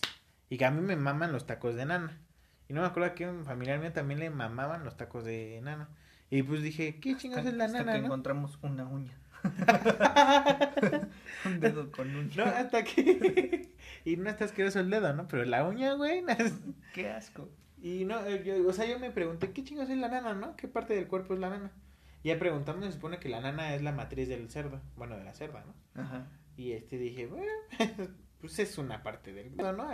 Y 0.50 0.58
que 0.58 0.66
a 0.66 0.72
mí 0.72 0.82
me 0.82 0.96
maman 0.98 1.32
los 1.32 1.46
tacos 1.46 1.76
de 1.76 1.86
nana. 1.86 2.20
Y 2.68 2.74
no 2.74 2.82
me 2.82 2.88
acuerdo 2.88 3.16
que 3.16 3.28
un 3.28 3.46
familiar 3.46 3.80
mío 3.80 3.94
también 3.94 4.20
le 4.20 4.30
mamaban 4.30 4.84
los 4.84 4.98
tacos 4.98 5.24
de 5.24 5.62
nana. 5.64 5.88
Y 6.30 6.44
pues 6.44 6.62
dije, 6.64 7.00
¿qué 7.00 7.16
chingados 7.16 7.46
es 7.46 7.54
la 7.54 7.66
Hasta 7.66 7.78
nana, 7.80 7.94
que 7.94 8.00
no? 8.00 8.06
encontramos 8.08 8.58
una 8.62 8.86
uña. 8.86 9.14
Un 11.46 11.60
dedo 11.60 11.92
con 11.92 12.16
uña. 12.16 12.32
No, 12.38 12.44
hasta 12.46 12.84
que... 12.84 13.70
y 14.06 14.18
no 14.18 14.30
está 14.30 14.46
asqueroso 14.46 14.80
el 14.80 14.90
dedo, 14.90 15.14
¿no? 15.14 15.28
Pero 15.28 15.44
la 15.46 15.68
uña, 15.68 15.94
güey. 15.94 16.22
no 16.22 16.30
es- 16.32 16.54
Qué 16.94 17.10
asco. 17.10 17.50
Y 17.82 18.06
no, 18.06 18.26
eh, 18.26 18.44
yo, 18.46 18.68
o 18.68 18.74
sea, 18.74 18.86
yo 18.86 18.98
me 19.00 19.12
pregunté, 19.12 19.52
¿qué 19.52 19.64
chingados 19.64 19.90
es 19.92 19.98
la 19.98 20.08
nana, 20.08 20.34
no? 20.34 20.56
¿Qué 20.56 20.68
parte 20.68 20.96
del 20.96 21.08
cuerpo 21.08 21.34
es 21.34 21.40
la 21.42 21.50
nana? 21.50 21.72
Ya 22.24 22.40
preguntamos, 22.40 22.86
se 22.86 22.94
supone 22.94 23.20
que 23.20 23.28
la 23.28 23.42
nana 23.42 23.76
es 23.76 23.82
la 23.82 23.92
matriz 23.92 24.30
del 24.30 24.50
cerdo. 24.50 24.80
Bueno, 24.96 25.18
de 25.18 25.26
la 25.26 25.34
cerda, 25.34 25.66
¿no? 25.66 26.02
Ajá. 26.02 26.26
Y 26.58 26.72
este 26.74 26.98
dije, 26.98 27.28
bueno, 27.28 27.52
pues 28.42 28.60
es 28.60 28.78
una 28.78 29.02
parte 29.04 29.34
del 29.34 29.50
mundo, 29.50 29.74
¿no? 29.74 29.88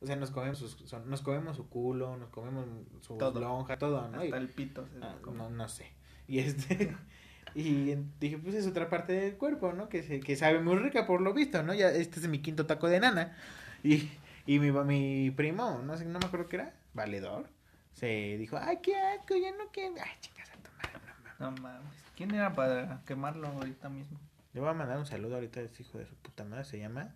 O 0.00 0.06
sea, 0.06 0.16
nos 0.16 0.30
comemos, 0.30 0.58
sus- 0.58 0.76
son- 0.88 1.08
nos 1.08 1.22
comemos 1.22 1.56
su 1.56 1.68
culo, 1.68 2.16
nos 2.16 2.28
comemos 2.30 2.66
su 3.00 3.16
Todo. 3.16 3.40
lonja, 3.40 3.78
todo, 3.78 4.08
¿no? 4.08 4.22
Y- 4.22 4.26
Hasta 4.26 4.36
el 4.36 4.48
pito 4.48 4.86
se 4.86 4.98
ah, 5.02 5.16
no, 5.32 5.48
no 5.50 5.68
sé. 5.68 5.90
Y 6.28 6.38
este, 6.40 6.94
y 7.54 7.94
dije, 8.20 8.38
pues 8.38 8.54
es 8.54 8.66
otra 8.66 8.88
parte 8.90 9.14
del 9.14 9.36
cuerpo, 9.36 9.72
¿no? 9.72 9.88
Que, 9.88 10.02
se, 10.02 10.20
que 10.20 10.36
sabe 10.36 10.60
muy 10.60 10.76
rica 10.76 11.06
por 11.06 11.20
lo 11.22 11.32
visto, 11.32 11.62
¿no? 11.62 11.72
Ya 11.74 11.88
este 11.88 12.20
es 12.20 12.28
mi 12.28 12.40
quinto 12.40 12.66
taco 12.66 12.88
de 12.88 13.00
nana. 13.00 13.36
Y, 13.82 14.10
y 14.46 14.58
mi, 14.58 14.70
mi 14.70 15.30
primo, 15.30 15.80
no 15.82 15.96
sé, 15.96 16.04
no 16.04 16.18
me 16.18 16.26
acuerdo 16.26 16.48
qué 16.48 16.56
era, 16.56 16.74
valedor, 16.94 17.48
se 17.94 18.36
dijo, 18.36 18.58
ay, 18.60 18.78
qué 18.82 18.94
asco, 18.96 19.34
ya 19.36 19.50
no 19.52 19.70
quiero. 19.72 19.94
Ay, 20.02 20.10
chicas, 20.20 20.50
a 20.50 20.56
tu 20.56 20.70
madre, 20.76 21.00
no 21.38 21.50
mames. 21.50 21.56
No 21.56 21.62
mames. 21.62 21.92
¿Quién 22.16 22.34
era 22.34 22.54
para 22.54 23.02
quemarlo 23.06 23.48
ahorita 23.48 23.88
mismo? 23.88 24.18
Le 24.56 24.62
voy 24.62 24.70
a 24.70 24.72
mandar 24.72 24.96
un 24.96 25.04
saludo 25.04 25.34
ahorita 25.34 25.60
a 25.60 25.64
este 25.64 25.82
hijo 25.82 25.98
de 25.98 26.06
su 26.06 26.14
puta 26.14 26.42
madre, 26.42 26.64
se 26.64 26.78
llama 26.78 27.14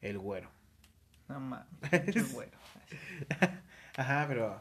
El 0.00 0.16
Güero. 0.16 0.48
No 1.26 1.40
mames. 1.40 1.66
Qué 2.12 2.22
bueno. 2.32 2.52
Ajá, 3.96 4.26
pero. 4.28 4.60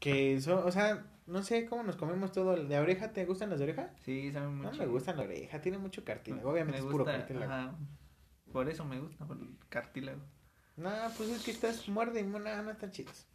Que 0.00 0.40
son, 0.40 0.66
o 0.66 0.72
sea, 0.72 1.04
no 1.28 1.44
sé 1.44 1.66
cómo 1.66 1.84
nos 1.84 1.94
comemos 1.94 2.32
todo. 2.32 2.54
el 2.54 2.66
¿De 2.66 2.80
oreja 2.80 3.12
te 3.12 3.24
gustan 3.24 3.50
las 3.50 3.60
de 3.60 3.66
oreja? 3.66 3.90
Sí, 4.04 4.32
sabe 4.32 4.46
No 4.46 4.52
mucho. 4.64 4.78
me 4.78 4.86
gustan 4.86 5.18
la 5.18 5.22
oreja, 5.22 5.60
tiene 5.60 5.78
mucho 5.78 6.04
cartílago. 6.04 6.50
Obviamente 6.50 6.80
Me 6.80 6.86
es 6.88 6.90
puro 6.90 7.04
cartílago. 7.04 7.52
Ajá. 7.52 7.76
Por 8.52 8.68
eso 8.68 8.84
me 8.84 8.98
gusta, 8.98 9.24
por 9.26 9.36
el 9.36 9.56
cartílago. 9.68 10.22
No, 10.76 10.90
pues 11.16 11.30
es 11.30 11.44
que 11.44 11.52
estás 11.52 11.88
muerde 11.88 12.18
y 12.18 12.24
no, 12.24 12.40
no 12.40 12.70
están 12.72 12.90
chidos. 12.90 13.28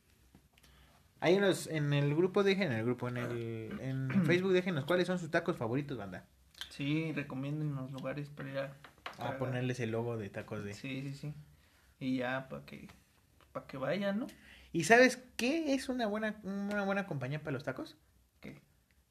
Hay 1.22 1.38
unos, 1.38 1.67
en 1.67 1.93
el 1.93 2.13
grupo, 2.15 2.43
dejen 2.43 2.74
en 2.74 2.80
el 2.80 2.84
grupo, 2.84 3.07
en 3.07 3.15
el 3.15 3.78
en 3.80 4.09
Facebook, 4.26 4.51
déjenos 4.51 4.84
cuáles 4.84 5.07
son 5.07 5.17
sus 5.19 5.32
tacos 5.32 5.55
favoritos, 5.55 5.97
banda. 5.97 6.26
Sí, 6.70 7.12
recomienden 7.14 7.76
los 7.76 7.91
lugares 7.91 8.30
para 8.30 8.49
ir 8.49 8.57
a. 8.59 8.78
A 9.18 9.36
cagar. 9.36 9.38
ponerles 9.38 9.80
el 9.80 9.91
logo 9.91 10.18
de 10.18 10.30
tacos 10.30 10.64
de. 10.64 10.74
Sí, 10.74 11.01
sí, 11.01 11.14
sí. 11.14 11.34
Y 11.99 12.18
ya, 12.18 12.47
para 12.49 12.66
que, 12.66 12.88
para 13.51 13.68
que 13.68 13.78
vayan, 13.78 14.20
¿no? 14.20 14.28
¿Y 14.72 14.86
sabes 14.86 15.22
qué 15.38 15.74
es 15.74 15.89
una 15.89 16.07
buena, 16.07 16.39
una 16.43 16.84
buena 16.84 17.05
compañía 17.07 17.39
para 17.41 17.51
los 17.51 17.64
tacos? 17.64 17.97
¿Qué? 18.39 18.62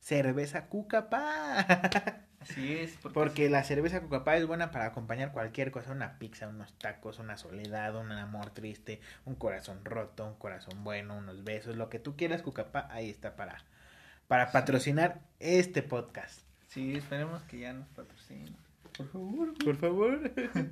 Cerveza 0.00 0.66
Cucapá. 0.68 1.58
Así 2.40 2.72
es. 2.78 2.96
Porque, 3.02 3.14
Porque 3.14 3.50
la 3.50 3.62
cerveza 3.64 4.00
Cucapá 4.00 4.36
es 4.36 4.46
buena 4.46 4.70
para 4.70 4.86
acompañar 4.86 5.32
cualquier 5.32 5.70
cosa, 5.70 5.92
una 5.92 6.18
pizza, 6.18 6.48
unos 6.48 6.72
tacos, 6.78 7.18
una 7.18 7.36
soledad, 7.36 7.94
un 7.96 8.10
amor 8.12 8.50
triste, 8.50 9.00
un 9.26 9.34
corazón 9.34 9.84
roto, 9.84 10.26
un 10.26 10.36
corazón 10.36 10.82
bueno, 10.82 11.16
unos 11.16 11.44
besos, 11.44 11.76
lo 11.76 11.90
que 11.90 11.98
tú 11.98 12.16
quieras 12.16 12.42
Cucapá, 12.42 12.88
ahí 12.90 13.10
está 13.10 13.36
para 13.36 13.64
para 14.30 14.52
patrocinar 14.52 15.20
este 15.40 15.82
podcast. 15.82 16.42
Sí, 16.70 16.94
esperemos 16.94 17.42
que 17.42 17.58
ya 17.58 17.72
nos 17.72 17.88
patrocinen. 17.88 18.54
Por 18.96 19.08
favor. 19.08 19.54
Por 19.64 19.76
favor. 19.76 20.32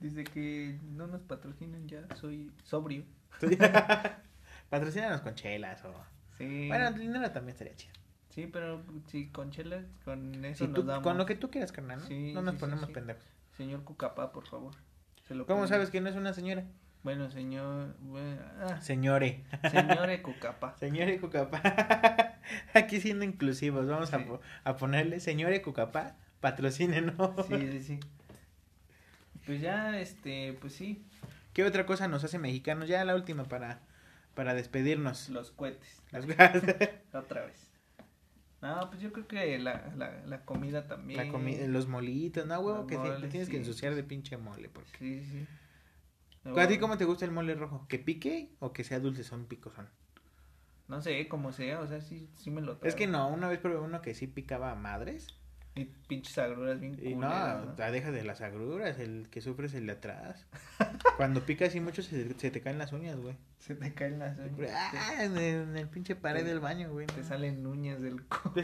Dice 0.00 0.24
que 0.24 0.78
no 0.92 1.06
nos 1.06 1.22
patrocinan 1.22 1.88
ya, 1.88 2.06
soy 2.16 2.52
sobrio. 2.64 3.04
Patrocínanos 4.70 5.20
con 5.22 5.34
chelas 5.34 5.84
o 5.84 5.92
Sí. 6.36 6.68
bueno, 6.68 6.92
dinero 6.92 7.30
también 7.32 7.52
estaría 7.54 7.74
chido. 7.74 7.94
Sí, 8.30 8.46
pero 8.52 8.84
sí, 9.06 9.28
con 9.30 9.50
chelas, 9.50 9.84
con 10.04 10.44
eso 10.44 10.66
Si 10.66 10.70
nos 10.70 10.86
damos. 10.86 11.02
con 11.02 11.16
lo 11.18 11.26
que 11.26 11.34
tú 11.34 11.50
quieras, 11.50 11.72
carnal, 11.72 11.98
¿no? 12.00 12.06
Sí, 12.06 12.32
no 12.32 12.42
nos 12.42 12.54
sí, 12.54 12.60
ponemos 12.60 12.86
sí. 12.86 12.92
pendejos. 12.92 13.24
Señor 13.56 13.82
Cucapá, 13.82 14.30
por 14.32 14.46
favor. 14.46 14.74
Se 15.26 15.34
lo 15.34 15.46
¿Cómo 15.46 15.66
sabes 15.66 15.90
que 15.90 16.00
no 16.00 16.08
es 16.08 16.14
una 16.16 16.32
señora? 16.32 16.64
Bueno, 17.08 17.30
señor... 17.30 17.96
bueno, 18.00 18.38
ah, 18.60 18.78
Señore. 18.82 19.42
señor 19.70 20.10
Cucapá. 20.22 20.76
Señore 20.78 21.18
Cucapá. 21.18 22.34
Aquí 22.74 23.00
siendo 23.00 23.24
inclusivos, 23.24 23.86
vamos 23.86 24.12
a, 24.12 24.18
Sí. 24.18 24.26
a 24.64 24.76
ponerle 24.76 25.18
Señore 25.20 25.62
Cucapá, 25.62 26.16
patrocínenos. 26.40 27.46
Sí, 27.46 27.56
sí, 27.72 27.80
sí. 27.82 28.00
Pues 29.46 29.62
ya, 29.62 29.98
este, 29.98 30.52
pues 30.60 30.74
sí, 30.74 31.02
¿Qué 31.54 31.64
otra 31.64 31.86
cosa 31.86 32.08
nos 32.08 32.24
hace 32.24 32.38
mexicanos? 32.38 32.90
Ya 32.90 33.02
la 33.06 33.14
última 33.14 33.44
para, 33.44 33.80
para 34.34 34.52
despedirnos. 34.52 35.30
los 35.30 35.50
cohetes. 35.50 36.02
Las- 36.10 36.26
Otra 37.14 37.46
vez. 37.46 37.70
No, 38.60 38.90
pues 38.90 39.00
yo 39.00 39.12
creo 39.14 39.26
que 39.26 39.58
la, 39.58 39.90
la, 39.96 40.20
la 40.26 40.44
comida 40.44 40.86
también. 40.86 41.26
la 41.26 41.32
comi- 41.32 41.66
los 41.68 41.86
molitos, 41.88 42.44
no, 42.46 42.60
huevo, 42.60 42.78
Los 42.80 42.86
que 42.86 42.96
te- 42.96 43.02
te 43.02 43.08
moles, 43.08 43.30
tienes 43.30 43.48
que 43.48 43.56
ensuciar 43.56 43.94
de 43.94 44.02
pinche 44.04 44.36
mole. 44.36 44.68
Porque... 44.68 44.98
Sí, 44.98 45.24
sí. 45.24 45.46
¿A 46.56 46.68
ti 46.68 46.78
cómo 46.78 46.96
te 46.98 47.04
gusta 47.04 47.24
el 47.24 47.30
mole 47.30 47.54
rojo? 47.54 47.86
¿Que 47.88 47.98
pique 47.98 48.50
o 48.60 48.72
que 48.72 48.84
sea 48.84 49.00
dulce? 49.00 49.24
Son 49.24 49.46
picosón. 49.46 49.88
No 50.88 51.02
sé, 51.02 51.28
como 51.28 51.52
sea, 51.52 51.80
o 51.80 51.86
sea, 51.86 52.00
sí, 52.00 52.30
sí 52.34 52.50
me 52.50 52.62
lo 52.62 52.78
Es 52.82 52.94
que 52.94 53.06
trago. 53.06 53.28
no, 53.28 53.34
una 53.34 53.48
vez 53.48 53.58
probé 53.58 53.78
uno 53.78 54.00
que 54.00 54.14
sí 54.14 54.26
picaba 54.26 54.70
a 54.72 54.74
madres. 54.74 55.34
Y 55.74 55.84
pinches 55.84 56.36
agruras 56.38 56.80
bien 56.80 56.94
Y 57.00 57.14
no, 57.14 57.28
culeras, 57.28 57.66
¿no? 57.66 57.74
te 57.74 57.90
deja 57.92 58.10
de 58.10 58.24
las 58.24 58.40
agruras, 58.40 58.98
el 58.98 59.28
que 59.30 59.40
sufre 59.42 59.66
es 59.66 59.74
el 59.74 59.86
de 59.86 59.92
atrás. 59.92 60.46
Cuando 61.16 61.42
pica 61.44 61.66
así 61.66 61.78
mucho 61.78 62.02
se, 62.02 62.34
se 62.38 62.50
te 62.50 62.60
caen 62.60 62.78
las 62.78 62.92
uñas, 62.92 63.16
güey. 63.20 63.36
Se 63.58 63.74
te 63.76 63.92
caen 63.94 64.18
las 64.18 64.38
uñas. 64.38 64.72
Ah, 64.74 65.22
en 65.24 65.36
el, 65.36 65.62
en 65.68 65.76
el 65.76 65.88
pinche 65.88 66.16
pared 66.16 66.40
Te- 66.42 66.48
del 66.48 66.60
baño, 66.60 66.90
güey. 66.90 67.06
Te 67.06 67.18
no. 67.20 67.26
salen 67.28 67.64
uñas 67.66 68.00
del 68.00 68.26
co. 68.26 68.52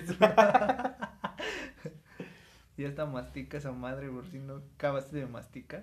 Ya 2.76 2.89
hasta 2.89 3.07
masticas 3.07 3.66
a 3.66 3.72
madre 3.72 4.09
por 4.11 4.26
si 4.28 4.39
no 4.41 4.62
acabaste 4.76 5.16
de 5.18 5.26
masticar. 5.26 5.82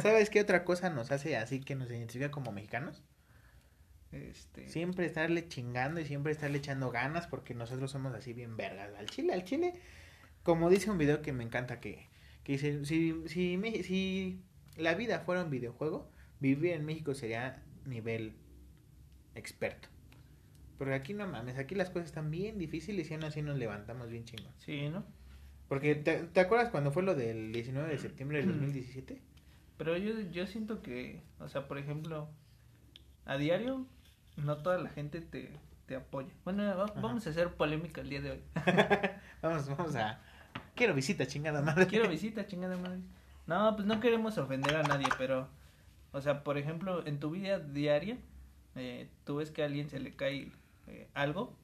¿Sabes 0.00 0.30
qué 0.30 0.40
otra 0.40 0.64
cosa 0.64 0.90
nos 0.90 1.10
hace 1.12 1.36
así 1.36 1.60
que 1.60 1.74
nos 1.74 1.90
identifica 1.90 2.30
como 2.30 2.52
mexicanos? 2.52 3.02
Este. 4.12 4.68
Siempre 4.68 5.06
estarle 5.06 5.48
chingando 5.48 6.00
y 6.00 6.04
siempre 6.04 6.32
estarle 6.32 6.58
echando 6.58 6.90
ganas 6.90 7.26
porque 7.26 7.54
nosotros 7.54 7.90
somos 7.90 8.14
así 8.14 8.32
bien 8.32 8.56
vergas. 8.56 8.90
Al 8.98 9.06
chile, 9.06 9.32
al 9.32 9.44
chile, 9.44 9.72
como 10.42 10.68
dice 10.70 10.90
un 10.90 10.98
video 10.98 11.22
que 11.22 11.32
me 11.32 11.44
encanta 11.44 11.80
que, 11.80 12.08
que 12.44 12.52
dice, 12.52 12.84
si, 12.84 13.14
si, 13.26 13.56
Me- 13.56 13.82
si 13.82 14.42
la 14.76 14.94
vida 14.94 15.20
fuera 15.20 15.42
un 15.44 15.50
videojuego, 15.50 16.10
vivir 16.40 16.72
en 16.72 16.84
México 16.84 17.14
sería 17.14 17.62
nivel 17.86 18.34
experto. 19.34 19.88
Porque 20.76 20.94
aquí 20.94 21.14
no 21.14 21.26
mames, 21.26 21.56
aquí 21.58 21.74
las 21.74 21.90
cosas 21.90 22.06
están 22.06 22.30
bien 22.30 22.58
difíciles 22.58 23.10
y 23.10 23.14
aún 23.14 23.24
así 23.24 23.40
nos 23.40 23.56
levantamos 23.56 24.10
bien 24.10 24.24
chingón. 24.24 24.52
Sí, 24.58 24.88
¿no? 24.88 25.04
Porque, 25.68 25.94
¿te, 25.94 26.24
te 26.24 26.40
acuerdas 26.40 26.68
cuando 26.70 26.90
fue 26.92 27.02
lo 27.02 27.14
del 27.14 27.52
19 27.52 27.88
de 27.88 27.98
septiembre 27.98 28.38
del 28.38 28.48
2017? 28.48 29.22
Pero 29.82 29.96
yo, 29.96 30.20
yo 30.30 30.46
siento 30.46 30.80
que, 30.80 31.20
o 31.40 31.48
sea, 31.48 31.66
por 31.66 31.76
ejemplo, 31.76 32.28
a 33.26 33.36
diario 33.36 33.84
no 34.36 34.58
toda 34.58 34.78
la 34.78 34.88
gente 34.90 35.20
te, 35.20 35.50
te 35.86 35.96
apoya. 35.96 36.28
Bueno, 36.44 36.62
va- 36.76 36.92
vamos 37.00 37.26
a 37.26 37.30
hacer 37.30 37.48
polémica 37.54 38.00
el 38.00 38.08
día 38.10 38.20
de 38.20 38.30
hoy. 38.30 38.40
Vamos, 39.42 39.68
vamos 39.68 39.96
a... 39.96 40.20
Quiero 40.76 40.94
visita, 40.94 41.26
chingada 41.26 41.62
madre. 41.62 41.88
Quiero 41.88 42.08
visita, 42.08 42.46
chingada 42.46 42.76
madre. 42.76 43.00
No, 43.48 43.74
pues 43.74 43.88
no 43.88 43.98
queremos 43.98 44.38
ofender 44.38 44.76
a 44.76 44.84
nadie, 44.84 45.08
pero, 45.18 45.48
o 46.12 46.20
sea, 46.20 46.44
por 46.44 46.58
ejemplo, 46.58 47.04
en 47.04 47.18
tu 47.18 47.30
vida 47.32 47.58
diaria, 47.58 48.18
eh, 48.76 49.08
tú 49.24 49.36
ves 49.36 49.50
que 49.50 49.62
a 49.62 49.66
alguien 49.66 49.90
se 49.90 49.98
le 49.98 50.14
cae 50.14 50.52
eh, 50.86 51.08
algo 51.14 51.56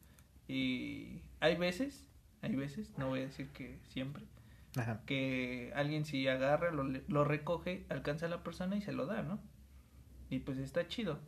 y 0.49 1.21
hay 1.39 1.55
veces 1.57 2.05
hay 2.43 2.57
veces, 2.57 2.93
no 2.99 3.09
voy 3.09 3.21
a 3.21 3.27
decir 3.27 3.49
que 3.51 3.79
siempre, 3.91 4.25
Ajá. 4.77 5.03
que 5.07 5.73
alguien 5.75 6.05
si 6.05 6.29
agarra, 6.29 6.71
lo, 6.71 6.85
lo 6.85 7.25
recoge, 7.25 7.87
alcanza 7.89 8.27
a 8.27 8.29
la 8.29 8.45
persona 8.45 8.77
y 8.77 8.83
se 8.83 8.93
lo 8.93 9.07
da, 9.07 9.23
¿no? 9.23 9.41
Y 10.31 10.41
pues 10.41 10.59
está 10.59 10.87
chido. 10.89 11.19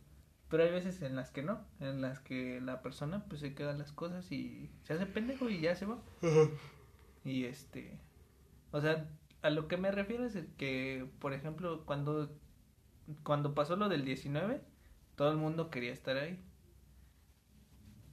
Pero 0.49 0.63
hay 0.63 0.71
veces 0.71 1.01
en 1.01 1.15
las 1.15 1.31
que 1.31 1.43
no, 1.43 1.65
en 1.79 2.01
las 2.01 2.19
que 2.19 2.59
la 2.61 2.81
persona 2.81 3.25
pues 3.29 3.39
se 3.39 3.55
queda 3.55 3.73
las 3.73 3.93
cosas 3.93 4.31
y 4.31 4.69
se 4.83 4.93
hace 4.93 5.05
pendejo 5.05 5.49
y 5.49 5.61
ya 5.61 5.75
se 5.75 5.85
va. 5.85 5.99
Y 7.23 7.45
este, 7.45 7.99
o 8.71 8.81
sea, 8.81 9.07
a 9.41 9.49
lo 9.49 9.67
que 9.67 9.77
me 9.77 9.91
refiero 9.91 10.25
es 10.25 10.37
que, 10.57 11.07
por 11.19 11.33
ejemplo, 11.33 11.85
cuando, 11.85 12.37
cuando 13.23 13.53
pasó 13.53 13.75
lo 13.75 13.89
del 13.89 14.03
19, 14.03 14.61
todo 15.15 15.31
el 15.31 15.37
mundo 15.37 15.69
quería 15.69 15.93
estar 15.93 16.17
ahí. 16.17 16.43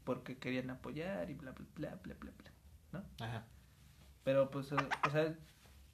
Porque 0.04 0.38
querían 0.38 0.70
apoyar 0.70 1.30
y 1.30 1.34
bla, 1.34 1.52
bla, 1.52 1.66
bla, 1.74 1.94
bla, 2.02 2.14
bla, 2.14 2.32
bla, 2.38 2.52
¿no? 2.92 3.24
Ajá. 3.24 3.46
Pero 4.24 4.50
pues, 4.50 4.72
o 4.72 4.76
o 4.76 5.10
sea, 5.10 5.34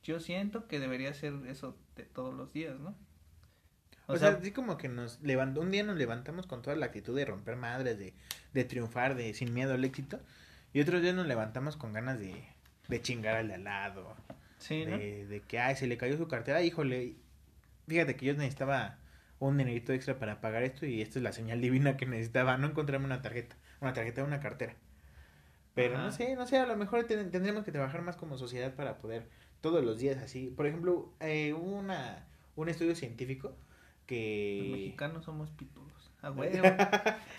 yo 0.02 0.20
siento 0.20 0.66
que 0.68 0.80
debería 0.80 1.14
ser 1.14 1.34
eso 1.46 1.76
de 1.96 2.04
todos 2.04 2.34
los 2.34 2.52
días, 2.52 2.78
¿no? 2.78 2.94
O, 4.06 4.18
sea, 4.18 4.30
así 4.30 4.52
como 4.52 4.76
que 4.76 4.88
nos 4.88 5.20
levantó, 5.22 5.62
un 5.62 5.70
día 5.70 5.82
nos 5.82 5.96
levantamos 5.96 6.46
con 6.46 6.60
toda 6.60 6.76
la 6.76 6.86
actitud 6.86 7.16
de 7.16 7.24
romper 7.24 7.56
madres, 7.56 7.98
de, 7.98 8.12
de 8.52 8.64
triunfar, 8.64 9.14
de 9.14 9.32
sin 9.32 9.54
miedo 9.54 9.72
al 9.72 9.84
éxito. 9.84 10.20
Y 10.74 10.80
otros 10.80 11.00
días 11.00 11.14
nos 11.14 11.26
levantamos 11.26 11.76
con 11.78 11.94
ganas 11.94 12.18
de, 12.18 12.44
de 12.88 13.00
chingar 13.00 13.36
al 13.36 13.48
de 13.48 13.54
al 13.54 13.64
lado. 13.64 14.14
sí, 14.58 14.84
¿no? 14.84 14.98
de, 14.98 15.26
de 15.26 15.40
que, 15.40 15.58
ay, 15.58 15.76
se 15.76 15.86
le 15.86 15.96
cayó 15.96 16.18
su 16.18 16.28
cartera, 16.28 16.62
híjole. 16.62 17.16
Fíjate 17.88 18.16
que 18.16 18.26
yo 18.26 18.34
necesitaba 18.34 18.98
un 19.38 19.56
dinerito 19.56 19.92
extra 19.92 20.18
para 20.18 20.40
pagar 20.40 20.62
esto 20.62 20.86
y 20.86 21.00
esta 21.00 21.18
es 21.18 21.22
la 21.22 21.32
señal 21.32 21.60
divina 21.60 21.96
que 21.96 22.06
necesitaba, 22.06 22.56
no 22.58 22.66
encontrarme 22.66 23.06
una 23.06 23.22
tarjeta, 23.22 23.56
una 23.80 23.92
tarjeta 23.92 24.20
de 24.20 24.26
una 24.26 24.40
cartera. 24.40 24.74
Pero 25.74 25.98
no 25.98 26.12
sé, 26.12 26.36
no 26.36 26.46
sé, 26.46 26.58
a 26.58 26.66
lo 26.66 26.76
mejor 26.76 27.04
ten- 27.06 27.30
tendremos 27.30 27.64
que 27.64 27.72
trabajar 27.72 28.02
más 28.02 28.16
como 28.16 28.38
sociedad 28.38 28.74
para 28.74 28.98
poder 28.98 29.26
todos 29.60 29.84
los 29.84 29.98
días 29.98 30.18
así. 30.22 30.52
Por 30.56 30.66
ejemplo, 30.66 31.10
eh, 31.20 31.52
hubo 31.52 31.76
una, 31.78 32.26
un 32.56 32.68
estudio 32.68 32.94
científico 32.94 33.56
que... 34.06 34.60
Los 34.62 34.78
mexicanos 34.78 35.24
somos 35.24 35.50
pitudos. 35.50 36.10
A 36.22 36.30
huevo. 36.32 36.62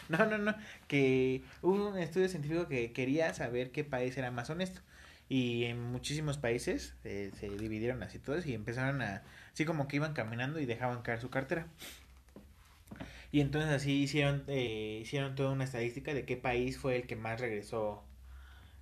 no, 0.10 0.26
no, 0.26 0.38
no. 0.38 0.56
Que 0.88 1.44
hubo 1.62 1.90
un 1.90 1.98
estudio 1.98 2.28
científico 2.28 2.68
que 2.68 2.92
quería 2.92 3.34
saber 3.34 3.72
qué 3.72 3.84
país 3.84 4.18
era 4.18 4.32
más 4.32 4.50
honesto. 4.50 4.82
Y 5.30 5.64
en 5.64 5.82
muchísimos 5.82 6.38
países 6.38 6.94
eh, 7.04 7.32
se 7.40 7.50
dividieron 7.50 8.04
así 8.04 8.20
todos 8.20 8.46
y 8.46 8.54
empezaron 8.54 9.02
a... 9.02 9.24
Así 9.54 9.64
como 9.66 9.88
que 9.88 9.96
iban 9.96 10.14
caminando 10.14 10.60
y 10.60 10.66
dejaban 10.66 11.02
caer 11.04 11.22
su 11.22 11.30
cartera. 11.30 11.68
Y 13.32 13.42
entonces 13.42 13.72
así 13.72 14.02
hicieron, 14.04 14.44
eh, 14.48 15.00
hicieron 15.02 15.36
toda 15.36 15.52
una 15.52 15.64
estadística 15.64 16.14
de 16.14 16.26
qué 16.26 16.38
país 16.38 16.78
fue 16.78 16.96
el 16.98 17.08
que 17.08 17.16
más 17.16 17.40
regresó 17.40 18.04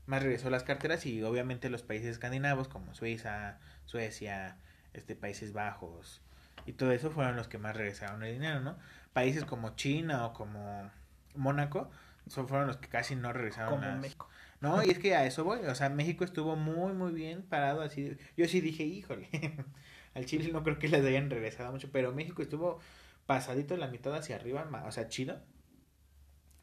más 0.05 0.21
regresó 0.23 0.49
las 0.49 0.63
carteras 0.63 1.05
y 1.05 1.23
obviamente 1.23 1.69
los 1.69 1.83
países 1.83 2.09
escandinavos 2.09 2.67
como 2.67 2.93
Suiza, 2.93 3.59
Suecia, 3.85 4.57
este 4.93 5.15
Países 5.15 5.53
Bajos 5.53 6.21
y 6.65 6.73
todo 6.73 6.91
eso 6.91 7.09
fueron 7.11 7.35
los 7.35 7.47
que 7.47 7.57
más 7.57 7.75
regresaron 7.75 8.23
el 8.23 8.33
dinero, 8.33 8.59
¿no? 8.61 8.77
Países 9.13 9.45
como 9.45 9.75
China 9.75 10.25
o 10.25 10.33
como 10.33 10.89
Mónaco 11.35 11.89
son, 12.27 12.47
fueron 12.47 12.67
los 12.67 12.77
que 12.77 12.87
casi 12.87 13.15
no 13.15 13.33
regresaron 13.33 13.75
Como 13.75 13.85
las- 13.85 13.99
México. 14.01 14.29
No, 14.61 14.81
y 14.81 14.89
es 14.91 14.97
que 14.99 15.13
a 15.15 15.25
eso 15.25 15.43
voy, 15.43 15.59
o 15.65 15.75
sea, 15.75 15.89
México 15.89 16.23
estuvo 16.23 16.55
muy 16.55 16.93
muy 16.93 17.11
bien 17.11 17.41
parado 17.43 17.81
así. 17.81 18.15
Yo 18.37 18.47
sí 18.47 18.61
dije, 18.61 18.83
híjole, 18.83 19.27
al 20.13 20.25
Chile 20.25 20.49
no 20.53 20.63
creo 20.63 20.79
que 20.79 20.87
les 20.87 21.03
hayan 21.05 21.29
regresado 21.29 21.71
mucho, 21.71 21.89
pero 21.91 22.13
México 22.13 22.41
estuvo 22.41 22.79
pasadito 23.25 23.75
la 23.75 23.87
mitad 23.87 24.15
hacia 24.15 24.37
arriba, 24.37 24.65
o 24.85 24.91
sea, 24.91 25.07
chido, 25.09 25.41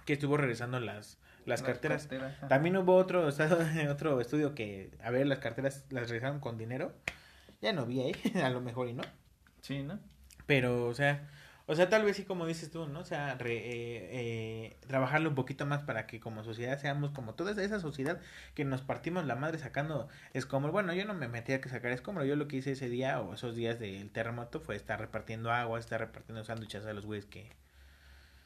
que 0.06 0.14
estuvo 0.14 0.36
regresando 0.38 0.80
las 0.80 1.18
las 1.46 1.62
carteras. 1.62 2.08
También 2.48 2.76
hubo 2.76 2.94
otro 2.96 3.28
estado- 3.30 3.58
otro 3.90 4.20
estudio 4.20 4.54
que, 4.54 4.90
a 5.02 5.10
ver, 5.10 5.26
las 5.26 5.38
carteras 5.38 5.84
las 5.90 6.04
regresaron 6.08 6.40
con 6.40 6.58
dinero. 6.58 6.92
Ya 7.60 7.72
no 7.72 7.86
vi 7.86 8.00
ahí, 8.00 8.14
a 8.42 8.50
lo 8.50 8.60
mejor 8.60 8.88
y 8.88 8.92
no. 8.94 9.02
Sí, 9.60 9.82
¿no? 9.82 9.98
Pero, 10.46 10.86
o 10.86 10.94
sea, 10.94 11.28
o 11.66 11.76
sea, 11.76 11.88
tal 11.88 12.04
vez 12.04 12.16
sí 12.16 12.24
como 12.24 12.46
dices 12.46 12.70
tú, 12.70 12.86
¿no? 12.88 13.00
O 13.00 13.04
sea, 13.04 13.34
re- 13.36 13.58
eh, 13.58 14.08
eh, 14.10 14.76
trabajarle 14.88 15.28
un 15.28 15.34
poquito 15.36 15.66
más 15.66 15.82
para 15.84 16.06
que 16.06 16.18
como 16.18 16.42
sociedad 16.42 16.78
seamos 16.80 17.12
como 17.12 17.34
toda 17.34 17.52
esa- 17.62 17.78
sociedad 17.78 18.18
que 18.54 18.64
nos 18.64 18.80
partimos 18.82 19.24
la 19.26 19.36
madre 19.36 19.58
sacando 19.58 20.08
escombros. 20.32 20.72
Bueno, 20.72 20.92
yo 20.94 21.04
no 21.04 21.14
me 21.14 21.28
metí 21.28 21.52
a 21.52 21.60
que 21.60 21.68
sacar 21.68 21.92
escombros, 21.92 22.26
yo 22.26 22.34
lo 22.34 22.48
que 22.48 22.56
hice 22.56 22.72
ese 22.72 22.88
día 22.88 23.20
o 23.20 23.34
esos 23.34 23.54
días 23.54 23.78
del 23.78 24.10
terremoto 24.10 24.58
fue 24.60 24.74
estar 24.74 24.98
repartiendo 24.98 25.52
agua, 25.52 25.78
estar 25.78 26.00
repartiendo 26.00 26.42
sándwiches 26.42 26.84
a 26.86 26.92
los 26.94 27.06
güeyes 27.06 27.26
que, 27.26 27.52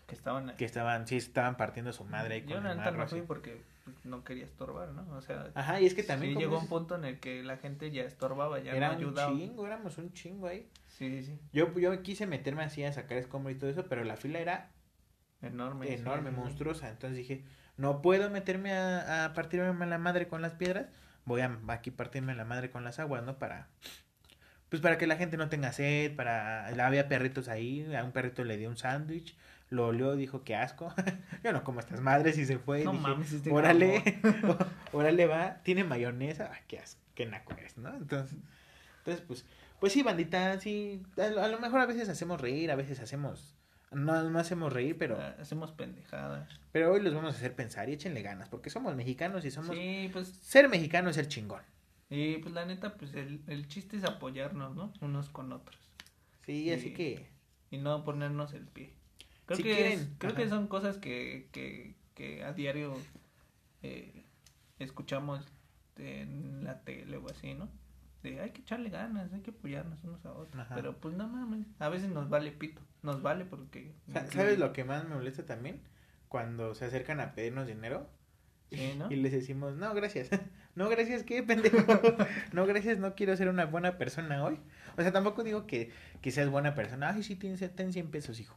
Que 0.07 0.15
estaban 0.15 0.55
que 0.57 0.65
estaban, 0.65 1.07
sí 1.07 1.17
estaban 1.17 1.57
partiendo 1.57 1.93
su 1.93 2.05
madre 2.05 2.35
ahí 2.37 2.45
Yo 2.47 2.57
con 2.57 2.65
la 2.65 2.75
neta 2.75 2.91
marro 2.91 2.99
no 3.05 3.09
fui 3.09 3.23
porque 3.23 3.63
no 4.05 4.25
quería 4.25 4.45
estorbar, 4.45 4.89
¿no? 4.91 5.07
O 5.17 5.21
sea, 5.23 5.51
Ajá, 5.55 5.81
y 5.81 5.87
es 5.87 5.95
que 5.95 6.03
también 6.03 6.35
sí 6.35 6.39
llegó 6.39 6.59
un 6.59 6.69
punto 6.69 6.95
en 6.97 7.05
el 7.05 7.21
que 7.21 7.43
la 7.43 7.57
gente 7.57 7.91
ya 7.91 8.03
estorbaba, 8.05 8.59
ya 8.59 8.73
era 8.73 8.89
no 8.89 8.95
un 8.95 8.99
ayudaba. 8.99 9.33
chingo, 9.33 9.67
éramos 9.67 9.99
un 9.99 10.13
chingo 10.13 10.47
ahí. 10.47 10.69
Sí, 10.89 11.11
sí, 11.11 11.23
sí. 11.25 11.39
Yo, 11.53 11.73
yo 11.79 12.03
quise 12.03 12.27
meterme 12.27 12.63
así 12.65 12.85
a 12.85 12.93
sacar 12.93 13.19
escombros 13.19 13.57
y 13.57 13.59
todo 13.59 13.71
eso, 13.71 13.85
pero 13.89 14.05
la 14.05 14.17
fila 14.17 14.39
era 14.39 14.71
Enorme. 15.43 15.93
enorme, 15.93 16.31
sí. 16.31 16.37
monstruosa. 16.37 16.89
Entonces 16.89 17.17
dije, 17.19 17.45
no 17.77 18.01
puedo 18.03 18.31
meterme 18.31 18.73
a, 18.73 19.27
a 19.27 19.33
partirme 19.35 19.87
la 19.87 19.99
madre 19.99 20.29
con 20.29 20.41
las 20.43 20.55
piedras. 20.55 20.87
Voy 21.25 21.41
a 21.41 21.59
aquí 21.69 21.91
partirme 21.91 22.35
la 22.35 22.45
madre 22.45 22.71
con 22.71 22.85
las 22.85 22.99
aguas, 22.99 23.23
¿no? 23.25 23.39
Para, 23.39 23.69
pues 24.69 24.83
para 24.83 24.99
que 24.99 25.07
la 25.07 25.17
gente 25.17 25.37
no 25.37 25.49
tenga 25.49 25.73
sed, 25.73 26.15
para, 26.17 26.67
había 26.87 27.09
perritos 27.09 27.49
ahí, 27.49 27.95
a 27.95 28.05
un 28.05 28.13
perrito 28.13 28.45
le 28.45 28.57
dio 28.57 28.69
un 28.69 28.77
sándwich, 28.77 29.37
lo 29.75 29.89
olió, 29.89 30.17
dijo 30.17 30.43
que 30.45 30.55
asco. 30.57 30.93
Yo 31.45 31.53
no 31.53 31.65
como 31.65 31.81
estas 31.81 32.01
madres 32.01 32.39
y 32.39 32.47
se 32.47 32.59
fue. 32.59 32.83
y 32.83 32.85
No 32.85 32.93
dije, 32.93 33.03
mames, 33.03 33.33
este 33.33 33.51
órale, 33.51 34.03
órale 34.93 35.27
va, 35.27 35.63
tiene 35.63 35.85
mayonesa, 35.85 36.51
ah, 36.55 36.59
qué 36.69 36.79
asco, 36.79 37.01
qué 37.15 37.27
naco 37.27 37.55
es, 37.65 37.77
¿no? 37.79 37.95
Entonces, 37.95 38.39
entonces 38.99 39.25
pues, 39.27 39.45
pues 39.81 39.93
sí, 39.93 40.03
bandita, 40.03 40.59
sí, 40.61 41.03
a, 41.19 41.47
lo- 41.49 41.59
mejor 41.61 41.81
a 41.81 41.87
veces 41.87 42.09
hacemos 42.09 42.41
reír, 42.41 42.71
a 42.71 42.77
veces 42.77 43.01
hacemos, 43.01 43.55
no, 43.91 44.23
no 44.31 44.39
hacemos 44.39 44.73
reír, 44.73 44.97
pero... 44.99 45.19
Ah, 45.21 45.37
Hacemos 45.41 45.71
pendejadas. 45.73 46.49
Pero 46.73 46.93
hoy 46.93 47.01
los 47.01 47.15
vamos 47.15 47.35
a 47.35 47.37
hacer 47.37 47.55
pensar 47.55 47.89
y 47.89 47.93
échenle 47.93 48.23
ganas, 48.23 48.49
porque 48.49 48.71
somos 48.71 48.95
mexicanos 48.97 49.45
y 49.45 49.51
somos... 49.51 49.77
Sí, 49.77 50.09
pues, 50.13 50.29
Ser 50.29 50.69
mexicano 50.69 51.11
es 51.11 51.17
ser 51.17 51.29
chingón. 51.29 51.63
y 52.11 52.39
pues 52.39 52.55
la 52.55 52.65
neta, 52.65 52.95
pues 52.95 53.15
el, 53.15 53.43
el 53.47 53.69
chiste 53.69 53.97
es 53.97 54.05
apoyarnos, 54.05 54.75
¿no? 54.75 54.93
Unos 55.01 55.29
con 55.29 55.53
otros. 55.53 55.79
Sí, 56.47 56.73
así 56.73 56.89
Sí. 56.89 56.93
que... 56.95 57.29
Y 57.71 57.79
no 57.79 58.05
ponernos 58.05 58.53
el 58.55 58.67
pie. 58.67 58.95
Creo 59.47 59.57
Si 59.57 59.63
que 59.63 59.75
quieren, 59.75 59.99
es- 60.01 60.09
creo 60.19 60.35
que 60.35 60.49
son 60.49 60.67
cosas 60.69 60.97
que, 60.99 61.49
que, 61.53 61.95
que 62.15 62.45
a 62.45 62.53
diario 62.53 62.97
eh, 63.83 64.25
escuchamos 64.79 65.45
en 65.97 66.65
la 66.65 66.81
tele 66.81 67.17
o 67.19 67.29
así, 67.29 67.55
¿no? 67.55 67.69
De 68.23 68.41
hay 68.41 68.51
que 68.51 68.63
echarle 68.63 68.89
ganas, 68.89 69.33
hay 69.33 69.41
que 69.43 69.51
apoyarnos 69.51 70.03
unos 70.05 70.25
a 70.25 70.33
otros. 70.33 70.59
Ajá. 70.63 70.75
Pero 70.75 70.97
pues 70.97 71.15
no 71.15 71.29
mames, 71.29 71.67
a 71.79 71.89
veces 71.89 72.09
nos 72.11 72.29
vale 72.31 72.53
pito. 72.53 72.81
Nos 73.03 73.21
vale 73.21 73.45
porque... 73.45 73.93
Sa- 74.13 74.27
¿Sabes 74.31 74.59
lo 74.59 74.73
que 74.73 74.85
más 74.85 75.07
me 75.07 75.15
molesta 75.15 75.45
también? 75.45 75.83
Cuando 76.29 76.75
se 76.75 76.87
acercan 76.87 77.21
a 77.21 77.35
pedirnos 77.35 77.67
dinero 77.67 78.09
Sí, 78.73 78.95
¿no? 78.99 79.13
y 79.13 79.17
les 79.17 79.31
decimos, 79.31 79.77
no, 79.77 79.93
gracias. 79.95 80.31
no, 80.75 80.89
gracias, 80.89 81.23
¿qué, 81.23 81.43
pendejo? 81.43 81.77
no, 82.53 82.67
gracias, 82.67 82.99
no 82.99 83.15
quiero 83.15 83.37
ser 83.37 83.49
una 83.51 83.67
buena 83.67 83.99
persona 83.99 84.43
hoy. 84.43 84.59
O 84.97 85.03
sea, 85.03 85.13
tampoco 85.13 85.45
digo 85.45 85.67
que, 85.67 85.93
que 86.23 86.31
seas 86.31 86.49
buena 86.49 86.75
persona. 86.75 87.11
Ay, 87.11 87.23
sí, 87.23 87.37
ten, 87.37 87.57
ten 87.77 87.93
100 87.93 88.11
pesos, 88.11 88.41
hijo. 88.41 88.57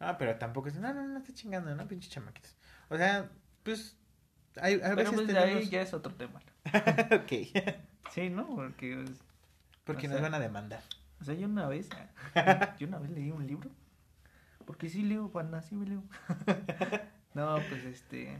No, 0.00 0.18
pero 0.18 0.36
tampoco 0.36 0.68
es, 0.68 0.76
no, 0.76 0.92
no, 0.92 1.06
no, 1.06 1.18
está 1.18 1.32
chingando, 1.32 1.74
¿no? 1.74 1.88
Pinche 1.88 2.10
chamaquitos. 2.10 2.56
O 2.88 2.96
sea, 2.96 3.30
pues, 3.62 3.96
hay, 4.60 4.74
a 4.74 4.78
Pero 4.80 4.96
veces 4.96 5.14
pues 5.14 5.26
de 5.26 5.34
tenemos... 5.34 5.62
ahí 5.62 5.68
ya 5.70 5.82
es 5.82 5.94
otro 5.94 6.14
tema. 6.14 6.40
ok. 7.12 7.32
Sí, 8.12 8.28
¿no? 8.30 8.46
Porque... 8.54 8.96
pues, 9.04 9.18
Porque 9.84 10.08
nos 10.08 10.16
sea- 10.18 10.22
van 10.22 10.34
a 10.34 10.38
demandar. 10.40 10.82
O 11.20 11.24
sea, 11.24 11.34
yo 11.34 11.46
una 11.46 11.66
vez, 11.66 11.88
yo 12.78 12.86
una 12.88 12.98
vez 12.98 13.10
leí 13.10 13.30
un 13.30 13.46
libro. 13.46 13.70
Porque 14.66 14.88
sí 14.90 15.02
leo, 15.02 15.30
banda, 15.30 15.62
sí 15.62 15.74
me 15.76 15.86
leo. 15.86 16.02
no, 17.34 17.56
pues 17.68 17.84
este, 17.84 18.38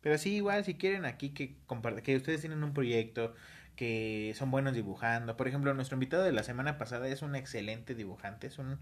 Pero 0.00 0.18
sí, 0.18 0.36
igual, 0.36 0.64
si 0.64 0.74
quieren 0.74 1.04
aquí 1.04 1.30
que 1.30 1.56
compart- 1.68 2.02
que 2.02 2.16
ustedes 2.16 2.40
tienen 2.40 2.64
un 2.64 2.72
proyecto, 2.74 3.34
que 3.76 4.32
son 4.36 4.50
buenos 4.50 4.74
dibujando. 4.74 5.36
Por 5.36 5.48
ejemplo, 5.48 5.72
nuestro 5.74 5.96
invitado 5.96 6.22
de 6.24 6.32
la 6.32 6.42
semana 6.42 6.78
pasada 6.78 7.08
es 7.08 7.22
un 7.22 7.36
excelente 7.36 7.94
dibujante, 7.94 8.46
es 8.46 8.58
un 8.58 8.78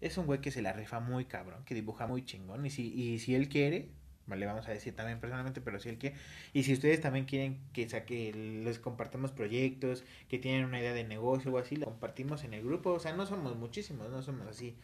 es 0.00 0.16
un 0.18 0.26
güey 0.26 0.40
que 0.40 0.50
se 0.50 0.62
la 0.62 0.72
rifa 0.72 1.00
muy 1.00 1.24
cabrón, 1.24 1.64
que 1.64 1.74
dibuja 1.74 2.06
muy 2.06 2.24
chingón 2.24 2.64
y 2.66 2.70
si 2.70 2.92
y 2.92 3.18
si 3.18 3.34
él 3.34 3.48
quiere, 3.48 3.88
vale, 4.26 4.46
vamos 4.46 4.68
a 4.68 4.72
decir 4.72 4.94
también 4.94 5.20
personalmente, 5.20 5.60
pero 5.60 5.78
si 5.78 5.88
él 5.88 5.98
quiere 5.98 6.16
y 6.52 6.62
si 6.62 6.72
ustedes 6.72 7.00
también 7.00 7.24
quieren 7.24 7.58
que 7.72 7.88
saque 7.88 8.32
les 8.32 8.78
compartamos 8.78 9.32
proyectos, 9.32 10.04
que 10.28 10.38
tienen 10.38 10.64
una 10.64 10.80
idea 10.80 10.92
de 10.92 11.04
negocio 11.04 11.52
o 11.52 11.58
así, 11.58 11.76
lo 11.76 11.86
compartimos 11.86 12.44
en 12.44 12.54
el 12.54 12.62
grupo, 12.64 12.92
o 12.92 13.00
sea, 13.00 13.14
no 13.14 13.26
somos 13.26 13.56
muchísimos, 13.56 14.10
no 14.10 14.22
somos 14.22 14.46
así 14.46 14.76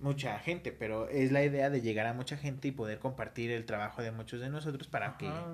mucha 0.00 0.38
gente, 0.40 0.72
pero 0.72 1.08
es 1.08 1.30
la 1.30 1.44
idea 1.44 1.70
de 1.70 1.80
llegar 1.80 2.06
a 2.06 2.12
mucha 2.12 2.36
gente 2.36 2.68
y 2.68 2.72
poder 2.72 2.98
compartir 2.98 3.50
el 3.52 3.64
trabajo 3.64 4.02
de 4.02 4.10
muchos 4.10 4.40
de 4.40 4.50
nosotros 4.50 4.88
para 4.88 5.16
que 5.16 5.28
ajá, 5.28 5.46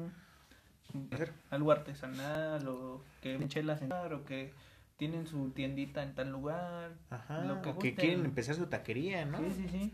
algo 1.51 1.71
artesanal 1.71 2.67
o 2.67 3.03
que 3.21 3.39
chelas 3.49 3.83
o 3.83 4.25
que 4.25 4.53
tienen 4.99 5.27
su 5.27 5.51
tiendita 5.53 6.03
en 6.03 6.15
tal 6.15 6.31
lugar. 6.31 6.93
Ajá, 7.09 7.45
Lo 7.45 7.63
que 7.63 7.71
o 7.71 7.79
que 7.79 7.95
quieren 7.95 8.25
empezar 8.27 8.55
su 8.57 8.67
taquería, 8.67 9.25
¿no? 9.25 9.39
Sí, 9.39 9.51
sí, 9.57 9.69
sí. 9.71 9.93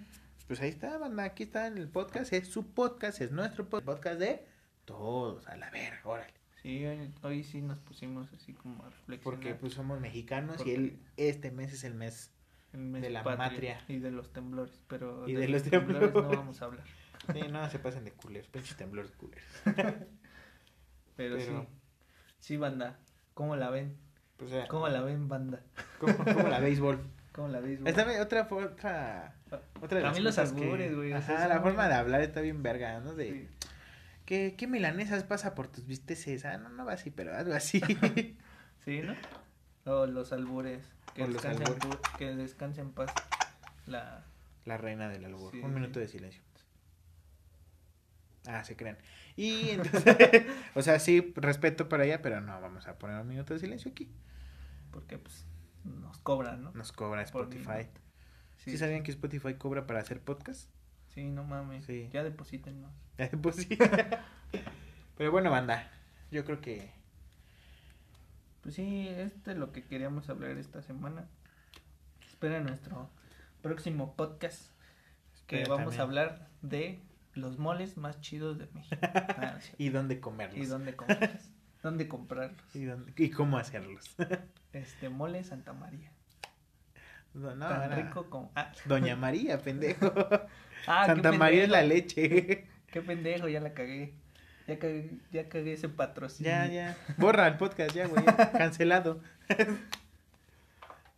Pues 0.49 0.61
ahí 0.61 0.69
está, 0.71 0.99
banda, 0.99 1.23
aquí 1.25 1.45
está 1.45 1.69
el 1.69 1.89
podcast, 1.89 2.33
es 2.33 2.49
su 2.49 2.67
podcast, 2.67 3.21
es 3.21 3.31
nuestro 3.31 3.69
po- 3.69 3.81
podcast 3.81 4.19
de 4.19 4.45
Todos, 4.85 5.47
a 5.47 5.57
la 5.57 5.71
verga, 5.71 6.01
órale. 6.05 6.35
Sí, 6.63 6.85
hoy, 6.85 7.13
hoy 7.23 7.45
sí 7.45 7.61
nos 7.63 7.79
pusimos 7.79 8.31
así 8.33 8.53
como 8.55 8.83
a 8.85 8.91
reflexionar. 8.91 9.21
Porque 9.23 9.55
pues 9.55 9.73
somos 9.75 10.01
mexicanos 10.01 10.57
Porque- 10.57 10.71
y 10.73 10.75
el, 10.75 10.99
este 11.17 11.51
mes 11.51 11.73
es 11.73 11.85
el 11.85 11.95
mes. 11.95 12.31
el 12.73 12.81
mes 12.81 13.03
de 13.03 13.11
la 13.11 13.23
patrio 13.23 13.39
matria. 13.49 13.85
Y 13.89 13.99
de 13.99 14.11
los 14.11 14.33
temblores, 14.33 14.81
pero 14.89 15.29
Y 15.29 15.35
de, 15.35 15.41
de 15.43 15.49
los 15.49 15.63
los 15.63 15.71
temblores 15.71 16.01
no 16.09 16.13
temblores. 16.13 16.39
vamos 16.39 16.61
a 16.63 16.65
hablar. 16.67 16.85
Sí, 17.33 17.41
no 17.51 17.71
se 17.71 17.79
pasen 17.79 18.05
de 18.05 18.13
culeros, 18.13 18.49
pinches 18.49 18.77
temblores 18.77 19.11
culeros. 19.13 19.45
Pero, 19.65 21.37
Pero- 21.37 21.41
sí, 21.63 21.69
sí, 22.41 22.57
banda, 22.59 22.99
¿cómo 23.33 23.57
la 23.57 23.71
ven? 23.71 23.97
Pues, 24.37 24.51
o 24.51 24.55
sea, 24.55 24.67
¿Cómo 24.69 24.89
la 24.89 25.01
ven, 25.03 25.29
banda? 25.29 25.61
como, 25.99 26.17
como 26.17 26.49
la 26.49 26.59
béisbol. 26.61 27.01
¿Cómo 27.33 27.49
la 27.49 27.61
ves? 27.61 27.81
Esta 27.85 28.05
vez 28.05 28.21
otra 28.21 28.49
otra. 28.51 29.35
Otra 29.81 29.99
de 29.99 30.03
las 30.03 30.03
También 30.05 30.25
los 30.25 30.35
cosas 30.37 30.53
que- 30.53 30.63
albures, 30.65 30.95
güey, 30.97 31.13
o 31.13 31.23
sea, 31.23 31.37
Ajá, 31.37 31.49
la 31.49 31.61
forma 31.61 31.89
de 31.89 31.95
hablar 31.95 32.21
está 32.23 32.41
bien 32.41 32.63
verga, 32.63 33.01
¿no? 33.01 33.15
De. 33.15 33.31
Sí. 33.31 33.49
¿Qué, 34.25 34.55
¿Qué 34.57 34.67
milanesas 34.67 35.23
pasa 35.25 35.55
por 35.55 35.69
tus 35.69 35.87
visteces? 35.87 36.45
Ah, 36.45 36.57
no, 36.59 36.69
no 36.71 36.85
va 36.85 36.93
así, 36.95 37.11
pero 37.11 37.35
algo 37.37 37.55
así. 37.55 37.81
Sí, 38.85 39.01
¿no? 39.01 39.15
O 39.91 40.07
los 40.07 40.33
albures. 40.33 40.83
Que, 41.15 41.23
O 41.23 41.27
los 41.27 41.35
descanse, 41.43 41.63
en 41.63 41.69
albures. 41.69 42.01
pu- 42.03 42.17
que 42.19 42.35
descanse 42.37 42.81
en 42.83 42.93
paz. 42.93 43.11
La... 43.87 44.25
La 44.67 44.77
reina 44.79 45.09
del 45.09 45.25
albur. 45.25 45.53
Sí. 45.53 45.61
Un 45.61 45.73
minuto 45.75 46.01
de 46.01 46.09
silencio. 46.09 46.43
Ah, 48.47 48.63
se 48.65 48.77
crean. 48.77 48.99
Y 49.37 49.71
entonces, 49.71 50.45
o 50.75 50.83
sea, 50.83 50.99
sí, 50.99 51.33
respeto 51.37 51.89
para 51.89 52.05
ella, 52.05 52.23
pero 52.23 52.41
no 52.41 52.61
vamos 52.61 52.87
a 52.87 52.99
poner 52.99 53.21
un 53.21 53.29
minuto 53.29 53.55
de 53.55 53.61
silencio 53.61 53.91
aquí. 53.91 54.11
Porque 54.91 55.19
pues 55.19 55.47
nos 55.85 56.19
cobran, 56.19 56.63
¿no? 56.63 56.73
Nos 56.73 56.93
cobra 56.93 57.23
Spotify. 57.23 57.89
¿Sí, 58.59 58.79
sabían 58.79 59.03
que 59.03 59.11
Spotify 59.11 59.55
cobra 59.55 59.87
para 59.87 60.01
hacer 60.01 60.21
podcast? 60.21 60.71
Sí, 61.09 61.25
no 61.25 61.45
mames. 61.45 61.85
Sí. 61.85 62.09
Ya 62.13 62.23
deposítennos. 62.23 62.93
pues 63.43 63.57
sí. 63.57 63.79
pero 65.17 65.31
bueno, 65.31 65.51
banda, 65.51 65.91
yo 66.31 66.45
creo 66.45 66.61
que 66.61 66.91
Pues 68.63 68.75
sí, 68.75 69.09
este 69.09 69.53
es 69.53 69.57
lo 69.57 69.73
que 69.73 69.85
queríamos 69.85 70.29
hablar 70.29 70.53
esta 70.59 70.83
semana. 70.83 71.29
Espera 72.27 72.61
nuestro 72.61 73.11
próximo 73.63 74.15
podcast. 74.17 74.71
Que 75.47 75.63
Espera 75.63 75.77
vamos 75.77 75.97
también. 75.97 76.01
a 76.01 76.05
hablar 76.05 76.49
de 76.63 77.03
los 77.35 77.59
moles 77.59 77.97
más 77.97 78.21
chidos 78.21 78.59
de 78.59 78.67
México. 78.75 78.97
Ah, 79.03 79.59
y 79.79 79.89
dónde 79.91 80.21
comerlos. 80.21 80.59
y 80.59 80.67
dónde 80.67 80.95
comprarlos. 80.97 81.51
¿Dónde 81.83 82.09
comprarlos? 82.09 82.75
Y, 82.75 82.85
dónde- 82.85 83.13
y 83.17 83.31
cómo 83.31 83.59
hacerlos. 83.59 84.15
Este, 84.73 85.09
mole 85.09 85.45
Santa 85.45 85.73
María. 85.73 86.11
No, 87.33 87.55
no, 87.55 87.69
Tan 87.69 87.93
rico 87.95 88.29
como. 88.29 88.51
Ah, 88.57 88.73
Doña 88.87 89.15
María, 89.17 89.59
pendejo. 89.61 90.13
Ah, 90.87 91.07
Santa 91.07 91.33
María 91.33 91.63
es 91.65 91.71
la 91.71 91.83
leche. 91.83 92.67
Qué 92.89 93.01
pendejo, 93.01 93.49
ya 93.49 93.61
la 93.61 93.73
cagué. 93.73 94.15
Ya 94.67 94.79
cagué, 94.79 95.11
ya 95.31 95.49
cagué 95.49 95.73
ese 95.75 95.89
patrocinio. 95.89 96.51
ya, 96.53 96.67
ya. 96.67 96.97
Borra 97.17 97.47
el 97.47 97.57
podcast 97.57 97.95
ya, 97.95 98.07
güey. 98.07 98.25
ya. 98.25 98.51
Cancelado. 98.53 99.21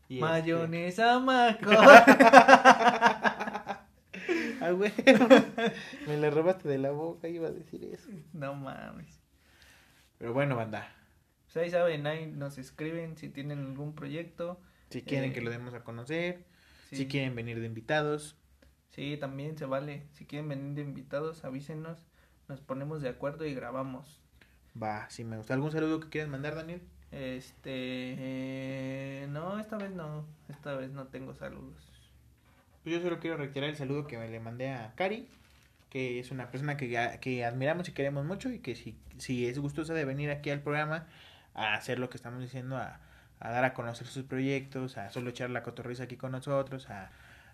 Y 0.08 0.16
este- 0.16 0.20
Mayonesa 0.20 1.18
Maco. 1.18 1.70
Ah, 4.66 4.72
güey. 4.72 4.92
Me 6.06 6.16
la 6.16 6.30
robaste 6.30 6.68
de 6.68 6.78
la 6.78 6.90
boca, 6.90 7.28
iba 7.28 7.48
a 7.48 7.52
decir 7.52 7.84
eso. 7.84 8.10
no 8.32 8.54
mames. 8.54 9.20
Pero 10.18 10.32
bueno, 10.32 10.56
banda. 10.56 10.92
Pues 11.44 11.56
ahí 11.58 11.70
saben, 11.70 12.06
ahí 12.06 12.26
nos 12.26 12.58
escriben 12.58 13.16
si 13.16 13.28
tienen 13.28 13.60
algún 13.60 13.94
proyecto. 13.94 14.60
Si 14.90 15.02
quieren 15.02 15.30
Eh, 15.30 15.34
que 15.34 15.40
lo 15.40 15.50
demos 15.50 15.74
a 15.74 15.84
conocer, 15.84 16.44
Sí, 16.90 16.96
si 16.96 17.06
quieren 17.08 17.34
venir 17.34 17.60
de 17.60 17.66
invitados, 17.66 18.36
sí, 18.90 19.16
también 19.18 19.56
se 19.58 19.64
vale. 19.66 20.06
Si 20.12 20.24
quieren 20.26 20.48
venir 20.48 20.74
de 20.74 20.82
invitados, 20.82 21.44
avísenos. 21.44 22.06
Nos 22.48 22.60
ponemos 22.60 23.02
de 23.02 23.08
acuerdo 23.08 23.44
y 23.44 23.54
grabamos. 23.54 24.20
va, 24.80 25.08
si 25.10 25.24
me 25.24 25.36
gusta. 25.36 25.54
¿Algún 25.54 25.70
saludo 25.72 26.00
que 26.00 26.08
quieras 26.08 26.30
mandar, 26.30 26.54
Daniel? 26.54 26.82
Este. 27.10 27.70
eh, 27.70 29.26
no, 29.30 29.58
esta 29.58 29.76
vez 29.78 29.90
no. 29.92 30.26
Esta 30.48 30.74
vez 30.76 30.90
no 30.92 31.06
tengo 31.08 31.34
saludos. 31.34 31.95
Pues 32.86 32.94
yo 32.94 33.02
solo 33.02 33.18
quiero 33.18 33.36
reiterar 33.36 33.68
el 33.68 33.74
saludo 33.74 34.06
que 34.06 34.16
me 34.16 34.28
le 34.28 34.38
mandé 34.38 34.70
a 34.70 34.94
Cari, 34.94 35.26
que 35.90 36.20
es 36.20 36.30
una 36.30 36.52
persona 36.52 36.76
que, 36.76 37.18
que 37.20 37.44
admiramos 37.44 37.88
y 37.88 37.92
queremos 37.92 38.24
mucho 38.24 38.48
y 38.48 38.60
que 38.60 38.76
si, 38.76 38.96
si 39.18 39.48
es 39.48 39.58
gustosa 39.58 39.92
de 39.92 40.04
venir 40.04 40.30
aquí 40.30 40.50
al 40.50 40.60
programa 40.60 41.08
a 41.52 41.74
hacer 41.74 41.98
lo 41.98 42.08
que 42.08 42.16
estamos 42.16 42.40
diciendo, 42.40 42.76
a, 42.76 43.00
a 43.40 43.50
dar 43.50 43.64
a 43.64 43.74
conocer 43.74 44.06
sus 44.06 44.22
proyectos, 44.22 44.98
a 44.98 45.10
solo 45.10 45.30
echar 45.30 45.50
la 45.50 45.64
cotorriza 45.64 46.04
aquí 46.04 46.16
con 46.16 46.30
nosotros, 46.30 46.88
a, 46.88 47.10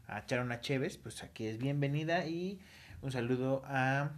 a 0.07 0.19
echar 0.19 0.41
una 0.41 0.61
cheves, 0.61 0.99
pues 0.99 1.23
aquí 1.23 1.47
es 1.47 1.57
bienvenida 1.57 2.27
y 2.27 2.61
un 3.01 3.11
saludo 3.11 3.63
a 3.65 4.11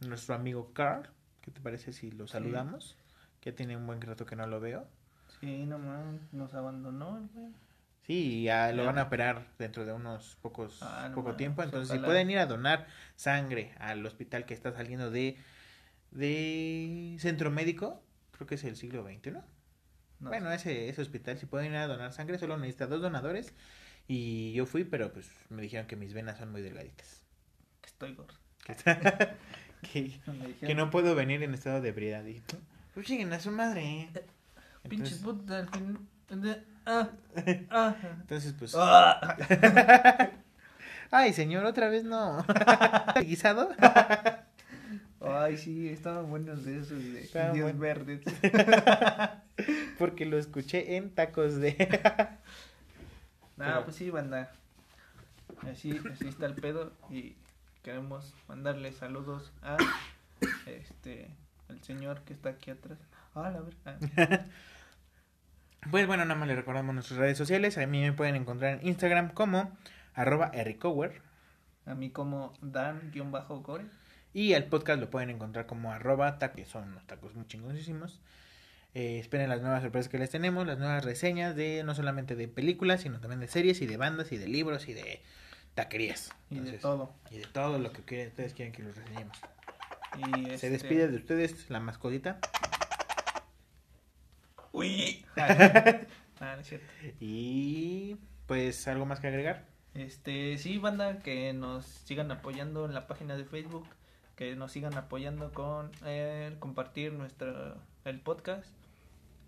nuestro 0.00 0.34
amigo 0.34 0.72
Carl, 0.72 1.08
¿qué 1.42 1.52
te 1.52 1.60
parece 1.60 1.92
si 1.92 2.10
lo 2.10 2.26
saludamos? 2.26 2.96
Que 3.40 3.52
tiene 3.52 3.76
un 3.76 3.86
buen 3.86 4.00
rato 4.00 4.26
que 4.26 4.34
no 4.34 4.48
lo 4.48 4.58
veo. 4.58 4.84
Sí, 5.38 5.64
no 5.64 5.78
mames, 5.78 6.22
nos 6.32 6.54
abandonó, 6.54 7.18
el 7.18 7.28
güey. 7.28 7.52
Sí, 8.06 8.44
ya 8.44 8.72
lo 8.72 8.84
van 8.84 8.98
a 8.98 9.04
operar 9.04 9.46
dentro 9.58 9.84
de 9.84 9.92
unos 9.92 10.36
pocos 10.40 10.78
Ah, 10.80 11.08
no 11.08 11.16
poco 11.16 11.34
tiempo, 11.34 11.62
entonces 11.62 11.96
si 11.96 12.02
pueden 12.04 12.30
ir 12.30 12.38
a 12.38 12.46
donar 12.46 12.86
sangre 13.16 13.74
al 13.80 14.06
hospital 14.06 14.46
que 14.46 14.54
está 14.54 14.72
saliendo 14.72 15.10
de 15.10 15.36
de 16.12 17.16
Centro 17.18 17.50
Médico, 17.50 18.02
creo 18.30 18.46
que 18.46 18.54
es 18.54 18.64
el 18.64 18.76
siglo 18.76 19.02
XX, 19.02 19.32
¿no? 19.32 19.44
No 20.20 20.30
bueno, 20.30 20.52
ese 20.52 20.88
ese 20.88 21.02
hospital 21.02 21.36
si 21.36 21.46
pueden 21.46 21.72
ir 21.72 21.78
a 21.78 21.88
donar 21.88 22.12
sangre 22.12 22.38
solo 22.38 22.56
necesita 22.56 22.86
dos 22.86 23.02
donadores 23.02 23.52
y 24.08 24.52
yo 24.52 24.66
fui, 24.66 24.84
pero 24.84 25.12
pues 25.12 25.28
me 25.48 25.62
dijeron 25.62 25.86
que 25.86 25.96
mis 25.96 26.14
venas 26.14 26.38
son 26.38 26.52
muy 26.52 26.62
delgaditas. 26.62 27.24
Que 27.80 27.88
estoy 27.88 28.14
gordo. 28.14 28.34
Que, 29.92 30.20
que, 30.60 30.74
no 30.74 30.90
puedo 30.90 31.14
venir 31.14 31.42
en 31.42 31.54
estado 31.54 31.80
de 31.80 31.88
ebriedad. 31.88 32.24
Pues 32.94 33.08
lleguen 33.08 33.32
a 33.32 33.40
su 33.40 33.50
madre. 33.50 34.08
Al 34.84 34.90
fin. 34.90 36.08
Ah, 36.86 37.08
ah. 37.70 37.94
entonces 38.20 38.54
pues 38.58 38.74
Ah. 38.76 39.36
Ay, 41.10 41.32
señor, 41.32 41.64
otra 41.64 41.88
vez 41.88 42.04
no. 42.04 42.44
¿Guisado? 43.24 43.70
Ay, 45.20 45.56
sí, 45.56 45.88
estaban 45.88 46.28
buenos 46.28 46.64
de 46.64 46.78
esos 46.80 46.98
de 47.02 47.22
Estaban 47.22 47.50
indios 47.56 47.76
buenos. 47.76 48.06
verdes. 48.06 48.20
Porque 49.98 50.26
lo 50.26 50.36
escuché 50.38 50.96
en 50.96 51.10
tacos 51.14 51.56
de. 51.56 51.74
Pero- 53.56 53.84
pues 53.84 53.96
sí, 53.96 54.10
banda. 54.10 54.50
Así, 55.72 55.98
así 56.12 56.28
está 56.28 56.46
el 56.46 56.54
pedo 56.54 56.92
y 57.08 57.34
queremos 57.82 58.34
mandarle 58.48 58.92
saludos 58.92 59.52
a 59.62 59.76
este 60.66 61.30
el 61.68 61.82
señor 61.82 62.20
que 62.22 62.32
está 62.34 62.50
aquí 62.50 62.70
atrás. 62.72 62.98
Ah, 63.34 63.50
la 63.50 63.60
verdad. 63.60 64.46
Pues 65.90 66.06
bueno, 66.06 66.24
nada 66.24 66.38
más 66.38 66.48
les 66.48 66.56
recordamos 66.56 66.94
nuestras 66.94 67.18
redes 67.18 67.38
sociales. 67.38 67.78
A 67.78 67.86
mí 67.86 68.00
me 68.02 68.12
pueden 68.12 68.36
encontrar 68.36 68.78
en 68.80 68.86
Instagram 68.86 69.30
como 69.32 69.76
arroba 70.14 70.50
ericower. 70.52 71.22
A 71.84 71.94
mí 71.94 72.10
como 72.10 72.52
Dan-Gore. 72.60 73.84
Y 74.32 74.54
al 74.54 74.64
podcast 74.64 75.00
lo 75.00 75.08
pueden 75.10 75.30
encontrar 75.30 75.66
como 75.66 75.92
arroba 75.92 76.38
que 76.38 76.66
son 76.66 76.88
unos 76.88 77.06
tacos 77.06 77.34
muy 77.34 77.46
chingoncísimos. 77.46 78.20
Eh, 78.94 79.18
esperen 79.18 79.48
las 79.48 79.60
nuevas 79.60 79.82
sorpresas 79.82 80.10
que 80.10 80.18
les 80.18 80.30
tenemos, 80.30 80.66
las 80.66 80.78
nuevas 80.78 81.04
reseñas 81.04 81.54
de 81.54 81.82
no 81.84 81.94
solamente 81.94 82.34
de 82.34 82.48
películas, 82.48 83.02
sino 83.02 83.20
también 83.20 83.40
de 83.40 83.48
series 83.48 83.80
y 83.82 83.86
de 83.86 83.96
bandas 83.96 84.32
y 84.32 84.38
de 84.38 84.48
libros 84.48 84.88
y 84.88 84.94
de 84.94 85.22
taquerías. 85.74 86.30
Y 86.50 86.60
de 86.60 86.72
todo. 86.78 87.14
Y 87.30 87.38
de 87.38 87.46
todo 87.46 87.78
lo 87.78 87.92
que 87.92 88.00
ustedes 88.00 88.54
quieren 88.54 88.72
que 88.72 88.82
los 88.82 88.96
reseñemos. 88.96 89.38
Y 90.18 90.46
Se 90.46 90.54
este- 90.54 90.70
despide 90.70 91.08
de 91.08 91.16
ustedes 91.16 91.70
la 91.70 91.78
mascotita. 91.80 92.38
Uy. 94.76 95.24
Ah, 96.38 96.54
no 96.54 96.60
es 96.60 96.68
cierto. 96.68 96.86
Y 97.18 98.18
pues 98.46 98.86
algo 98.88 99.06
más 99.06 99.20
que 99.20 99.28
agregar. 99.28 99.64
Este, 99.94 100.58
sí, 100.58 100.76
banda, 100.76 101.20
que 101.20 101.54
nos 101.54 101.86
sigan 101.86 102.30
apoyando 102.30 102.84
en 102.84 102.92
la 102.92 103.06
página 103.06 103.38
de 103.38 103.46
Facebook, 103.46 103.86
que 104.36 104.54
nos 104.54 104.70
sigan 104.70 104.92
apoyando 104.98 105.50
con 105.54 105.90
eh, 106.04 106.54
compartir 106.58 107.14
nuestro 107.14 107.78
el 108.04 108.20
podcast 108.20 108.70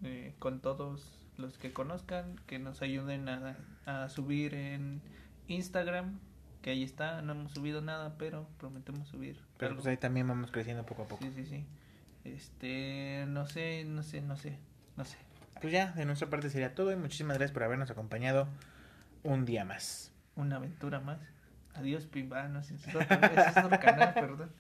eh, 0.03 0.33
con 0.39 0.61
todos 0.61 1.29
los 1.37 1.59
que 1.59 1.75
conozcan, 1.75 2.41
que 2.47 2.59
nos 2.59 2.81
ayuden 2.81 3.29
a, 3.29 3.59
a 3.85 4.09
subir 4.09 4.55
en 4.55 5.03
Instagram, 5.47 6.21
que 6.63 6.71
ahí 6.71 6.83
está, 6.83 7.21
no 7.21 7.33
hemos 7.33 7.53
subido 7.53 7.83
nada, 7.83 8.17
pero 8.17 8.49
prometemos 8.57 9.09
subir. 9.09 9.39
Pero 9.59 9.73
algo. 9.73 9.83
pues 9.83 9.91
ahí 9.91 9.99
también 9.99 10.27
vamos 10.27 10.51
creciendo 10.51 10.87
poco 10.87 11.03
a 11.03 11.07
poco. 11.07 11.23
Sí, 11.23 11.33
sí, 11.35 11.45
sí. 11.45 11.67
Este, 12.25 13.27
no 13.29 13.45
sé, 13.45 13.85
no 13.85 14.03
sé, 14.03 14.23
no 14.23 14.39
sé, 14.39 14.59
no 14.99 15.05
sé. 15.05 15.17
Pues 15.61 15.73
ya, 15.73 15.93
de 15.93 16.05
nuestra 16.05 16.29
parte 16.29 16.51
sería 16.51 16.75
todo 16.75 16.93
y 16.93 16.97
muchísimas 16.97 17.39
gracias 17.39 17.55
por 17.55 17.63
habernos 17.63 17.91
acompañado 17.91 18.49
un 19.23 19.45
día 19.45 19.65
más. 19.65 20.13
Una 20.35 20.57
aventura 20.57 21.01
más. 21.01 21.19
Adiós, 21.75 22.07
Pimba. 22.07 22.49
No 22.49 22.63
sé, 22.63 22.75
ese 22.75 22.91
es 22.91 22.97
otro, 22.97 23.81
canal, 23.81 24.13
perdón. 24.15 24.53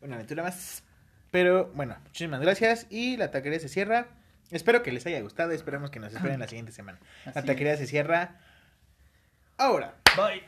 Una 0.00 0.14
aventura 0.14 0.44
más. 0.44 0.84
Pero 1.32 1.72
bueno, 1.74 1.96
muchísimas 2.04 2.40
gracias 2.40 2.86
y 2.90 3.16
la 3.16 3.32
taquería 3.32 3.58
se 3.58 3.68
cierra. 3.68 4.06
Espero 4.50 4.82
que 4.82 4.92
les 4.92 5.04
haya 5.06 5.20
gustado 5.20 5.52
y 5.52 5.56
esperemos 5.56 5.90
que 5.90 5.98
nos 5.98 6.12
esperen 6.12 6.38
la 6.38 6.46
siguiente 6.46 6.70
semana. 6.70 7.00
La 7.34 7.42
taquería 7.42 7.72
es. 7.72 7.80
se 7.80 7.86
cierra 7.86 8.40
ahora. 9.58 9.96
Bye. 10.16 10.44